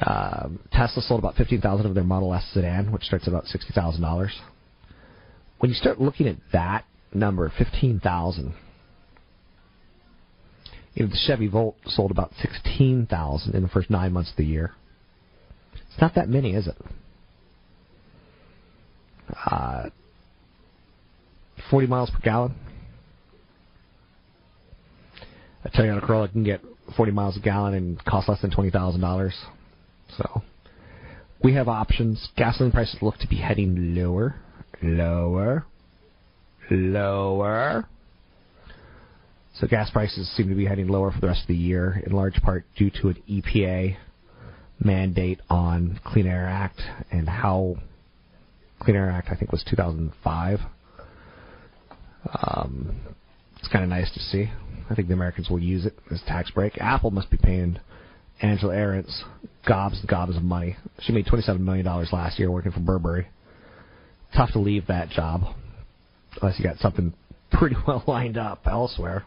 Uh, 0.00 0.48
Tesla 0.72 1.02
sold 1.02 1.18
about 1.18 1.34
15,000 1.34 1.86
of 1.86 1.94
their 1.94 2.04
Model 2.04 2.32
S 2.32 2.48
sedan, 2.54 2.92
which 2.92 3.04
starts 3.04 3.26
at 3.26 3.28
about 3.28 3.44
$60,000. 3.44 4.30
When 5.58 5.70
you 5.70 5.74
start 5.74 6.00
looking 6.00 6.26
at 6.26 6.36
that 6.52 6.84
number, 7.12 7.52
15,000, 7.56 8.54
you 10.94 11.04
know, 11.04 11.10
the 11.10 11.18
Chevy 11.26 11.46
Volt 11.48 11.76
sold 11.86 12.10
about 12.10 12.32
16,000 12.40 13.54
in 13.54 13.62
the 13.62 13.68
first 13.68 13.90
nine 13.90 14.12
months 14.12 14.30
of 14.30 14.36
the 14.36 14.44
year. 14.44 14.72
It's 15.74 16.00
not 16.00 16.14
that 16.14 16.28
many, 16.28 16.54
is 16.54 16.66
it? 16.66 16.76
Uh, 19.46 19.90
40 21.70 21.86
miles 21.86 22.10
per 22.10 22.18
gallon. 22.20 22.54
A 25.64 25.70
Toyota 25.70 26.02
Corolla 26.04 26.28
can 26.28 26.44
get 26.44 26.60
40 26.96 27.12
miles 27.12 27.36
a 27.36 27.40
gallon 27.40 27.74
and 27.74 28.04
cost 28.04 28.28
less 28.28 28.40
than 28.42 28.50
$20,000. 28.50 29.32
So 30.16 30.42
we 31.42 31.54
have 31.54 31.68
options. 31.68 32.28
Gasoline 32.36 32.72
prices 32.72 32.98
look 33.02 33.18
to 33.18 33.28
be 33.28 33.36
heading 33.36 33.94
lower, 33.94 34.36
lower, 34.82 35.66
lower. 36.70 37.88
So 39.54 39.66
gas 39.66 39.90
prices 39.90 40.30
seem 40.34 40.48
to 40.48 40.54
be 40.54 40.64
heading 40.64 40.88
lower 40.88 41.10
for 41.12 41.20
the 41.20 41.26
rest 41.26 41.42
of 41.42 41.48
the 41.48 41.54
year, 41.54 42.02
in 42.06 42.12
large 42.12 42.40
part 42.42 42.64
due 42.76 42.90
to 43.02 43.08
an 43.08 43.22
EPA 43.28 43.96
mandate 44.80 45.40
on 45.50 46.00
Clean 46.04 46.26
Air 46.26 46.46
Act 46.46 46.80
and 47.10 47.28
how 47.28 47.76
Clean 48.80 48.96
Air 48.96 49.10
Act 49.10 49.28
I 49.30 49.36
think 49.36 49.52
was 49.52 49.64
2005. 49.68 50.60
Um, 52.42 52.96
it's 53.58 53.68
kind 53.68 53.84
of 53.84 53.90
nice 53.90 54.10
to 54.12 54.20
see. 54.20 54.50
I 54.90 54.94
think 54.94 55.08
the 55.08 55.14
Americans 55.14 55.50
will 55.50 55.60
use 55.60 55.86
it 55.86 55.98
as 56.10 56.20
tax 56.26 56.50
break. 56.50 56.78
Apple 56.78 57.10
must 57.10 57.30
be 57.30 57.36
paying 57.36 57.78
Angela 58.42 58.74
Ahrendts 58.74 59.22
gobs 59.66 60.00
and 60.00 60.08
gobs 60.08 60.36
of 60.36 60.42
money. 60.42 60.76
She 61.02 61.12
made 61.12 61.26
$27 61.26 61.60
million 61.60 61.86
last 61.86 62.38
year 62.38 62.50
working 62.50 62.72
for 62.72 62.80
Burberry. 62.80 63.28
Tough 64.36 64.50
to 64.52 64.58
leave 64.58 64.86
that 64.88 65.10
job 65.10 65.42
unless 66.40 66.58
you 66.58 66.64
got 66.64 66.78
something 66.78 67.14
pretty 67.52 67.76
well 67.86 68.02
lined 68.06 68.36
up 68.36 68.62
elsewhere. 68.66 69.24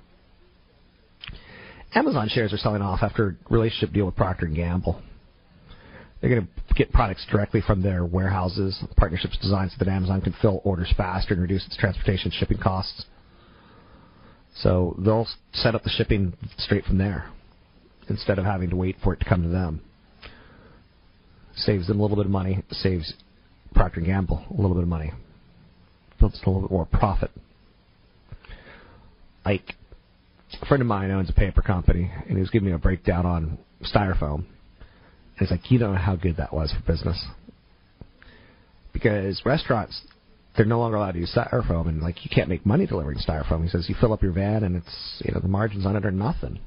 Amazon 1.94 2.28
shares 2.30 2.52
are 2.52 2.58
selling 2.58 2.82
off 2.82 3.00
after 3.02 3.30
a 3.30 3.54
relationship 3.54 3.94
deal 3.94 4.06
with 4.06 4.16
Procter 4.16 4.46
& 4.48 4.54
Gamble. 4.54 5.02
They're 6.20 6.30
going 6.30 6.48
to 6.48 6.74
get 6.74 6.92
products 6.92 7.26
directly 7.32 7.62
from 7.62 7.82
their 7.82 8.04
warehouses. 8.04 8.78
The 8.82 8.96
partnership's 8.96 9.38
designed 9.38 9.72
so 9.72 9.78
that 9.80 9.88
Amazon 9.90 10.22
can 10.22 10.36
fill 10.42 10.60
orders 10.66 10.94
faster 10.98 11.34
and 11.34 11.42
reduce 11.42 11.66
its 11.66 11.78
transportation 11.78 12.32
shipping 12.32 12.58
costs. 12.58 13.06
So 14.58 14.96
they'll 14.98 15.28
set 15.54 15.76
up 15.76 15.84
the 15.84 15.90
shipping 15.90 16.34
straight 16.58 16.84
from 16.84 16.98
there 16.98 17.30
instead 18.10 18.40
of 18.40 18.46
having 18.46 18.70
to 18.70 18.76
wait 18.76 18.96
for 19.04 19.14
it 19.14 19.20
to 19.20 19.26
come 19.26 19.44
to 19.44 19.50
them. 19.50 19.82
Saves 21.56 21.88
them 21.88 22.00
a 22.00 22.02
little 22.02 22.18
bit 22.18 22.26
of 22.26 22.32
money, 22.32 22.64
saves 22.70 23.14
Procter 23.74 24.02
& 24.02 24.02
Gamble 24.02 24.46
a 24.50 24.62
little 24.62 24.76
bit 24.76 24.84
of 24.84 24.90
money. 24.90 25.12
Builds 26.20 26.40
a 26.46 26.50
little 26.50 26.62
bit 26.62 26.72
more 26.72 26.86
profit. 26.86 27.32
Like, 29.46 29.74
a 30.62 30.66
friend 30.66 30.82
of 30.82 30.88
mine 30.88 31.12
owns 31.12 31.30
a 31.30 31.34
paper 31.34 31.62
company, 31.62 32.12
and 32.28 32.36
he 32.36 32.40
was 32.40 32.50
giving 32.50 32.68
me 32.68 32.74
a 32.74 32.78
breakdown 32.78 33.26
on 33.26 33.58
styrofoam. 33.84 34.36
And 34.38 35.40
he's 35.40 35.52
like, 35.52 35.70
you 35.70 35.78
don't 35.78 35.94
know 35.94 36.00
how 36.00 36.16
good 36.16 36.38
that 36.38 36.54
was 36.54 36.74
for 36.74 36.92
business. 36.92 37.24
Because 38.94 39.42
restaurants, 39.46 40.02
they're 40.56 40.66
no 40.66 40.80
longer 40.80 40.98
allowed 40.98 41.12
to 41.12 41.20
use 41.20 41.36
styrofoam, 41.36 41.90
and 41.90 42.02
like 42.02 42.24
you 42.24 42.32
can't 42.34 42.48
make 42.48 42.66
money 42.66 42.86
delivering 42.86 43.20
styrofoam. 43.20 43.64
He 43.64 43.70
says 43.70 43.90
you 43.90 43.96
fill 44.00 44.14
up 44.14 44.24
your 44.24 44.32
van, 44.32 44.64
and 44.64 44.78
it's 44.78 45.22
you 45.24 45.34
know 45.34 45.40
the 45.42 45.50
margins 45.50 45.86
on 45.86 45.96
it 45.96 46.06
are 46.06 46.12
nothing. 46.12 46.60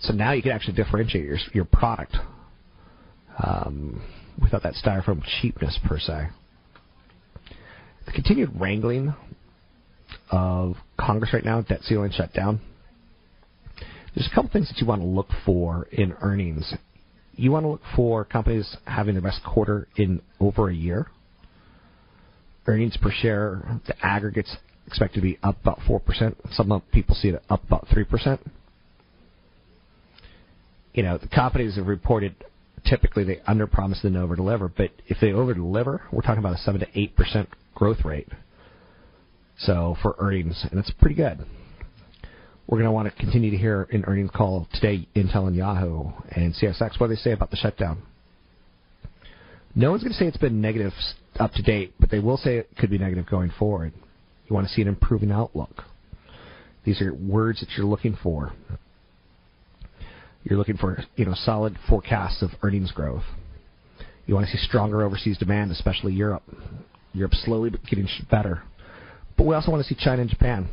So 0.00 0.14
now 0.14 0.32
you 0.32 0.42
can 0.42 0.52
actually 0.52 0.74
differentiate 0.74 1.24
your 1.24 1.38
your 1.52 1.64
product 1.66 2.16
um, 3.42 4.02
without 4.40 4.62
that 4.62 4.74
styrofoam 4.74 5.22
cheapness 5.40 5.78
per 5.84 5.98
se. 5.98 6.28
The 8.06 8.12
continued 8.12 8.50
wrangling 8.58 9.14
of 10.30 10.76
Congress 10.98 11.32
right 11.32 11.44
now, 11.44 11.60
debt 11.60 11.82
ceiling 11.82 12.12
shutdown. 12.14 12.60
There's 14.14 14.28
a 14.30 14.34
couple 14.34 14.50
things 14.50 14.68
that 14.68 14.78
you 14.78 14.86
want 14.86 15.02
to 15.02 15.06
look 15.06 15.28
for 15.44 15.86
in 15.92 16.14
earnings. 16.20 16.72
You 17.36 17.52
want 17.52 17.64
to 17.64 17.68
look 17.68 17.82
for 17.94 18.24
companies 18.24 18.76
having 18.84 19.14
their 19.14 19.22
best 19.22 19.40
quarter 19.44 19.86
in 19.96 20.20
over 20.40 20.68
a 20.68 20.74
year. 20.74 21.06
Earnings 22.66 22.96
per 22.96 23.10
share, 23.10 23.80
the 23.86 23.94
aggregates 24.04 24.56
expected 24.86 25.20
to 25.20 25.22
be 25.22 25.38
up 25.42 25.60
about 25.62 25.78
4%. 25.80 26.34
Some 26.52 26.82
people 26.92 27.14
see 27.14 27.28
it 27.28 27.42
up 27.48 27.62
about 27.64 27.86
3% 27.88 28.40
you 30.94 31.02
know, 31.02 31.18
the 31.18 31.28
companies 31.28 31.76
have 31.76 31.86
reported 31.86 32.34
typically 32.84 33.24
they 33.24 33.36
underpromise 33.48 34.02
and 34.04 34.16
overdeliver, 34.16 34.72
but 34.74 34.90
if 35.06 35.18
they 35.20 35.28
overdeliver, 35.28 36.00
we're 36.12 36.22
talking 36.22 36.38
about 36.38 36.54
a 36.54 36.58
seven 36.58 36.80
to 36.80 36.86
eight 36.94 37.14
percent 37.16 37.48
growth 37.74 38.04
rate. 38.04 38.28
So 39.58 39.96
for 40.02 40.16
earnings, 40.18 40.66
and 40.70 40.80
it's 40.80 40.90
pretty 40.92 41.14
good. 41.14 41.44
We're 42.66 42.78
going 42.78 42.86
to 42.86 42.92
want 42.92 43.12
to 43.12 43.20
continue 43.20 43.50
to 43.50 43.56
hear 43.56 43.86
in 43.90 44.04
earnings 44.04 44.30
call 44.34 44.68
today 44.72 45.06
Intel 45.16 45.48
and 45.48 45.56
Yahoo 45.56 46.10
and 46.30 46.54
CSX 46.54 47.00
what 47.00 47.08
do 47.08 47.14
they 47.14 47.20
say 47.20 47.32
about 47.32 47.50
the 47.50 47.56
shutdown. 47.56 48.02
No 49.74 49.90
one's 49.90 50.02
going 50.02 50.12
to 50.12 50.18
say 50.18 50.26
it's 50.26 50.36
been 50.36 50.60
negative 50.60 50.92
up 51.38 51.52
to 51.52 51.62
date, 51.62 51.94
but 51.98 52.10
they 52.10 52.20
will 52.20 52.36
say 52.36 52.58
it 52.58 52.70
could 52.78 52.90
be 52.90 52.98
negative 52.98 53.26
going 53.26 53.50
forward. 53.58 53.92
You 54.48 54.54
want 54.54 54.66
to 54.66 54.72
see 54.72 54.82
an 54.82 54.88
improving 54.88 55.30
outlook. 55.30 55.82
These 56.84 57.02
are 57.02 57.12
words 57.12 57.60
that 57.60 57.68
you're 57.76 57.86
looking 57.86 58.16
for. 58.22 58.52
You're 60.44 60.58
looking 60.58 60.76
for, 60.76 61.02
you 61.16 61.24
know, 61.24 61.34
solid 61.34 61.76
forecasts 61.88 62.42
of 62.42 62.50
earnings 62.62 62.92
growth. 62.92 63.24
You 64.26 64.34
want 64.34 64.46
to 64.46 64.52
see 64.56 64.62
stronger 64.64 65.02
overseas 65.02 65.38
demand, 65.38 65.70
especially 65.70 66.12
Europe. 66.12 66.42
Europe 67.12 67.34
slowly 67.34 67.70
but 67.70 67.84
getting 67.84 68.08
better. 68.30 68.62
But 69.36 69.46
we 69.46 69.54
also 69.54 69.70
want 69.70 69.84
to 69.84 69.88
see 69.88 69.98
China 69.98 70.22
and 70.22 70.30
Japan, 70.30 70.68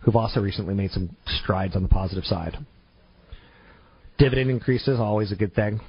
who've 0.00 0.16
also 0.16 0.40
recently 0.40 0.74
made 0.74 0.90
some 0.90 1.16
strides 1.26 1.74
on 1.74 1.82
the 1.82 1.88
positive 1.88 2.24
side. 2.24 2.56
Dividend 4.18 4.50
increases, 4.50 5.00
always 5.00 5.32
a 5.32 5.36
good 5.36 5.54
thing. 5.54 5.80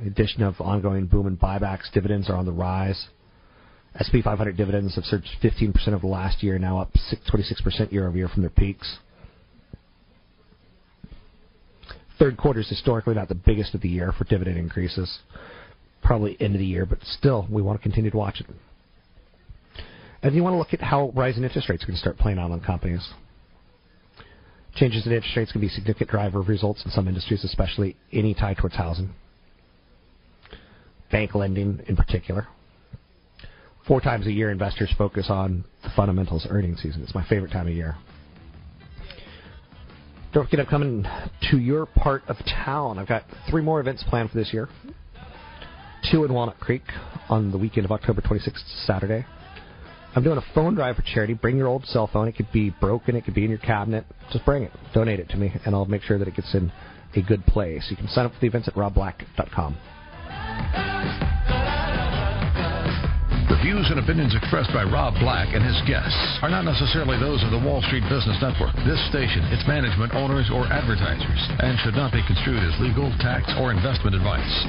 In 0.00 0.06
addition 0.06 0.42
of 0.42 0.60
ongoing 0.60 1.06
boom 1.06 1.26
in 1.26 1.36
buybacks, 1.36 1.92
dividends 1.92 2.30
are 2.30 2.36
on 2.36 2.46
the 2.46 2.52
rise. 2.52 3.08
SP 3.98 4.22
500 4.22 4.56
dividends 4.56 4.94
have 4.94 5.04
surged 5.04 5.28
15% 5.42 5.88
over 5.88 5.98
the 5.98 6.06
last 6.06 6.42
year, 6.42 6.58
now 6.58 6.78
up 6.78 6.92
26% 7.32 7.92
year 7.92 8.06
over 8.06 8.16
year 8.16 8.28
from 8.28 8.42
their 8.42 8.50
peaks. 8.50 8.98
Third 12.18 12.36
quarter 12.36 12.60
is 12.60 12.68
historically 12.68 13.14
not 13.14 13.28
the 13.28 13.34
biggest 13.34 13.74
of 13.74 13.80
the 13.80 13.88
year 13.88 14.12
for 14.12 14.24
dividend 14.24 14.58
increases. 14.58 15.18
Probably 16.02 16.36
end 16.40 16.54
of 16.54 16.58
the 16.58 16.66
year, 16.66 16.84
but 16.84 16.98
still, 17.02 17.46
we 17.50 17.62
want 17.62 17.78
to 17.78 17.82
continue 17.82 18.10
to 18.10 18.16
watch 18.16 18.40
it. 18.40 18.46
And 20.22 20.34
you 20.34 20.42
want 20.42 20.54
to 20.54 20.58
look 20.58 20.74
at 20.74 20.80
how 20.80 21.12
rising 21.14 21.44
interest 21.44 21.68
rates 21.68 21.84
to 21.86 21.96
start 21.96 22.18
playing 22.18 22.38
out 22.38 22.50
on 22.50 22.60
companies. 22.60 23.08
Changes 24.74 25.06
in 25.06 25.12
interest 25.12 25.36
rates 25.36 25.52
can 25.52 25.60
be 25.60 25.68
a 25.68 25.70
significant 25.70 26.10
driver 26.10 26.40
of 26.40 26.48
results 26.48 26.84
in 26.84 26.90
some 26.90 27.06
industries, 27.06 27.44
especially 27.44 27.96
any 28.12 28.34
tied 28.34 28.56
towards 28.56 28.74
housing. 28.74 29.10
Bank 31.10 31.34
lending 31.34 31.80
in 31.86 31.96
particular. 31.96 32.48
Four 33.86 34.00
times 34.00 34.26
a 34.26 34.32
year, 34.32 34.50
investors 34.50 34.92
focus 34.98 35.26
on 35.30 35.64
the 35.82 35.90
fundamentals 35.96 36.46
earnings 36.50 36.82
season. 36.82 37.02
It's 37.02 37.14
my 37.14 37.26
favorite 37.26 37.52
time 37.52 37.68
of 37.68 37.72
year. 37.72 37.96
Don't 40.32 40.44
forget, 40.44 40.60
I'm 40.60 40.66
coming 40.66 41.06
to 41.50 41.58
your 41.58 41.86
part 41.86 42.22
of 42.28 42.36
town. 42.64 42.98
I've 42.98 43.08
got 43.08 43.24
three 43.50 43.62
more 43.62 43.80
events 43.80 44.04
planned 44.08 44.30
for 44.30 44.36
this 44.36 44.52
year. 44.52 44.68
Two 46.10 46.24
in 46.24 46.32
Walnut 46.32 46.60
Creek 46.60 46.82
on 47.28 47.50
the 47.50 47.58
weekend 47.58 47.84
of 47.86 47.92
October 47.92 48.20
26th, 48.20 48.86
Saturday. 48.86 49.24
I'm 50.14 50.22
doing 50.22 50.38
a 50.38 50.54
phone 50.54 50.74
drive 50.74 50.96
for 50.96 51.02
charity. 51.02 51.34
Bring 51.34 51.56
your 51.56 51.66
old 51.66 51.86
cell 51.86 52.08
phone. 52.12 52.28
It 52.28 52.36
could 52.36 52.52
be 52.52 52.70
broken. 52.70 53.16
It 53.16 53.24
could 53.24 53.34
be 53.34 53.44
in 53.44 53.50
your 53.50 53.58
cabinet. 53.58 54.04
Just 54.32 54.44
bring 54.44 54.62
it. 54.62 54.72
Donate 54.94 55.20
it 55.20 55.28
to 55.30 55.36
me, 55.36 55.52
and 55.64 55.74
I'll 55.74 55.86
make 55.86 56.02
sure 56.02 56.18
that 56.18 56.28
it 56.28 56.34
gets 56.34 56.54
in 56.54 56.72
a 57.16 57.22
good 57.22 57.44
place. 57.46 57.86
You 57.90 57.96
can 57.96 58.08
sign 58.08 58.26
up 58.26 58.32
for 58.32 58.40
the 58.40 58.46
events 58.46 58.68
at 58.68 58.74
robblack.com. 58.74 59.76
The 63.48 63.56
views 63.64 63.88
and 63.88 63.98
opinions 63.98 64.34
expressed 64.34 64.72
by 64.74 64.84
Rob 64.84 65.14
Black 65.20 65.54
and 65.54 65.64
his 65.64 65.80
guests 65.88 66.38
are 66.42 66.50
not 66.50 66.68
necessarily 66.68 67.18
those 67.18 67.42
of 67.42 67.50
the 67.50 67.58
Wall 67.58 67.80
Street 67.80 68.04
Business 68.04 68.36
Network, 68.42 68.76
this 68.84 69.00
station, 69.08 69.42
its 69.48 69.66
management, 69.66 70.12
owners, 70.12 70.50
or 70.52 70.68
advertisers, 70.68 71.48
and 71.58 71.78
should 71.80 71.96
not 71.96 72.12
be 72.12 72.20
construed 72.26 72.60
as 72.60 72.78
legal, 72.78 73.08
tax, 73.24 73.48
or 73.56 73.72
investment 73.72 74.14
advice. 74.14 74.68